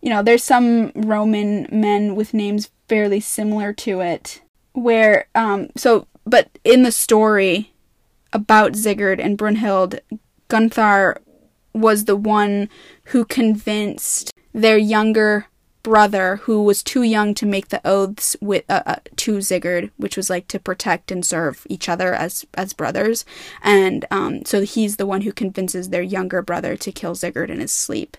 you 0.01 0.09
know, 0.09 0.23
there's 0.23 0.43
some 0.43 0.91
Roman 0.95 1.67
men 1.71 2.15
with 2.15 2.33
names 2.33 2.69
fairly 2.87 3.19
similar 3.19 3.73
to 3.73 3.99
it, 3.99 4.41
where, 4.73 5.27
um, 5.35 5.69
so, 5.75 6.07
but 6.25 6.59
in 6.63 6.83
the 6.83 6.91
story 6.91 7.73
about 8.33 8.75
Sigurd 8.75 9.19
and 9.19 9.37
Brunhild, 9.37 9.99
Gunthar 10.49 11.17
was 11.73 12.05
the 12.05 12.15
one 12.15 12.69
who 13.05 13.25
convinced 13.25 14.33
their 14.53 14.77
younger 14.77 15.47
brother 15.83 16.37
who 16.37 16.61
was 16.61 16.83
too 16.83 17.03
young 17.03 17.33
to 17.33 17.45
make 17.45 17.69
the 17.69 17.81
oaths 17.85 18.35
with 18.41 18.63
uh, 18.69 18.83
uh, 18.85 18.95
to 19.15 19.41
Sigurd, 19.41 19.91
which 19.97 20.17
was 20.17 20.29
like 20.29 20.47
to 20.49 20.59
protect 20.59 21.11
and 21.11 21.25
serve 21.25 21.65
each 21.69 21.87
other 21.87 22.13
as 22.13 22.45
as 22.55 22.73
brothers, 22.73 23.25
and 23.61 24.05
um, 24.11 24.45
so 24.45 24.61
he's 24.61 24.97
the 24.97 25.05
one 25.05 25.21
who 25.21 25.31
convinces 25.31 25.89
their 25.89 26.01
younger 26.01 26.41
brother 26.41 26.75
to 26.77 26.91
kill 26.91 27.15
Sigurd 27.15 27.49
in 27.49 27.59
his 27.59 27.71
sleep. 27.71 28.17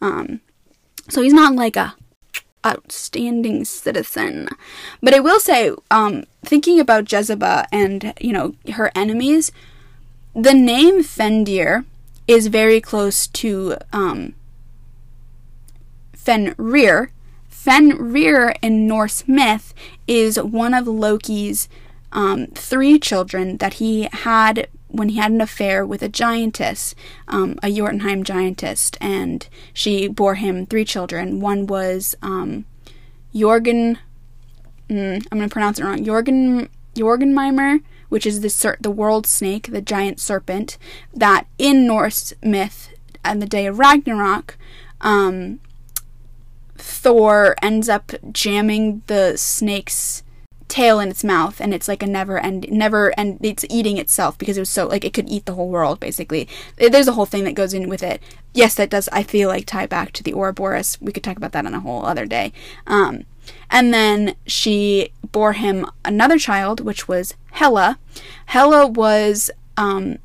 Um, 0.00 0.40
so 1.08 1.22
he's 1.22 1.34
not 1.34 1.54
like 1.54 1.76
a 1.76 1.94
outstanding 2.64 3.64
citizen, 3.64 4.48
but 5.02 5.14
I 5.14 5.20
will 5.20 5.40
say, 5.40 5.72
um, 5.90 6.24
thinking 6.44 6.80
about 6.80 7.04
Jesiba 7.04 7.66
and 7.72 8.14
you 8.20 8.32
know 8.32 8.54
her 8.74 8.90
enemies, 8.94 9.52
the 10.34 10.54
name 10.54 11.02
Fendyr 11.02 11.84
is 12.26 12.46
very 12.48 12.80
close 12.80 13.26
to 13.28 13.76
um, 13.92 14.34
Fenrir. 16.12 17.10
Fenrir 17.48 18.54
in 18.60 18.86
Norse 18.86 19.26
myth 19.26 19.72
is 20.06 20.40
one 20.40 20.74
of 20.74 20.86
Loki's 20.86 21.68
um, 22.12 22.46
three 22.48 22.98
children 22.98 23.56
that 23.58 23.74
he 23.74 24.08
had 24.12 24.68
when 24.94 25.08
he 25.10 25.16
had 25.16 25.32
an 25.32 25.40
affair 25.40 25.84
with 25.84 26.02
a 26.02 26.08
giantess, 26.08 26.94
um, 27.28 27.58
a 27.62 27.70
Jotunheim 27.70 28.22
giantess, 28.22 28.92
and 29.00 29.48
she 29.72 30.08
bore 30.08 30.36
him 30.36 30.66
three 30.66 30.84
children. 30.84 31.40
One 31.40 31.66
was 31.66 32.14
um, 32.22 32.64
Jorgen. 33.34 33.98
Mm, 34.88 35.26
I'm 35.30 35.38
going 35.38 35.48
to 35.48 35.52
pronounce 35.52 35.78
it 35.78 35.84
wrong. 35.84 36.04
Jorgen 36.04 36.68
Jorgenmimer, 36.94 37.82
which 38.08 38.26
is 38.26 38.40
the 38.40 38.50
ser- 38.50 38.78
the 38.80 38.90
world 38.90 39.26
snake, 39.26 39.70
the 39.70 39.80
giant 39.80 40.20
serpent 40.20 40.78
that 41.12 41.46
in 41.58 41.86
Norse 41.86 42.32
myth, 42.42 42.90
on 43.24 43.38
the 43.38 43.46
day 43.46 43.66
of 43.66 43.78
Ragnarok, 43.78 44.56
um, 45.00 45.60
Thor 46.76 47.54
ends 47.62 47.88
up 47.88 48.12
jamming 48.32 49.02
the 49.06 49.36
snake's 49.36 50.22
tail 50.68 51.00
in 51.00 51.08
its 51.08 51.24
mouth 51.24 51.60
and 51.60 51.74
it's 51.74 51.88
like 51.88 52.02
a 52.02 52.06
never 52.06 52.38
end 52.38 52.66
never 52.70 53.12
and 53.18 53.38
it's 53.42 53.64
eating 53.68 53.98
itself 53.98 54.38
because 54.38 54.56
it 54.56 54.60
was 54.60 54.70
so 54.70 54.86
like 54.86 55.04
it 55.04 55.12
could 55.12 55.28
eat 55.28 55.46
the 55.46 55.54
whole 55.54 55.68
world 55.68 56.00
basically. 56.00 56.48
There's 56.76 57.08
a 57.08 57.12
whole 57.12 57.26
thing 57.26 57.44
that 57.44 57.54
goes 57.54 57.74
in 57.74 57.88
with 57.88 58.02
it. 58.02 58.22
Yes 58.52 58.74
that 58.76 58.90
does 58.90 59.08
i 59.12 59.22
feel 59.22 59.48
like 59.48 59.66
tie 59.66 59.86
back 59.86 60.12
to 60.12 60.22
the 60.22 60.34
ouroboros. 60.34 60.98
We 61.00 61.12
could 61.12 61.24
talk 61.24 61.36
about 61.36 61.52
that 61.52 61.66
on 61.66 61.74
a 61.74 61.80
whole 61.80 62.04
other 62.04 62.26
day. 62.26 62.52
Um, 62.86 63.24
and 63.70 63.92
then 63.92 64.36
she 64.46 65.12
bore 65.32 65.52
him 65.52 65.86
another 66.04 66.38
child 66.38 66.80
which 66.80 67.08
was 67.08 67.34
hela. 67.52 67.98
Hela 68.46 68.86
was 68.86 69.50
um, 69.76 70.18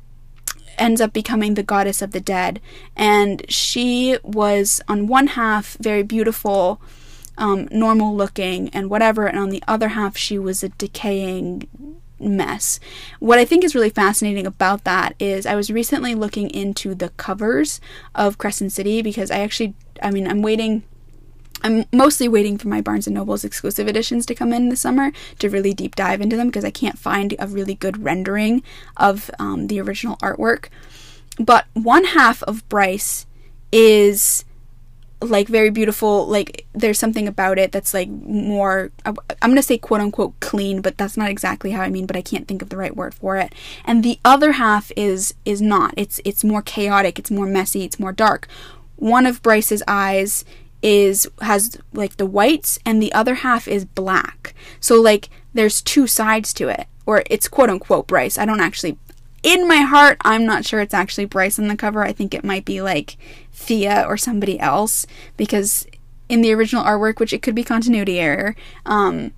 ends 0.80 1.00
up 1.00 1.12
becoming 1.12 1.54
the 1.54 1.62
goddess 1.62 2.02
of 2.02 2.10
the 2.12 2.20
dead. 2.20 2.60
And 2.96 3.44
she 3.48 4.16
was, 4.24 4.80
on 4.88 5.06
one 5.06 5.28
half, 5.28 5.76
very 5.78 6.02
beautiful, 6.02 6.80
um, 7.40 7.66
normal 7.72 8.14
looking, 8.14 8.68
and 8.68 8.88
whatever, 8.88 9.26
and 9.26 9.38
on 9.38 9.50
the 9.50 9.64
other 9.66 9.88
half, 9.88 10.16
she 10.16 10.38
was 10.38 10.62
a 10.62 10.68
decaying 10.68 11.66
mess. 12.20 12.78
What 13.18 13.38
I 13.38 13.44
think 13.44 13.64
is 13.64 13.74
really 13.74 13.90
fascinating 13.90 14.46
about 14.46 14.84
that 14.84 15.14
is 15.18 15.46
I 15.46 15.56
was 15.56 15.70
recently 15.70 16.14
looking 16.14 16.50
into 16.50 16.94
the 16.94 17.08
covers 17.10 17.80
of 18.14 18.38
Crescent 18.38 18.72
City 18.72 19.02
because 19.02 19.30
I 19.30 19.40
actually, 19.40 19.74
I 20.02 20.10
mean, 20.10 20.28
I'm 20.28 20.42
waiting 20.42 20.84
I'm 21.62 21.84
mostly 21.92 22.26
waiting 22.28 22.56
for 22.56 22.68
my 22.68 22.80
Barnes 22.80 23.06
and 23.06 23.14
Noble's 23.14 23.44
exclusive 23.44 23.86
editions 23.86 24.24
to 24.26 24.34
come 24.34 24.52
in 24.52 24.68
this 24.68 24.80
summer 24.80 25.12
to 25.38 25.50
really 25.50 25.74
deep 25.74 25.94
dive 25.94 26.20
into 26.20 26.36
them 26.36 26.48
because 26.48 26.64
I 26.64 26.70
can't 26.70 26.98
find 26.98 27.34
a 27.38 27.46
really 27.46 27.74
good 27.74 28.02
rendering 28.02 28.62
of 28.96 29.30
um, 29.38 29.66
the 29.66 29.80
original 29.80 30.16
artwork. 30.18 30.68
But 31.38 31.66
one 31.74 32.04
half 32.04 32.42
of 32.44 32.66
Bryce 32.68 33.26
is 33.72 34.44
like 35.22 35.48
very 35.48 35.70
beautiful 35.70 36.26
like 36.26 36.66
there's 36.72 36.98
something 36.98 37.28
about 37.28 37.58
it 37.58 37.72
that's 37.72 37.92
like 37.92 38.08
more 38.08 38.90
uh, 39.04 39.12
i'm 39.42 39.50
going 39.50 39.56
to 39.56 39.62
say 39.62 39.76
quote 39.76 40.00
unquote 40.00 40.38
clean 40.40 40.80
but 40.80 40.96
that's 40.96 41.16
not 41.16 41.28
exactly 41.28 41.72
how 41.72 41.82
i 41.82 41.90
mean 41.90 42.06
but 42.06 42.16
i 42.16 42.22
can't 42.22 42.48
think 42.48 42.62
of 42.62 42.70
the 42.70 42.76
right 42.76 42.96
word 42.96 43.12
for 43.12 43.36
it 43.36 43.54
and 43.84 44.02
the 44.02 44.18
other 44.24 44.52
half 44.52 44.90
is 44.96 45.34
is 45.44 45.60
not 45.60 45.92
it's 45.96 46.20
it's 46.24 46.42
more 46.42 46.62
chaotic 46.62 47.18
it's 47.18 47.30
more 47.30 47.46
messy 47.46 47.84
it's 47.84 48.00
more 48.00 48.12
dark 48.12 48.48
one 48.96 49.26
of 49.26 49.42
bryce's 49.42 49.82
eyes 49.86 50.44
is 50.82 51.28
has 51.42 51.76
like 51.92 52.16
the 52.16 52.26
whites 52.26 52.78
and 52.86 53.02
the 53.02 53.12
other 53.12 53.36
half 53.36 53.68
is 53.68 53.84
black. 53.84 54.54
So 54.80 55.00
like 55.00 55.28
there's 55.52 55.82
two 55.82 56.06
sides 56.06 56.52
to 56.54 56.68
it. 56.68 56.86
Or 57.06 57.22
it's 57.28 57.48
quote 57.48 57.70
unquote 57.70 58.06
Bryce. 58.06 58.38
I 58.38 58.44
don't 58.44 58.60
actually 58.60 58.96
in 59.42 59.66
my 59.66 59.78
heart 59.78 60.16
I'm 60.22 60.44
not 60.44 60.64
sure 60.64 60.80
it's 60.80 60.94
actually 60.94 61.24
Bryce 61.24 61.58
on 61.58 61.68
the 61.68 61.76
cover. 61.76 62.02
I 62.02 62.12
think 62.12 62.34
it 62.34 62.44
might 62.44 62.64
be 62.64 62.82
like 62.82 63.16
Thea 63.52 64.04
or 64.06 64.16
somebody 64.16 64.58
else 64.58 65.06
because 65.36 65.86
in 66.28 66.42
the 66.42 66.52
original 66.52 66.84
artwork, 66.84 67.18
which 67.18 67.32
it 67.32 67.42
could 67.42 67.54
be 67.54 67.64
continuity 67.64 68.20
error, 68.20 68.54
um, 68.86 69.32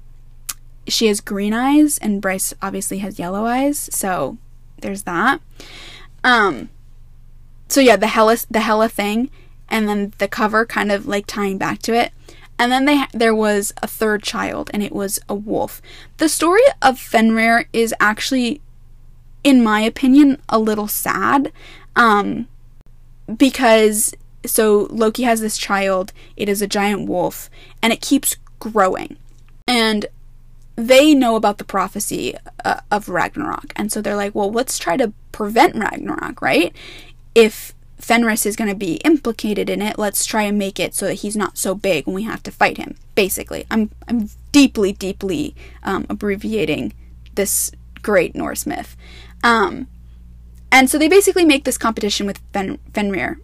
she 0.86 1.06
has 1.06 1.20
green 1.20 1.54
eyes 1.54 1.98
and 1.98 2.20
Bryce 2.20 2.52
obviously 2.60 2.98
has 2.98 3.18
yellow 3.18 3.46
eyes. 3.46 3.88
So 3.92 4.38
there's 4.80 5.04
that. 5.04 5.40
Um 6.24 6.70
so 7.68 7.80
yeah, 7.80 7.96
the 7.96 8.08
Hella 8.08 8.36
the 8.50 8.60
Hela 8.60 8.88
thing 8.88 9.30
and 9.68 9.88
then 9.88 10.12
the 10.18 10.28
cover 10.28 10.66
kind 10.66 10.92
of 10.92 11.06
like 11.06 11.26
tying 11.26 11.58
back 11.58 11.80
to 11.82 11.94
it. 11.94 12.12
And 12.58 12.70
then 12.70 12.84
they 12.84 13.04
there 13.12 13.34
was 13.34 13.72
a 13.82 13.88
third 13.88 14.22
child, 14.22 14.70
and 14.72 14.82
it 14.82 14.92
was 14.92 15.18
a 15.28 15.34
wolf. 15.34 15.82
The 16.18 16.28
story 16.28 16.62
of 16.80 16.98
Fenrir 16.98 17.64
is 17.72 17.94
actually, 17.98 18.60
in 19.44 19.62
my 19.62 19.80
opinion, 19.80 20.40
a 20.48 20.58
little 20.58 20.88
sad, 20.88 21.52
um, 21.96 22.48
because 23.36 24.14
so 24.44 24.88
Loki 24.90 25.22
has 25.22 25.40
this 25.40 25.58
child. 25.58 26.12
It 26.36 26.48
is 26.48 26.62
a 26.62 26.66
giant 26.66 27.08
wolf, 27.08 27.50
and 27.82 27.92
it 27.92 28.00
keeps 28.00 28.36
growing, 28.58 29.16
and 29.66 30.06
they 30.76 31.14
know 31.14 31.36
about 31.36 31.58
the 31.58 31.64
prophecy 31.64 32.34
uh, 32.64 32.80
of 32.90 33.08
Ragnarok, 33.08 33.72
and 33.76 33.92
so 33.92 34.00
they're 34.00 34.16
like, 34.16 34.34
well, 34.34 34.50
let's 34.50 34.78
try 34.78 34.96
to 34.96 35.12
prevent 35.32 35.76
Ragnarok, 35.76 36.40
right? 36.40 36.74
If 37.34 37.74
Fenris 38.02 38.44
is 38.44 38.56
going 38.56 38.68
to 38.68 38.76
be 38.76 38.94
implicated 38.96 39.70
in 39.70 39.80
it. 39.80 39.96
Let's 39.96 40.26
try 40.26 40.42
and 40.42 40.58
make 40.58 40.80
it 40.80 40.92
so 40.92 41.06
that 41.06 41.14
he's 41.14 41.36
not 41.36 41.56
so 41.56 41.72
big 41.72 42.04
when 42.04 42.16
we 42.16 42.24
have 42.24 42.42
to 42.42 42.50
fight 42.50 42.76
him. 42.76 42.96
Basically, 43.14 43.64
I'm 43.70 43.90
I'm 44.08 44.28
deeply, 44.50 44.92
deeply 44.92 45.54
um, 45.84 46.06
abbreviating 46.10 46.94
this 47.36 47.70
great 48.02 48.34
Norse 48.34 48.66
myth. 48.66 48.96
Um, 49.42 49.88
and 50.70 50.88
so 50.88 50.98
they 50.98 51.08
basically 51.08 51.44
make 51.44 51.64
this 51.64 51.78
competition 51.78 52.26
with 52.26 52.40
Fen- 52.52 52.78
Fenrir, 52.94 53.38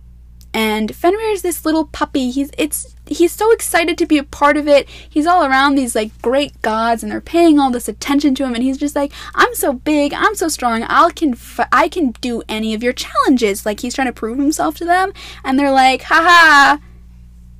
and 0.54 0.94
Fenrir 0.94 1.30
is 1.30 1.42
this 1.42 1.64
little 1.66 1.84
puppy. 1.84 2.30
He's 2.30 2.50
it's 2.56 2.96
he's 3.06 3.32
so 3.32 3.52
excited 3.52 3.98
to 3.98 4.06
be 4.06 4.16
a 4.16 4.24
part 4.24 4.56
of 4.56 4.66
it. 4.66 4.88
He's 4.88 5.26
all 5.26 5.44
around 5.44 5.74
these 5.74 5.94
like 5.94 6.20
great 6.22 6.60
gods, 6.62 7.02
and 7.02 7.12
they're 7.12 7.20
paying 7.20 7.58
all 7.58 7.70
this 7.70 7.88
attention 7.88 8.34
to 8.36 8.44
him. 8.44 8.54
And 8.54 8.62
he's 8.62 8.78
just 8.78 8.96
like, 8.96 9.12
"I'm 9.34 9.54
so 9.54 9.74
big, 9.74 10.14
I'm 10.14 10.34
so 10.34 10.48
strong. 10.48 10.82
I 10.84 11.10
can 11.10 11.36
I 11.70 11.88
can 11.88 12.12
do 12.20 12.42
any 12.48 12.72
of 12.74 12.82
your 12.82 12.94
challenges." 12.94 13.66
Like 13.66 13.80
he's 13.80 13.94
trying 13.94 14.06
to 14.08 14.12
prove 14.12 14.38
himself 14.38 14.76
to 14.76 14.84
them, 14.86 15.12
and 15.44 15.58
they're 15.58 15.70
like, 15.72 16.02
"Haha, 16.02 16.78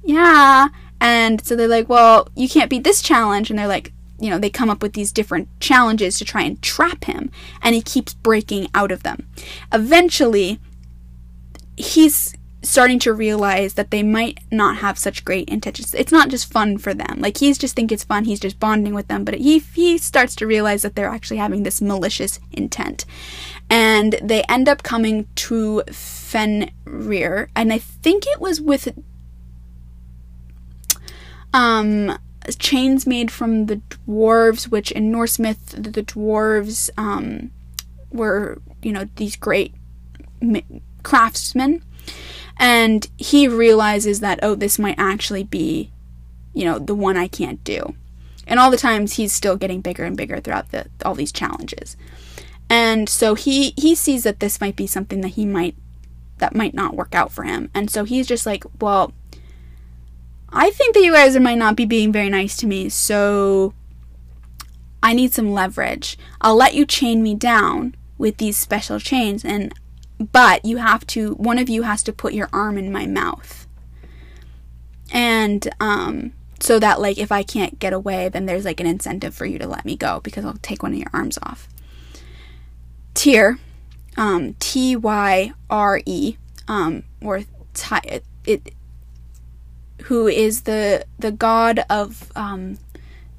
yeah." 0.03 0.68
And 1.01 1.45
so 1.45 1.55
they're 1.57 1.68
like, 1.68 1.89
"Well, 1.89 2.28
you 2.34 2.49
can't 2.49 2.70
beat 2.70 2.84
this 2.84 3.03
challenge," 3.03 3.51
and 3.51 3.59
they're 3.59 3.68
like, 3.68 3.93
you 4.18 4.30
know, 4.30 4.38
they 4.38 4.50
come 4.50 4.70
up 4.70 4.82
with 4.82 4.94
these 4.94 5.12
different 5.12 5.48
challenges 5.60 6.18
to 6.18 6.24
try 6.24 6.42
and 6.42 6.60
trap 6.62 7.04
him, 7.04 7.30
and 7.62 7.74
he 7.74 7.82
keeps 7.82 8.14
breaking 8.14 8.68
out 8.74 8.92
of 8.92 9.02
them. 9.02 9.28
Eventually, 9.72 10.58
he's 11.76 12.34
starting 12.62 12.98
to 12.98 13.12
realize 13.12 13.74
that 13.74 13.90
they 13.90 14.02
might 14.02 14.40
not 14.50 14.78
have 14.78 14.98
such 14.98 15.24
great 15.24 15.48
intentions. 15.48 15.94
It's 15.94 16.12
not 16.12 16.28
just 16.28 16.52
fun 16.52 16.78
for 16.78 16.92
them. 16.92 17.18
Like 17.20 17.38
he's 17.38 17.56
just 17.56 17.76
think 17.76 17.92
it's 17.92 18.04
fun. 18.04 18.24
He's 18.24 18.40
just 18.40 18.58
bonding 18.58 18.94
with 18.94 19.08
them, 19.08 19.24
but 19.24 19.34
he 19.34 19.60
he 19.60 19.96
starts 19.98 20.34
to 20.36 20.46
realize 20.46 20.82
that 20.82 20.96
they're 20.96 21.08
actually 21.08 21.36
having 21.36 21.62
this 21.62 21.80
malicious 21.80 22.40
intent. 22.52 23.04
And 23.70 24.18
they 24.22 24.42
end 24.44 24.68
up 24.68 24.82
coming 24.82 25.28
to 25.36 25.82
Fenrir, 25.92 27.48
and 27.54 27.72
I 27.72 27.78
think 27.78 28.24
it 28.26 28.40
was 28.40 28.60
with 28.60 28.88
um 31.54 32.18
chains 32.57 33.07
made 33.07 33.30
from 33.30 33.66
the 33.66 33.80
dwarves, 34.07 34.68
which 34.68 34.90
in 34.92 35.11
Norse 35.11 35.38
myth 35.38 35.70
the 35.70 36.03
dwarves 36.03 36.90
um 36.96 37.51
were, 38.11 38.61
you 38.82 38.92
know, 38.92 39.07
these 39.16 39.36
great 39.36 39.74
craftsmen 41.03 41.82
and 42.59 43.09
he 43.16 43.46
realizes 43.46 44.20
that, 44.20 44.40
oh, 44.42 44.55
this 44.55 44.78
might 44.78 44.99
actually 44.99 45.44
be, 45.44 45.90
you 46.55 46.64
know, 46.64 46.78
the 46.78 46.94
one 46.94 47.16
I 47.16 47.28
can't 47.28 47.62
do. 47.62 47.94
And 48.46 48.59
all 48.59 48.70
the 48.70 48.76
times 48.76 49.14
he's 49.14 49.32
still 49.32 49.57
getting 49.57 49.80
bigger 49.80 50.05
and 50.05 50.16
bigger 50.16 50.40
throughout 50.40 50.70
the, 50.72 50.86
all 51.05 51.14
these 51.14 51.32
challenges. 51.32 51.96
And 52.68 53.09
so 53.09 53.34
he, 53.34 53.74
he 53.76 53.94
sees 53.94 54.24
that 54.24 54.40
this 54.40 54.61
might 54.61 54.76
be 54.76 54.86
something 54.86 55.20
that 55.20 55.28
he 55.28 55.46
might, 55.46 55.76
that 56.38 56.55
might 56.55 56.74
not 56.74 56.94
work 56.94 57.14
out 57.14 57.30
for 57.30 57.44
him. 57.44 57.70
And 57.74 57.90
so 57.90 58.05
he's 58.05 58.26
just 58.26 58.46
like, 58.46 58.64
well, 58.80 59.12
I 60.51 60.70
think 60.70 60.94
that 60.94 61.03
you 61.03 61.12
guys 61.12 61.38
might 61.38 61.59
not 61.59 61.76
be 61.76 61.84
being 61.84 62.12
very 62.12 62.30
nice 62.30 62.57
to 62.59 62.66
me, 62.66 62.88
so 62.88 63.74
I 65.03 65.12
need 65.12 65.32
some 65.32 65.53
leverage. 65.53 66.18
I'll 66.40 66.57
let 66.57 66.74
you 66.74 66.84
chain 66.86 67.22
me 67.22 67.34
down 67.34 67.94
with 68.16 68.38
these 68.38 68.57
special 68.59 68.99
chains, 68.99 69.44
and 69.44 69.72
but 70.32 70.64
you 70.64 70.78
have 70.78 71.07
to 71.09 71.34
one 71.34 71.59
of 71.59 71.68
you 71.68 71.82
has 71.82 72.03
to 72.05 72.12
put 72.12 72.32
your 72.34 72.49
arm 72.53 72.76
in 72.76 72.90
my 72.90 73.07
mouth 73.07 73.66
And 75.11 75.68
um, 75.80 76.32
so 76.61 76.78
that 76.78 77.01
like 77.01 77.18
if 77.18 77.32
I 77.32 77.42
can't 77.42 77.78
get 77.78 77.92
away, 77.92 78.28
then 78.28 78.46
there's 78.46 78.64
like 78.64 78.80
an 78.80 78.86
incentive 78.86 79.34
for 79.34 79.46
you 79.46 79.59
to 79.59 79.66
let 79.66 79.84
me 79.84 79.96
go 79.96 80.20
because 80.20 80.44
I'll 80.44 80.55
take 80.62 80.82
one 80.82 80.92
of 80.92 80.99
your 80.99 81.11
arms 81.12 81.38
off. 81.42 81.68
Tyr, 83.14 83.59
um, 84.16 84.55
T 84.59 84.96
Y 84.96 85.53
R 85.70 86.01
E, 86.07 86.36
um, 86.68 87.05
or 87.22 87.42
ty- 87.74 88.20
it, 88.44 88.72
who 90.09 90.26
is 90.26 90.62
the 90.62 91.04
the 91.18 91.30
god 91.30 91.84
of 91.90 92.32
um, 92.34 92.78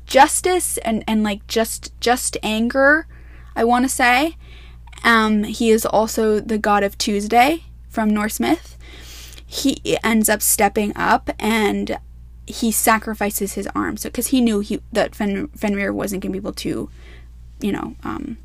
justice 0.05 0.77
and 0.79 1.03
and 1.07 1.23
like 1.23 1.45
just 1.47 1.99
just 1.99 2.37
anger, 2.43 3.07
I 3.55 3.63
want 3.63 3.85
to 3.85 3.89
say. 3.89 4.37
Um, 5.03 5.45
he 5.45 5.71
is 5.71 5.83
also 5.83 6.39
the 6.39 6.59
god 6.59 6.83
of 6.83 6.95
Tuesday 6.97 7.63
from 7.89 8.11
Norse 8.11 8.39
myth. 8.39 8.77
He 9.43 9.97
ends 10.03 10.29
up 10.29 10.43
stepping 10.43 10.95
up 10.95 11.31
and 11.39 11.97
he 12.45 12.71
sacrifices 12.71 13.53
his 13.53 13.67
arm. 13.73 13.97
So 13.97 14.09
because 14.09 14.27
he 14.27 14.39
knew 14.39 14.59
he 14.59 14.79
that 14.91 15.15
Fen, 15.15 15.47
Fenrir 15.49 15.91
wasn't 15.91 16.21
going 16.21 16.33
to 16.33 16.39
be 16.39 16.43
able 16.43 16.53
to, 16.53 16.87
you 17.61 17.71
know, 17.71 17.95
um, 18.03 18.37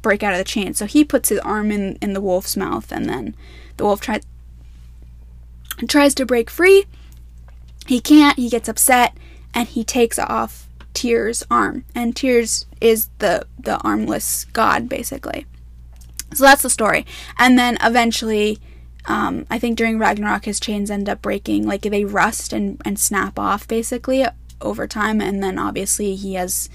break 0.00 0.22
out 0.22 0.32
of 0.32 0.38
the 0.38 0.44
chain. 0.44 0.72
So 0.72 0.86
he 0.86 1.04
puts 1.04 1.28
his 1.28 1.40
arm 1.40 1.70
in 1.70 1.98
in 2.00 2.14
the 2.14 2.22
wolf's 2.22 2.56
mouth, 2.56 2.90
and 2.90 3.06
then 3.06 3.36
the 3.76 3.84
wolf 3.84 4.00
tries 4.00 4.22
tries 5.88 6.14
to 6.16 6.26
break 6.26 6.50
free. 6.50 6.84
He 7.86 8.00
can't. 8.00 8.38
He 8.38 8.48
gets 8.48 8.68
upset, 8.68 9.16
and 9.54 9.68
he 9.68 9.84
takes 9.84 10.18
off 10.18 10.68
Tyr's 10.94 11.42
arm. 11.50 11.84
And 11.94 12.14
Tyr's 12.14 12.66
is 12.80 13.08
the 13.18 13.46
the 13.58 13.78
armless 13.78 14.44
god, 14.52 14.88
basically. 14.88 15.46
So 16.34 16.44
that's 16.44 16.62
the 16.62 16.70
story. 16.70 17.04
And 17.38 17.58
then 17.58 17.76
eventually, 17.82 18.58
um, 19.06 19.46
I 19.50 19.58
think 19.58 19.76
during 19.76 19.98
Ragnarok, 19.98 20.44
his 20.44 20.60
chains 20.60 20.90
end 20.90 21.08
up 21.08 21.22
breaking. 21.22 21.66
Like 21.66 21.82
they 21.82 22.04
rust 22.04 22.52
and, 22.52 22.80
and 22.84 22.98
snap 22.98 23.38
off 23.38 23.68
basically 23.68 24.24
over 24.60 24.86
time. 24.86 25.20
And 25.20 25.42
then 25.42 25.58
obviously 25.58 26.14
he 26.14 26.34
has 26.34 26.70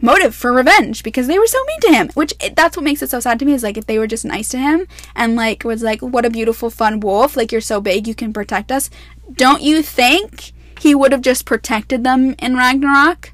motive 0.00 0.34
for 0.34 0.52
revenge 0.52 1.02
because 1.02 1.26
they 1.26 1.38
were 1.38 1.46
so 1.46 1.62
mean 1.64 1.80
to 1.80 1.92
him. 1.92 2.08
Which 2.14 2.34
that's 2.54 2.76
what 2.76 2.84
makes 2.84 3.02
it 3.02 3.10
so 3.10 3.20
sad 3.20 3.38
to 3.38 3.44
me 3.44 3.52
is 3.52 3.62
like 3.62 3.76
if 3.76 3.86
they 3.86 3.98
were 3.98 4.06
just 4.06 4.24
nice 4.24 4.48
to 4.50 4.58
him 4.58 4.86
and 5.14 5.36
like 5.36 5.64
was 5.64 5.82
like, 5.82 6.00
what 6.00 6.24
a 6.24 6.30
beautiful, 6.30 6.70
fun 6.70 7.00
wolf. 7.00 7.36
Like 7.36 7.52
you're 7.52 7.60
so 7.60 7.80
big, 7.80 8.06
you 8.06 8.14
can 8.14 8.32
protect 8.32 8.70
us. 8.70 8.90
Don't 9.32 9.62
you 9.62 9.82
think 9.82 10.52
he 10.80 10.94
would 10.94 11.12
have 11.12 11.22
just 11.22 11.46
protected 11.46 12.04
them 12.04 12.34
in 12.38 12.56
Ragnarok? 12.56 13.32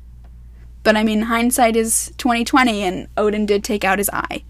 But 0.82 0.96
I 0.96 1.04
mean, 1.04 1.22
hindsight 1.22 1.76
is 1.76 2.12
2020, 2.16 2.82
and 2.82 3.08
Odin 3.16 3.44
did 3.44 3.62
take 3.62 3.84
out 3.84 3.98
his 3.98 4.10
eye. 4.12 4.44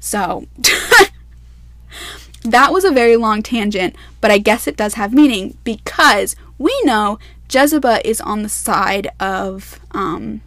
So 0.00 0.46
that 2.42 2.72
was 2.72 2.84
a 2.84 2.90
very 2.90 3.16
long 3.16 3.42
tangent, 3.42 3.96
but 4.20 4.30
I 4.30 4.38
guess 4.38 4.66
it 4.66 4.76
does 4.76 4.94
have 4.94 5.14
meaning 5.14 5.56
because 5.64 6.36
we 6.58 6.78
know 6.84 7.18
Jesiba 7.48 8.00
is 8.04 8.20
on 8.20 8.42
the 8.42 8.48
side 8.48 9.08
of 9.20 9.80
um 9.92 10.42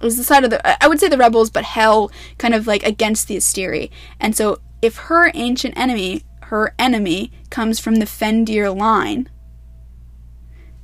was 0.00 0.16
the 0.16 0.24
side 0.24 0.44
of 0.44 0.50
the 0.50 0.82
I 0.84 0.88
would 0.88 1.00
say 1.00 1.08
the 1.08 1.16
rebels, 1.16 1.50
but 1.50 1.64
hell 1.64 2.10
kind 2.38 2.54
of 2.54 2.66
like 2.66 2.82
against 2.82 3.28
the 3.28 3.36
Asteri. 3.36 3.90
And 4.18 4.36
so 4.36 4.58
if 4.82 4.96
her 4.96 5.30
ancient 5.34 5.76
enemy, 5.76 6.24
her 6.44 6.74
enemy, 6.78 7.32
comes 7.50 7.78
from 7.78 7.96
the 7.96 8.06
Fendyr 8.06 8.76
line, 8.76 9.28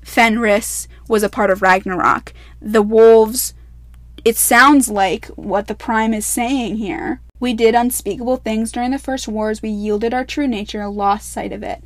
Fenris 0.03 0.87
was 1.09 1.23
a 1.23 1.29
part 1.29 1.51
of 1.51 1.63
Ragnarok. 1.63 2.33
The 2.61 2.83
wolves 2.83 3.55
it 4.27 4.37
sounds 4.37 4.89
like 4.89 5.27
what 5.37 5.69
the 5.69 5.75
Prime 5.77 6.13
is 6.13 6.27
saying 6.27 6.79
here. 6.79 7.21
We 7.39 7.55
did 7.55 7.77
unspeakable 7.77 8.39
things 8.39 8.73
during 8.73 8.91
the 8.91 8.99
first 8.99 9.29
wars. 9.29 9.63
We 9.63 9.69
yielded 9.69 10.13
our 10.13 10.25
true 10.25 10.49
nature, 10.49 10.89
lost 10.89 11.31
sight 11.31 11.53
of 11.53 11.63
it, 11.63 11.85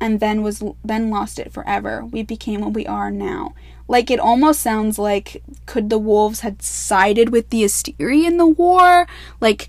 and 0.00 0.18
then 0.18 0.42
was 0.42 0.62
then 0.82 1.10
lost 1.10 1.38
it 1.38 1.52
forever. 1.52 2.02
We 2.02 2.22
became 2.22 2.62
what 2.62 2.72
we 2.72 2.86
are 2.86 3.10
now. 3.10 3.54
Like 3.86 4.10
it 4.10 4.20
almost 4.20 4.60
sounds 4.60 4.98
like 4.98 5.42
could 5.66 5.90
the 5.90 5.98
wolves 5.98 6.40
had 6.40 6.62
sided 6.62 7.30
with 7.30 7.50
the 7.50 7.64
Asteri 7.64 8.24
in 8.24 8.38
the 8.38 8.46
war? 8.46 9.06
Like 9.40 9.68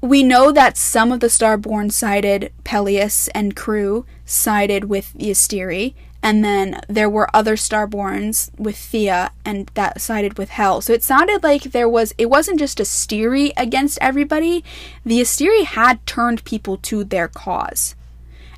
we 0.00 0.22
know 0.22 0.52
that 0.52 0.76
some 0.76 1.10
of 1.10 1.20
the 1.20 1.26
Starborn 1.26 1.90
sided 1.90 2.52
Peleus 2.64 3.28
and 3.28 3.56
crew 3.56 4.06
sided 4.24 4.84
with 4.84 5.12
the 5.14 5.30
Asteri, 5.30 5.94
and 6.22 6.44
then 6.44 6.80
there 6.88 7.08
were 7.08 7.34
other 7.34 7.56
starborns 7.56 8.50
with 8.58 8.76
Thea 8.76 9.32
and 9.44 9.70
that 9.74 10.00
sided 10.00 10.36
with 10.36 10.50
Hell. 10.50 10.80
So 10.80 10.92
it 10.92 11.02
sounded 11.02 11.42
like 11.42 11.62
there 11.62 11.88
was 11.88 12.12
it 12.18 12.26
wasn't 12.26 12.58
just 12.58 12.78
Asteri 12.78 13.52
against 13.56 13.98
everybody. 14.00 14.64
The 15.04 15.20
Asteri 15.20 15.64
had 15.64 16.04
turned 16.06 16.44
people 16.44 16.76
to 16.78 17.04
their 17.04 17.28
cause. 17.28 17.94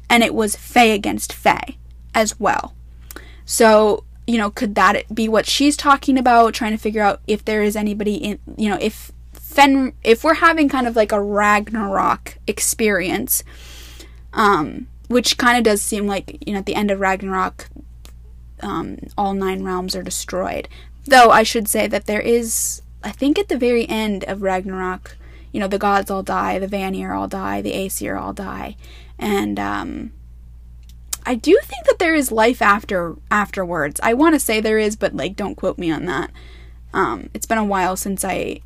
And 0.09 0.25
it 0.25 0.35
was 0.35 0.57
Fey 0.57 0.93
against 0.93 1.33
Fey 1.33 1.79
as 2.15 2.41
well. 2.41 2.75
So, 3.45 4.05
you 4.27 4.39
know, 4.39 4.51
could 4.51 4.75
that 4.77 5.15
be 5.15 5.29
what 5.29 5.47
she's 5.47 5.77
talking 5.77 6.19
about 6.19 6.55
trying 6.55 6.73
to 6.73 6.79
figure 6.79 7.03
out 7.03 7.21
if 7.27 7.45
there 7.45 7.63
is 7.63 7.77
anybody 7.77 8.15
in, 8.15 8.39
you 8.57 8.69
know, 8.69 8.79
if 8.81 9.13
Fen 9.33 9.93
if 10.05 10.23
we're 10.23 10.35
having 10.35 10.69
kind 10.69 10.87
of 10.87 10.95
like 10.95 11.11
a 11.11 11.21
Ragnarok 11.21 12.39
experience 12.47 13.43
um 14.33 14.87
which 15.11 15.37
kind 15.37 15.59
of 15.59 15.65
does 15.65 15.83
seem 15.83 16.07
like 16.07 16.39
you 16.47 16.53
know 16.53 16.61
at 16.61 16.67
the 16.67 16.77
end 16.77 16.89
of 16.89 17.01
Ragnarok, 17.01 17.69
um, 18.61 18.97
all 19.19 19.35
nine 19.35 19.65
realms 19.65 19.97
are 19.97 20.05
destroyed. 20.05 20.69
Though 21.05 21.31
I 21.31 21.43
should 21.43 21.67
say 21.67 21.89
that 21.89 22.07
there 22.07 22.21
is, 22.21 22.81
I 23.03 23.11
think 23.11 23.37
at 23.37 23.49
the 23.49 23.59
very 23.59 23.89
end 23.89 24.23
of 24.29 24.41
Ragnarok, 24.41 25.17
you 25.51 25.59
know 25.59 25.67
the 25.67 25.79
gods 25.81 26.13
all 26.13 26.23
die, 26.23 26.61
the 26.61 26.69
Vanir 26.69 27.13
all 27.13 27.27
die, 27.27 27.61
the 27.61 27.75
Aesir 27.75 28.17
all 28.17 28.33
die, 28.33 28.77
and 29.19 29.59
um, 29.59 30.13
I 31.25 31.35
do 31.35 31.59
think 31.63 31.87
that 31.87 31.99
there 31.99 32.15
is 32.15 32.33
life 32.33 32.63
after 32.63 33.17
afterwards. 33.31 34.01
I 34.03 34.15
want 34.15 34.35
to 34.35 34.41
say 34.41 34.61
there 34.61 34.79
is, 34.79 34.97
but 34.97 35.15
like 35.15 35.37
don't 35.37 35.55
quote 35.55 35.79
me 35.79 35.91
on 35.91 36.07
that. 36.07 36.31
Um, 36.93 37.31
it's 37.35 37.47
been 37.47 37.59
a 37.59 37.65
while 37.65 37.97
since 37.97 38.25
I 38.25 38.61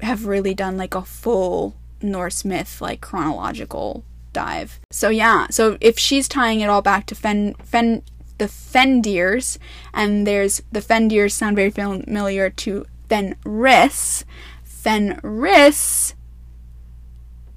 have 0.00 0.26
really 0.26 0.54
done 0.54 0.76
like 0.76 0.94
a 0.94 1.02
full 1.02 1.76
Norse 2.00 2.44
myth 2.44 2.80
like 2.80 3.00
chronological 3.00 4.04
dive. 4.32 4.80
So 4.90 5.08
yeah, 5.08 5.46
so 5.50 5.76
if 5.80 5.98
she's 5.98 6.28
tying 6.28 6.60
it 6.60 6.68
all 6.68 6.82
back 6.82 7.06
to 7.06 7.14
Fen 7.14 7.54
Fen 7.62 8.02
the 8.38 8.46
Fendyrs, 8.46 9.58
and 9.94 10.26
there's 10.26 10.62
the 10.72 10.80
Fendyrs 10.80 11.32
sound 11.32 11.56
very 11.56 11.70
familiar 11.70 12.50
to 12.50 12.86
Fenris. 13.08 14.24
Fenris, 14.64 16.14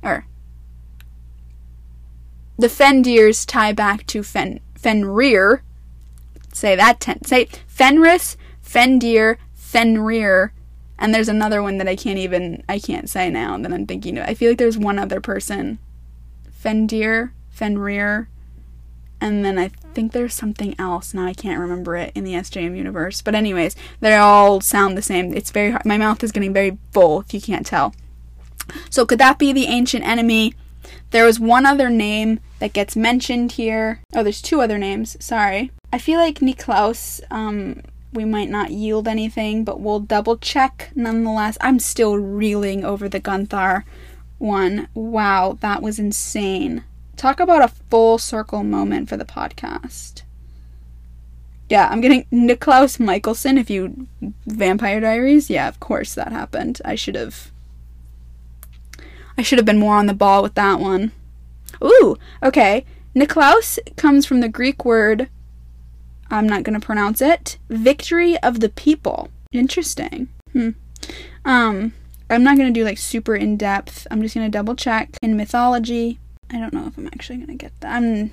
or 0.03 0.27
the 2.58 2.68
Fendyrs 2.68 3.45
tie 3.45 3.74
back 3.74 4.06
to 4.08 4.24
Fen 4.24 4.60
Fenrir. 4.76 5.64
Say 6.53 6.76
that 6.76 6.99
ten. 6.99 7.24
Say 7.26 7.49
Fenris, 7.68 8.38
Fendyr, 8.64 9.38
Fenrir, 9.53 10.53
and 10.97 11.14
there's 11.14 11.30
another 11.30 11.62
one 11.62 11.78
that 11.78 11.88
I 11.88 11.95
can't 11.95 12.20
even 12.20 12.64
I 12.70 12.80
can't 12.80 13.10
say 13.10 13.30
now 13.30 13.58
that 13.58 13.74
I'm 13.74 13.86
thinking 13.86 14.18
of. 14.18 14.28
I 14.28 14.34
feel 14.34 14.51
like 14.51 14.58
there's 14.58 14.78
one 14.78 14.99
other 14.99 15.20
person 15.20 15.80
Fendyr, 16.64 17.32
Fenrir, 17.49 18.30
and 19.22 19.43
then 19.43 19.58
I 19.58 19.70
think 19.93 20.12
there's 20.12 20.34
something 20.34 20.76
else. 20.80 21.14
Now 21.14 21.26
I 21.26 21.34
can't 21.34 21.60
remember 21.60 21.95
it 21.95 22.12
in 22.16 22.24
the 22.24 22.34
SJM 22.34 22.78
universe. 22.78 23.22
But 23.22 23.36
anyways, 23.36 23.76
they 23.99 24.16
all 24.16 24.62
sound 24.62 24.97
the 24.97 25.01
same. 25.01 25.34
It's 25.34 25.51
very 25.51 25.72
hard. 25.72 25.86
My 25.86 25.97
mouth 25.97 26.24
is 26.24 26.32
getting 26.32 26.53
very 26.53 26.78
full 26.91 27.22
if 27.22 27.34
you 27.34 27.41
can't 27.41 27.66
tell. 27.66 27.93
So 28.89 29.06
could 29.06 29.20
that 29.20 29.38
be 29.38 29.53
the 29.53 29.68
ancient 29.68 30.06
enemy? 30.06 30.53
There 31.12 31.26
was 31.26 31.39
one 31.39 31.66
other 31.66 31.89
name 31.89 32.39
that 32.60 32.74
gets 32.74 32.95
mentioned 32.95 33.53
here. 33.53 34.01
Oh, 34.14 34.24
there's 34.24 34.41
two 34.41 34.62
other 34.62 34.78
names. 34.78 35.18
Sorry. 35.24 35.72
I 35.91 35.97
feel 35.97 36.20
like 36.20 36.39
Niklaus, 36.39 37.22
um, 37.32 37.82
we 38.14 38.26
might 38.26 38.49
not 38.49 38.72
yield 38.72 39.08
anything, 39.08 39.64
but 39.64 39.80
we'll 39.80 39.99
double 39.99 40.38
check 40.38 40.91
nonetheless. 40.95 41.58
I'm 41.62 41.80
still 41.80 42.18
reeling 42.18 42.84
over 42.86 43.10
the 43.10 43.20
Gunthar 43.20 43.84
one. 44.38 44.88
Wow, 44.93 45.58
that 45.62 45.82
was 45.82 45.99
insane. 45.99 46.84
Talk 47.18 47.39
about 47.39 47.64
a 47.64 47.74
full 47.89 48.18
circle 48.18 48.64
moment 48.64 49.10
for 49.10 49.18
the 49.18 49.26
podcast. 49.26 50.24
Yeah, 51.70 51.88
I'm 51.89 52.01
getting 52.01 52.26
Niklaus 52.26 52.99
Mikaelson 52.99 53.58
if 53.58 53.70
you 53.70 54.08
Vampire 54.45 54.99
Diaries. 54.99 55.49
Yeah, 55.49 55.68
of 55.68 55.80
course 55.80 56.14
that 56.16 56.32
happened. 56.32 56.82
I 56.86 56.95
should 56.95 57.16
have 57.16 57.51
I 59.38 59.41
should 59.41 59.58
have 59.58 59.66
been 59.66 59.80
more 59.80 59.95
on 59.95 60.06
the 60.06 60.14
ball 60.14 60.43
with 60.43 60.56
that 60.56 60.80
one. 60.80 61.12
Ooh, 61.84 62.17
okay. 62.43 62.86
Niklaus 63.15 63.80
comes 63.95 64.26
from 64.26 64.41
the 64.41 64.49
Greek 64.49 64.84
word 64.84 65.30
I'm 66.32 66.47
not 66.47 66.63
going 66.63 66.80
to 66.80 66.86
pronounce 66.86 67.21
it. 67.21 67.57
Victory 67.69 68.38
of 68.39 68.59
the 68.59 68.69
people. 68.69 69.30
Interesting. 69.51 70.28
Hmm. 70.53 70.71
Um 71.43 71.93
I'm 72.30 72.43
not 72.43 72.57
going 72.57 72.73
to 72.73 72.80
do 72.80 72.84
like 72.84 72.97
super 72.97 73.36
in 73.36 73.55
depth. 73.55 74.07
I'm 74.09 74.21
just 74.21 74.34
going 74.34 74.47
to 74.47 74.51
double 74.51 74.76
check 74.76 75.17
in 75.21 75.38
mythology. 75.38 76.19
I 76.49 76.57
don't 76.57 76.73
know 76.73 76.88
if 76.88 76.97
I'm 76.97 77.07
actually 77.07 77.38
going 77.38 77.49
to 77.49 77.55
get 77.55 77.80
that. 77.82 77.95
I'm 77.95 78.32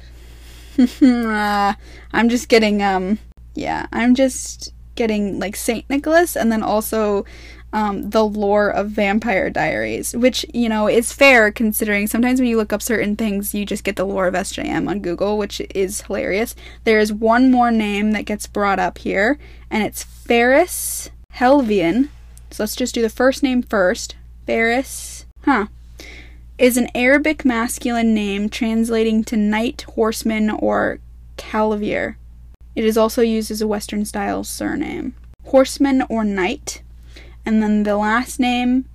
uh, 0.79 1.75
I'm 2.13 2.29
just 2.29 2.49
getting 2.49 2.83
um 2.83 3.19
yeah, 3.55 3.87
I'm 3.93 4.15
just 4.15 4.73
getting 4.95 5.39
like 5.39 5.57
Saint 5.57 5.89
Nicholas 5.91 6.37
and 6.37 6.51
then 6.51 6.63
also 6.63 7.27
um, 7.73 8.11
the 8.11 8.25
lore 8.25 8.69
of 8.69 8.91
Vampire 8.91 9.49
Diaries, 9.49 10.15
which, 10.15 10.45
you 10.53 10.69
know, 10.69 10.89
is 10.89 11.13
fair 11.13 11.51
considering 11.51 12.07
sometimes 12.07 12.39
when 12.39 12.49
you 12.49 12.57
look 12.57 12.73
up 12.73 12.83
certain 12.83 13.17
things, 13.17 13.55
you 13.55 13.65
just 13.65 13.85
get 13.85 13.97
the 13.97 14.05
lore 14.05 14.27
of 14.27 14.35
SJM 14.35 14.89
on 14.89 15.01
Google, 15.01 15.39
which 15.39 15.61
is 15.75 16.03
hilarious. 16.03 16.55
There 16.85 16.99
is 16.99 17.13
one 17.13 17.51
more 17.51 17.71
name 17.71 18.13
that 18.13 18.27
gets 18.27 18.47
brought 18.47 18.79
up 18.79 18.99
here, 18.99 19.39
and 19.71 19.83
it's 19.83 20.03
Ferris 20.03 21.11
Helvian. 21.35 22.09
So 22.51 22.63
let's 22.63 22.77
just 22.77 22.95
do 22.95 23.03
the 23.03 23.09
first 23.09 23.43
name 23.43 23.63
first. 23.63 24.17
Ferris, 24.47 25.25
huh, 25.45 25.67
is 26.59 26.77
an 26.77 26.89
Arabic 26.95 27.45
masculine 27.45 28.13
name 28.13 28.49
translating 28.49 29.25
to 29.25 29.37
knight, 29.37 29.83
horseman, 29.95 30.51
or 30.51 30.99
cavalier. 31.37 32.19
It 32.75 32.85
is 32.85 32.99
also 32.99 33.23
used 33.23 33.51
as 33.51 33.63
a 33.63 33.67
Western 33.67 34.05
style 34.05 34.45
surname. 34.45 35.15
Horseman 35.45 36.03
or 36.09 36.25
knight 36.25 36.83
and 37.45 37.63
then 37.63 37.83
the 37.83 37.97
last 37.97 38.39
name, 38.39 38.87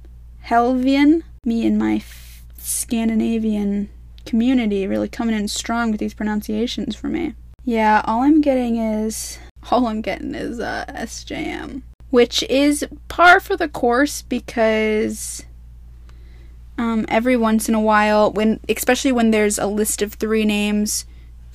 Helvian. 0.45 1.23
Me 1.45 1.65
and 1.65 1.77
my 1.77 1.95
f- 1.95 2.43
Scandinavian 2.57 3.89
community 4.25 4.85
really 4.85 5.07
coming 5.07 5.35
in 5.35 5.47
strong 5.47 5.91
with 5.91 5.99
these 5.99 6.13
pronunciations 6.13 6.95
for 6.95 7.07
me. 7.07 7.33
Yeah, 7.63 8.01
all 8.05 8.21
I'm 8.21 8.41
getting 8.41 8.77
is 8.77 9.39
all 9.71 9.87
I'm 9.87 10.01
getting 10.01 10.35
is 10.35 10.59
uh, 10.59 10.85
SJM, 10.89 11.81
which 12.09 12.43
is 12.43 12.85
par 13.07 13.39
for 13.39 13.55
the 13.55 13.67
course 13.67 14.21
because 14.21 15.45
um, 16.77 17.05
every 17.09 17.35
once 17.35 17.67
in 17.67 17.75
a 17.75 17.81
while, 17.81 18.31
when 18.31 18.59
especially 18.69 19.11
when 19.11 19.31
there's 19.31 19.57
a 19.57 19.67
list 19.67 20.01
of 20.01 20.13
three 20.13 20.45
names 20.45 21.05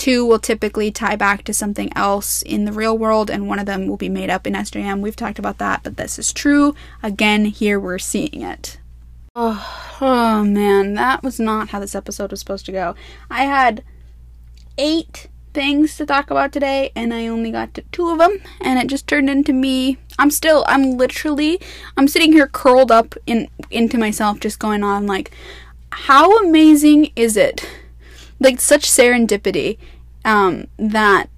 Two 0.03 0.27
will 0.27 0.41
typically 0.41 0.91
tie 0.91 1.15
back 1.15 1.45
to 1.45 1.55
something 1.55 1.89
else 1.95 2.43
in 2.43 2.65
the 2.65 2.73
real 2.73 2.99
world, 2.99 3.31
and 3.31 3.47
one 3.47 3.61
of 3.61 3.67
them 3.67 3.87
will 3.87 3.97
be 3.97 4.09
made 4.09 4.31
up 4.31 4.49
in 4.49 4.55
SJM. 4.55 5.01
We've 5.01 5.15
talked 5.15 5.39
about 5.39 5.59
that, 5.59 5.85
but 5.85 5.97
this 5.97 6.19
is 6.19 6.33
true. 6.33 6.75
Again, 7.05 7.45
here 7.45 7.79
we're 7.79 8.01
seeing 8.01 8.43
it. 8.43 8.79
Oh, 9.37 9.95
oh 10.01 10.43
man, 10.43 10.95
that 10.95 11.23
was 11.23 11.39
not 11.39 11.69
how 11.69 11.79
this 11.79 11.95
episode 11.95 12.33
was 12.33 12.41
supposed 12.41 12.67
to 12.67 12.73
go. 12.73 12.97
I 13.31 13.45
had 13.45 13.85
eight 14.77 15.29
things 15.55 15.97
to 15.99 16.05
talk 16.05 16.33
about 16.33 16.51
today, 16.51 16.91
and 16.97 17.15
I 17.15 17.29
only 17.29 17.53
got 17.53 17.73
to 17.75 17.83
two 17.93 18.11
of 18.11 18.19
them, 18.19 18.39
and 18.61 18.81
it 18.81 18.89
just 18.89 19.07
turned 19.07 19.31
into 19.31 19.53
me. 19.53 19.99
I'm 20.19 20.33
still, 20.33 20.65
I'm 20.67 20.97
literally, 20.97 21.61
I'm 21.97 22.09
sitting 22.09 22.33
here 22.33 22.49
curled 22.49 22.91
up 22.91 23.15
in 23.25 23.47
into 23.71 23.99
myself, 23.99 24.41
just 24.41 24.59
going 24.59 24.83
on 24.83 25.07
like, 25.07 25.31
how 25.91 26.39
amazing 26.39 27.13
is 27.15 27.37
it 27.37 27.65
like 28.41 28.61
such 28.61 28.91
serendipity 28.91 29.79
um, 30.25 30.67
that 30.77 31.29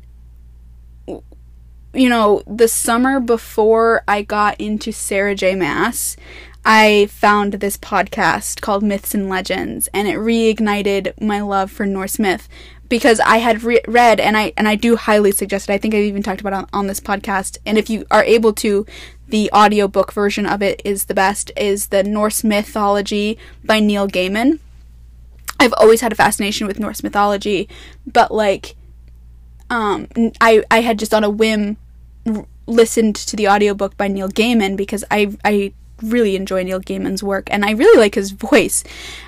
you 1.07 2.09
know 2.09 2.43
the 2.47 2.68
summer 2.68 3.20
before 3.20 4.03
I 4.09 4.22
got 4.22 4.61
into 4.61 4.93
Sarah 4.93 5.35
J. 5.35 5.55
Maas, 5.55 6.16
I 6.64 7.07
found 7.11 7.55
this 7.55 7.76
podcast 7.76 8.61
called 8.61 8.82
Myths 8.82 9.14
and 9.14 9.28
Legends, 9.28 9.89
and 9.93 10.09
it 10.09 10.16
reignited 10.16 11.20
my 11.20 11.41
love 11.41 11.70
for 11.70 11.87
Norse 11.87 12.18
myth 12.18 12.49
because 12.89 13.20
I 13.20 13.39
had 13.39 13.62
re- 13.62 13.80
read 13.87 14.20
and 14.20 14.37
I 14.37 14.53
and 14.57 14.68
I 14.68 14.74
do 14.74 14.97
highly 14.97 15.32
suggest 15.32 15.68
it. 15.68 15.72
I 15.72 15.78
think 15.78 15.95
I've 15.95 16.05
even 16.05 16.22
talked 16.22 16.41
about 16.41 16.53
on, 16.53 16.66
on 16.72 16.87
this 16.87 17.01
podcast. 17.01 17.59
And 17.66 17.78
if 17.78 17.91
you 17.91 18.07
are 18.11 18.24
able 18.24 18.53
to, 18.55 18.87
the 19.28 19.51
audiobook 19.53 20.12
version 20.12 20.47
of 20.47 20.62
it 20.62 20.80
is 20.85 21.05
the 21.05 21.14
best. 21.14 21.51
Is 21.57 21.89
the 21.89 22.03
Norse 22.03 22.45
mythology 22.45 23.39
by 23.64 23.80
Neil 23.80 24.09
Gaiman. 24.09 24.59
I've 25.61 25.74
always 25.74 26.00
had 26.00 26.12
a 26.12 26.16
fascination 26.16 26.66
with 26.66 26.80
Norse 26.80 27.02
mythology, 27.02 27.68
but 28.07 28.32
like 28.32 28.76
um 29.70 30.09
I 30.40 30.62
I 30.70 30.80
had 30.80 30.98
just 30.98 31.14
on 31.14 31.24
a 31.24 31.30
whim 31.30 31.76
r- 32.26 32.46
listened 32.66 33.16
to 33.16 33.36
the 33.36 33.48
audiobook 33.48 33.96
by 33.96 34.09
Neil 34.09 34.28
Gaiman 34.28 34.76
because 34.76 35.05
I 35.11 35.36
I 35.44 35.72
really 36.02 36.36
enjoy 36.36 36.62
Neil 36.62 36.80
Gaiman's 36.80 37.22
work 37.22 37.48
and 37.50 37.64
I 37.64 37.72
really 37.72 37.98
like 37.98 38.14
his 38.14 38.32
voice. 38.32 38.84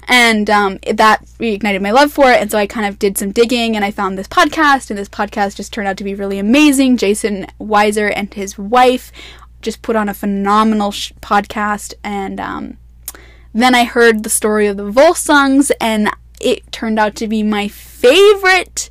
And 0.08 0.48
um, 0.50 0.78
that 0.92 1.24
reignited 1.38 1.80
my 1.80 1.90
love 1.90 2.12
for 2.12 2.30
it. 2.30 2.40
And 2.40 2.50
so 2.50 2.58
I 2.58 2.66
kind 2.66 2.86
of 2.86 2.98
did 2.98 3.18
some 3.18 3.32
digging 3.32 3.76
and 3.76 3.84
I 3.84 3.90
found 3.90 4.18
this 4.18 4.28
podcast, 4.28 4.90
and 4.90 4.98
this 4.98 5.08
podcast 5.08 5.56
just 5.56 5.72
turned 5.72 5.88
out 5.88 5.96
to 5.98 6.04
be 6.04 6.14
really 6.14 6.38
amazing. 6.38 6.96
Jason 6.96 7.46
Weiser 7.60 8.12
and 8.14 8.32
his 8.32 8.58
wife 8.58 9.12
just 9.62 9.82
put 9.82 9.96
on 9.96 10.08
a 10.08 10.14
phenomenal 10.14 10.90
sh- 10.90 11.12
podcast. 11.20 11.94
And 12.04 12.40
um, 12.40 12.78
then 13.62 13.74
I 13.74 13.84
heard 13.84 14.22
the 14.22 14.28
story 14.28 14.66
of 14.66 14.76
the 14.76 14.90
Volsungs, 14.90 15.70
and 15.80 16.10
it 16.40 16.70
turned 16.72 16.98
out 16.98 17.14
to 17.16 17.26
be 17.26 17.42
my 17.42 17.68
favorite 17.68 18.90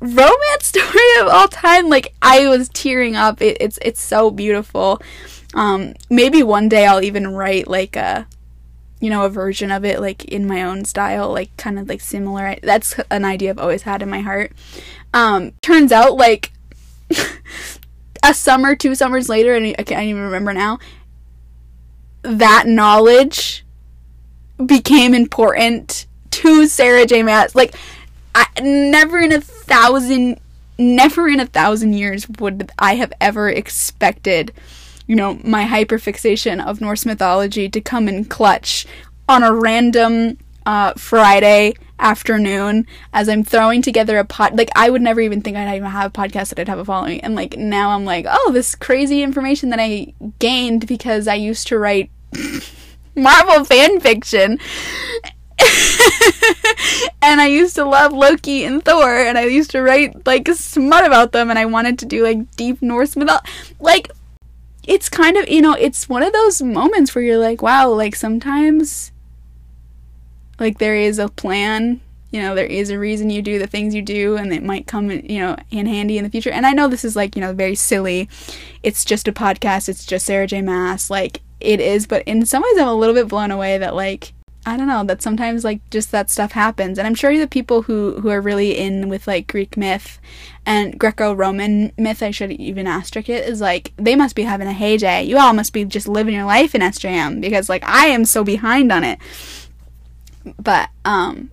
romance 0.00 0.32
story 0.60 1.20
of 1.20 1.28
all 1.28 1.46
time. 1.46 1.88
Like 1.88 2.14
I 2.20 2.48
was 2.48 2.68
tearing 2.70 3.14
up. 3.14 3.40
It, 3.40 3.56
it's 3.60 3.78
it's 3.82 4.02
so 4.02 4.32
beautiful. 4.32 5.00
Um, 5.54 5.94
maybe 6.10 6.42
one 6.42 6.68
day 6.68 6.86
I'll 6.86 7.04
even 7.04 7.28
write 7.28 7.68
like 7.68 7.94
a, 7.94 8.26
you 8.98 9.10
know, 9.10 9.24
a 9.24 9.28
version 9.28 9.70
of 9.70 9.84
it 9.84 10.00
like 10.00 10.24
in 10.24 10.48
my 10.48 10.64
own 10.64 10.84
style, 10.84 11.32
like 11.32 11.56
kind 11.56 11.78
of 11.78 11.88
like 11.88 12.00
similar. 12.00 12.56
That's 12.64 12.96
an 13.12 13.24
idea 13.24 13.50
I've 13.50 13.60
always 13.60 13.82
had 13.82 14.02
in 14.02 14.10
my 14.10 14.22
heart. 14.22 14.50
Um, 15.12 15.52
turns 15.62 15.92
out 15.92 16.16
like 16.16 16.50
a 18.24 18.34
summer, 18.34 18.74
two 18.74 18.96
summers 18.96 19.28
later, 19.28 19.54
and 19.54 19.76
I 19.78 19.84
can't 19.84 20.02
even 20.02 20.22
remember 20.22 20.52
now 20.52 20.80
that 22.24 22.66
knowledge 22.66 23.64
became 24.64 25.14
important 25.14 26.06
to 26.30 26.66
Sarah 26.66 27.06
J. 27.06 27.22
Maas. 27.22 27.54
Like, 27.54 27.74
I 28.34 28.46
never 28.60 29.18
in 29.18 29.32
a 29.32 29.40
thousand, 29.40 30.40
never 30.78 31.28
in 31.28 31.40
a 31.40 31.46
thousand 31.46 31.94
years 31.94 32.28
would 32.40 32.70
I 32.78 32.96
have 32.96 33.12
ever 33.20 33.48
expected, 33.48 34.52
you 35.06 35.16
know, 35.16 35.38
my 35.44 35.64
hyperfixation 35.64 36.64
of 36.64 36.80
Norse 36.80 37.06
mythology 37.06 37.68
to 37.68 37.80
come 37.80 38.08
in 38.08 38.24
clutch 38.24 38.86
on 39.28 39.42
a 39.42 39.54
random 39.54 40.38
uh, 40.66 40.94
Friday 40.94 41.74
afternoon 41.98 42.86
as 43.12 43.28
I'm 43.28 43.44
throwing 43.44 43.82
together 43.82 44.18
a 44.18 44.24
pod. 44.24 44.56
Like, 44.58 44.70
I 44.74 44.90
would 44.90 45.02
never 45.02 45.20
even 45.20 45.42
think 45.42 45.56
I'd 45.56 45.76
even 45.76 45.90
have 45.90 46.10
a 46.10 46.12
podcast 46.12 46.48
that 46.48 46.58
I'd 46.58 46.68
have 46.68 46.78
a 46.78 46.84
following. 46.84 47.20
And 47.20 47.34
like, 47.34 47.56
now 47.56 47.90
I'm 47.90 48.04
like, 48.04 48.26
oh, 48.28 48.50
this 48.52 48.74
crazy 48.74 49.22
information 49.22 49.70
that 49.70 49.78
I 49.78 50.14
gained 50.38 50.86
because 50.86 51.28
I 51.28 51.34
used 51.34 51.68
to 51.68 51.78
write 51.78 52.10
Marvel 53.16 53.64
fan 53.64 54.00
fiction. 54.00 54.58
and 57.22 57.40
I 57.40 57.46
used 57.46 57.76
to 57.76 57.84
love 57.84 58.12
Loki 58.12 58.64
and 58.64 58.84
Thor, 58.84 59.08
and 59.08 59.38
I 59.38 59.44
used 59.44 59.70
to 59.70 59.82
write 59.82 60.26
like 60.26 60.48
smut 60.48 61.06
about 61.06 61.32
them, 61.32 61.50
and 61.50 61.58
I 61.58 61.66
wanted 61.66 61.98
to 62.00 62.06
do 62.06 62.22
like 62.22 62.56
deep 62.56 62.82
Norse 62.82 63.16
mythology. 63.16 63.48
Like, 63.78 64.10
it's 64.86 65.08
kind 65.08 65.36
of, 65.36 65.48
you 65.48 65.62
know, 65.62 65.74
it's 65.74 66.08
one 66.08 66.22
of 66.22 66.32
those 66.32 66.60
moments 66.60 67.14
where 67.14 67.24
you're 67.24 67.38
like, 67.38 67.62
wow, 67.62 67.88
like 67.90 68.14
sometimes, 68.14 69.12
like, 70.58 70.78
there 70.78 70.96
is 70.96 71.18
a 71.18 71.28
plan. 71.28 72.00
You 72.30 72.42
know, 72.42 72.56
there 72.56 72.66
is 72.66 72.90
a 72.90 72.98
reason 72.98 73.30
you 73.30 73.42
do 73.42 73.60
the 73.60 73.66
things 73.68 73.94
you 73.94 74.02
do, 74.02 74.36
and 74.36 74.52
it 74.52 74.64
might 74.64 74.88
come, 74.88 75.08
you 75.08 75.38
know, 75.38 75.56
in 75.70 75.86
handy 75.86 76.18
in 76.18 76.24
the 76.24 76.30
future. 76.30 76.50
And 76.50 76.66
I 76.66 76.72
know 76.72 76.88
this 76.88 77.04
is 77.04 77.14
like, 77.14 77.36
you 77.36 77.40
know, 77.40 77.52
very 77.52 77.76
silly. 77.76 78.28
It's 78.82 79.04
just 79.04 79.28
a 79.28 79.32
podcast. 79.32 79.88
It's 79.88 80.04
just 80.04 80.26
Sarah 80.26 80.48
J. 80.48 80.60
Maas. 80.60 81.10
Like, 81.10 81.42
it 81.64 81.80
is, 81.80 82.06
but 82.06 82.22
in 82.26 82.46
some 82.46 82.62
ways 82.62 82.78
I'm 82.78 82.88
a 82.88 82.94
little 82.94 83.14
bit 83.14 83.28
blown 83.28 83.50
away 83.50 83.78
that 83.78 83.94
like 83.94 84.32
I 84.66 84.78
don't 84.78 84.86
know 84.86 85.04
that 85.04 85.20
sometimes 85.20 85.62
like 85.62 85.80
just 85.90 86.10
that 86.12 86.30
stuff 86.30 86.52
happens, 86.52 86.98
and 86.98 87.06
I'm 87.06 87.14
sure 87.14 87.36
the 87.36 87.46
people 87.46 87.82
who 87.82 88.20
who 88.20 88.30
are 88.30 88.40
really 88.40 88.78
in 88.78 89.08
with 89.08 89.26
like 89.26 89.46
Greek 89.46 89.76
myth 89.76 90.18
and 90.64 90.98
Greco-Roman 90.98 91.92
myth, 91.98 92.22
I 92.22 92.30
should 92.30 92.52
even 92.52 92.86
asterisk 92.86 93.28
it, 93.28 93.46
is 93.46 93.60
like 93.60 93.92
they 93.96 94.16
must 94.16 94.34
be 94.34 94.44
having 94.44 94.66
a 94.66 94.72
heyday. 94.72 95.22
You 95.24 95.38
all 95.38 95.52
must 95.52 95.74
be 95.74 95.84
just 95.84 96.08
living 96.08 96.34
your 96.34 96.46
life 96.46 96.74
in 96.74 96.80
SJM 96.80 97.42
because 97.42 97.68
like 97.68 97.84
I 97.84 98.06
am 98.06 98.24
so 98.24 98.42
behind 98.42 98.90
on 98.90 99.04
it. 99.04 99.18
But 100.58 100.88
um, 101.04 101.50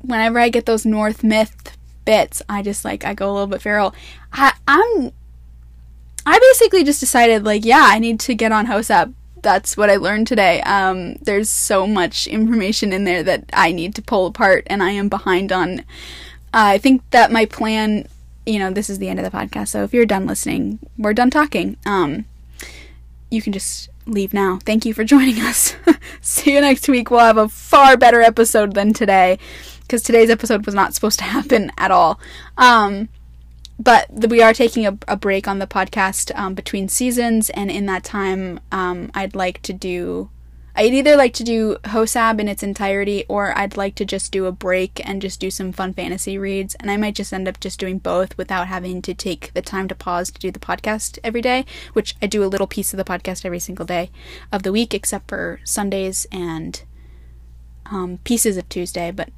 whenever 0.00 0.38
I 0.38 0.48
get 0.48 0.64
those 0.64 0.86
North 0.86 1.22
myth 1.22 1.76
bits, 2.06 2.40
I 2.48 2.62
just 2.62 2.84
like 2.84 3.04
I 3.04 3.12
go 3.12 3.30
a 3.30 3.32
little 3.32 3.46
bit 3.46 3.60
feral. 3.60 3.94
I 4.32 4.54
I'm 4.66 5.12
I 6.24 6.38
basically 6.38 6.82
just 6.82 7.00
decided 7.00 7.44
like 7.44 7.64
yeah 7.66 7.84
I 7.84 7.98
need 7.98 8.20
to 8.20 8.34
get 8.34 8.52
on 8.52 8.66
HOSAB 8.66 9.12
that's 9.44 9.76
what 9.76 9.90
I 9.90 9.96
learned 9.96 10.26
today. 10.26 10.60
Um, 10.62 11.14
there's 11.16 11.48
so 11.48 11.86
much 11.86 12.26
information 12.26 12.92
in 12.92 13.04
there 13.04 13.22
that 13.22 13.44
I 13.52 13.70
need 13.70 13.94
to 13.94 14.02
pull 14.02 14.26
apart, 14.26 14.66
and 14.66 14.82
I 14.82 14.90
am 14.90 15.08
behind 15.08 15.52
on. 15.52 15.80
Uh, 16.52 16.74
I 16.74 16.78
think 16.78 17.08
that 17.10 17.30
my 17.30 17.46
plan, 17.46 18.08
you 18.46 18.58
know, 18.58 18.72
this 18.72 18.90
is 18.90 18.98
the 18.98 19.08
end 19.08 19.20
of 19.20 19.30
the 19.30 19.36
podcast, 19.36 19.68
so 19.68 19.84
if 19.84 19.94
you're 19.94 20.06
done 20.06 20.26
listening, 20.26 20.80
we're 20.98 21.14
done 21.14 21.30
talking. 21.30 21.76
Um, 21.86 22.24
you 23.30 23.42
can 23.42 23.52
just 23.52 23.90
leave 24.06 24.34
now. 24.34 24.58
Thank 24.64 24.84
you 24.84 24.94
for 24.94 25.04
joining 25.14 25.40
us. 25.40 25.76
See 26.20 26.54
you 26.54 26.60
next 26.60 26.88
week. 26.88 27.10
We'll 27.10 27.20
have 27.20 27.36
a 27.36 27.48
far 27.48 27.96
better 27.96 28.22
episode 28.22 28.74
than 28.74 28.92
today, 28.92 29.38
because 29.82 30.02
today's 30.02 30.30
episode 30.30 30.66
was 30.66 30.74
not 30.74 30.94
supposed 30.94 31.18
to 31.18 31.24
happen 31.24 31.70
at 31.78 31.90
all. 31.90 32.18
Um, 32.56 33.08
but 33.78 34.06
the, 34.10 34.28
we 34.28 34.42
are 34.42 34.54
taking 34.54 34.86
a, 34.86 34.96
a, 35.08 35.16
break 35.16 35.48
on 35.48 35.58
the 35.58 35.66
podcast 35.66 36.36
um, 36.38 36.54
between 36.54 36.88
seasons, 36.88 37.50
and 37.50 37.70
in 37.70 37.86
that 37.86 38.04
time, 38.04 38.60
um, 38.70 39.10
I'd 39.14 39.34
like 39.34 39.62
to 39.62 39.72
do 39.72 40.30
I'd 40.76 40.92
either 40.92 41.16
like 41.16 41.34
to 41.34 41.44
do 41.44 41.76
HOSAB 41.84 42.40
in 42.40 42.48
its 42.48 42.64
entirety 42.64 43.24
or 43.28 43.56
I'd 43.56 43.76
like 43.76 43.94
to 43.94 44.04
just 44.04 44.32
do 44.32 44.46
a 44.46 44.52
break 44.52 45.00
and 45.08 45.22
just 45.22 45.38
do 45.38 45.48
some 45.48 45.70
fun 45.70 45.92
fantasy 45.92 46.36
reads. 46.36 46.74
And 46.76 46.90
I 46.90 46.96
might 46.96 47.14
just 47.14 47.32
end 47.32 47.46
up 47.46 47.60
just 47.60 47.78
doing 47.78 47.98
both 47.98 48.36
without 48.36 48.66
having 48.66 49.00
to 49.02 49.14
take 49.14 49.52
the 49.54 49.62
time 49.62 49.86
to 49.86 49.94
pause 49.94 50.32
to 50.32 50.40
do 50.40 50.50
the 50.50 50.58
podcast 50.58 51.20
every 51.22 51.40
day, 51.40 51.64
which 51.92 52.16
I 52.20 52.26
do 52.26 52.42
a 52.42 52.50
little 52.50 52.66
piece 52.66 52.92
of 52.92 52.96
the 52.96 53.04
podcast 53.04 53.44
every 53.44 53.60
single 53.60 53.86
day 53.86 54.10
of 54.50 54.64
the 54.64 54.72
week, 54.72 54.94
except 54.94 55.28
for 55.28 55.60
Sundays 55.62 56.26
and 56.32 56.82
um, 57.86 58.18
pieces 58.24 58.56
of 58.56 58.68
Tuesday. 58.68 59.12
But 59.12 59.30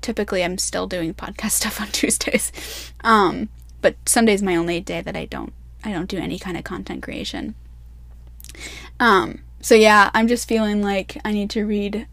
typically 0.00 0.42
I'm 0.42 0.58
still 0.58 0.88
doing 0.88 1.14
podcast 1.14 1.50
stuff 1.52 1.80
on 1.80 1.86
Tuesdays. 1.88 2.50
But 3.80 3.96
Sunday's 4.06 4.42
my 4.42 4.56
only 4.56 4.80
day 4.80 5.00
that 5.00 5.16
I 5.16 5.24
don't 5.24 5.52
I 5.82 5.92
don't 5.92 6.08
do 6.08 6.18
any 6.18 6.38
kind 6.38 6.56
of 6.56 6.64
content 6.64 7.02
creation. 7.02 7.54
Um, 8.98 9.40
so 9.60 9.74
yeah, 9.74 10.10
I'm 10.14 10.28
just 10.28 10.48
feeling 10.48 10.82
like 10.82 11.18
I 11.24 11.32
need 11.32 11.50
to 11.50 11.64
read 11.64 12.06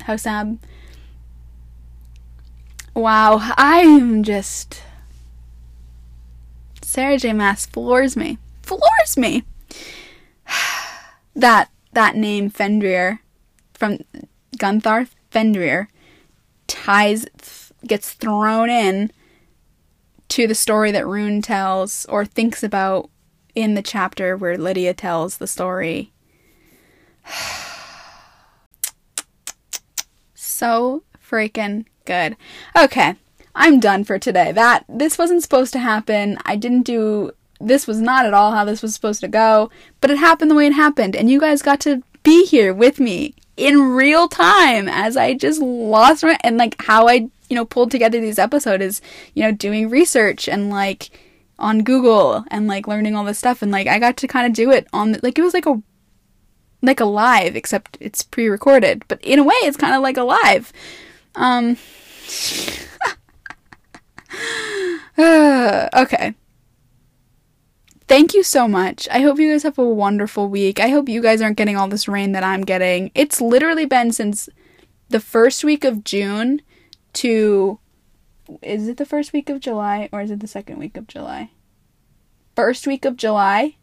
HOSAB. 0.00 0.58
Wow, 2.94 3.38
I'm 3.56 4.22
just 4.22 4.82
Sarah 6.82 7.18
J. 7.18 7.32
Maas 7.32 7.66
floors 7.66 8.16
me. 8.16 8.38
Floors 8.62 9.16
me. 9.16 9.44
that 11.36 11.70
that 11.92 12.16
name 12.16 12.50
Fenrir 12.50 13.20
from 13.74 13.98
Gunther 14.58 15.08
Fenrir 15.30 15.88
ties 16.66 17.26
gets 17.86 18.12
thrown 18.12 18.68
in 18.68 19.12
to 20.28 20.46
the 20.46 20.54
story 20.54 20.90
that 20.92 21.04
Ruhn 21.04 21.42
tells 21.42 22.04
or 22.06 22.24
thinks 22.24 22.62
about 22.62 23.10
in 23.54 23.74
the 23.74 23.82
chapter 23.82 24.36
where 24.36 24.56
Lydia 24.56 24.94
tells 24.94 25.38
the 25.38 25.46
story 25.46 26.12
so 30.34 31.02
freaking 31.28 31.84
good. 32.04 32.36
Okay, 32.76 33.14
I'm 33.54 33.80
done 33.80 34.04
for 34.04 34.18
today. 34.18 34.52
That 34.52 34.84
this 34.88 35.18
wasn't 35.18 35.42
supposed 35.42 35.72
to 35.74 35.78
happen. 35.78 36.38
I 36.44 36.56
didn't 36.56 36.82
do 36.82 37.32
this 37.60 37.86
was 37.86 38.00
not 38.00 38.24
at 38.24 38.34
all 38.34 38.52
how 38.52 38.64
this 38.64 38.82
was 38.82 38.94
supposed 38.94 39.20
to 39.20 39.28
go, 39.28 39.70
but 40.00 40.10
it 40.10 40.18
happened 40.18 40.50
the 40.50 40.54
way 40.54 40.66
it 40.66 40.72
happened 40.72 41.16
and 41.16 41.28
you 41.28 41.40
guys 41.40 41.60
got 41.62 41.80
to 41.80 42.02
be 42.22 42.44
here 42.46 42.72
with 42.72 43.00
me 43.00 43.34
in 43.56 43.80
real 43.80 44.28
time 44.28 44.88
as 44.88 45.16
I 45.16 45.34
just 45.34 45.60
lost 45.60 46.22
my 46.22 46.38
and 46.44 46.56
like 46.56 46.80
how 46.82 47.08
I, 47.08 47.28
you 47.48 47.56
know, 47.56 47.64
pulled 47.64 47.90
together 47.90 48.20
these 48.20 48.38
episodes 48.38 48.82
is, 48.82 49.00
you 49.34 49.42
know, 49.42 49.52
doing 49.52 49.88
research 49.88 50.48
and 50.48 50.70
like 50.70 51.10
on 51.58 51.82
Google 51.82 52.44
and 52.50 52.66
like 52.66 52.86
learning 52.86 53.16
all 53.16 53.24
this 53.24 53.38
stuff 53.38 53.62
and 53.62 53.72
like 53.72 53.86
I 53.86 53.98
got 53.98 54.16
to 54.18 54.28
kind 54.28 54.46
of 54.46 54.52
do 54.52 54.70
it 54.70 54.86
on 54.92 55.12
the, 55.12 55.20
like 55.22 55.38
it 55.38 55.42
was 55.42 55.54
like 55.54 55.66
a 55.66 55.82
like 56.82 57.00
a 57.00 57.04
live, 57.04 57.56
except 57.56 57.98
it's 58.00 58.22
pre-recorded. 58.22 59.04
But 59.08 59.20
in 59.22 59.38
a 59.38 59.44
way, 59.44 59.56
it's 59.62 59.76
kind 59.76 59.94
of 59.94 60.02
like 60.02 60.16
a 60.16 60.22
live. 60.22 60.72
Um. 61.34 61.76
okay. 65.18 66.34
Thank 68.06 68.32
you 68.32 68.42
so 68.42 68.66
much. 68.66 69.06
I 69.10 69.20
hope 69.20 69.38
you 69.38 69.50
guys 69.50 69.64
have 69.64 69.78
a 69.78 69.84
wonderful 69.84 70.48
week. 70.48 70.80
I 70.80 70.88
hope 70.88 71.10
you 71.10 71.20
guys 71.20 71.42
aren't 71.42 71.58
getting 71.58 71.76
all 71.76 71.88
this 71.88 72.08
rain 72.08 72.32
that 72.32 72.42
I'm 72.42 72.62
getting. 72.62 73.10
It's 73.14 73.40
literally 73.40 73.84
been 73.84 74.12
since 74.12 74.48
the 75.10 75.20
first 75.20 75.62
week 75.62 75.84
of 75.84 76.04
June 76.04 76.62
to. 77.14 77.78
Is 78.62 78.88
it 78.88 78.96
the 78.96 79.04
first 79.04 79.32
week 79.32 79.50
of 79.50 79.60
July 79.60 80.08
or 80.10 80.22
is 80.22 80.30
it 80.30 80.40
the 80.40 80.46
second 80.46 80.78
week 80.78 80.96
of 80.96 81.06
July? 81.06 81.50
First 82.56 82.86
week 82.86 83.04
of 83.04 83.16
July 83.16 83.76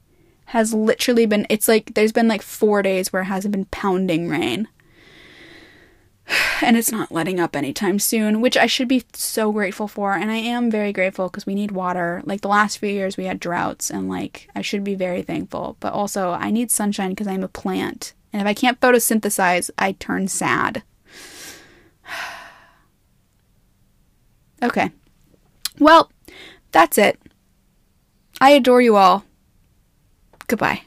has 0.45 0.73
literally 0.73 1.25
been 1.25 1.45
it's 1.49 1.67
like 1.67 1.93
there's 1.93 2.11
been 2.11 2.27
like 2.27 2.41
4 2.41 2.81
days 2.81 3.11
where 3.11 3.21
it 3.23 3.25
hasn't 3.25 3.51
been 3.51 3.65
pounding 3.65 4.29
rain. 4.29 4.67
And 6.61 6.77
it's 6.77 6.91
not 6.91 7.11
letting 7.11 7.39
up 7.39 7.55
anytime 7.55 7.99
soon, 7.99 8.41
which 8.41 8.57
I 8.57 8.65
should 8.65 8.87
be 8.87 9.03
so 9.13 9.51
grateful 9.51 9.87
for. 9.87 10.13
And 10.13 10.31
I 10.31 10.37
am 10.37 10.71
very 10.71 10.93
grateful 10.93 11.27
because 11.27 11.45
we 11.45 11.53
need 11.53 11.71
water. 11.71 12.21
Like 12.25 12.41
the 12.41 12.47
last 12.47 12.77
few 12.77 12.89
years, 12.89 13.17
we 13.17 13.25
had 13.25 13.39
droughts, 13.39 13.91
and 13.91 14.09
like 14.09 14.49
I 14.55 14.61
should 14.61 14.83
be 14.83 14.95
very 14.95 15.21
thankful. 15.21 15.75
But 15.79 15.93
also, 15.93 16.31
I 16.31 16.51
need 16.51 16.71
sunshine 16.71 17.09
because 17.09 17.27
I'm 17.27 17.43
a 17.43 17.49
plant. 17.49 18.13
And 18.31 18.41
if 18.41 18.47
I 18.47 18.53
can't 18.53 18.79
photosynthesize, 18.79 19.69
I 19.77 19.91
turn 19.93 20.27
sad. 20.27 20.83
Okay. 24.65 24.91
Well, 25.79 26.11
that's 26.71 26.97
it. 26.97 27.19
I 28.41 28.51
adore 28.51 28.81
you 28.81 28.95
all. 28.95 29.23
Goodbye. 30.47 30.81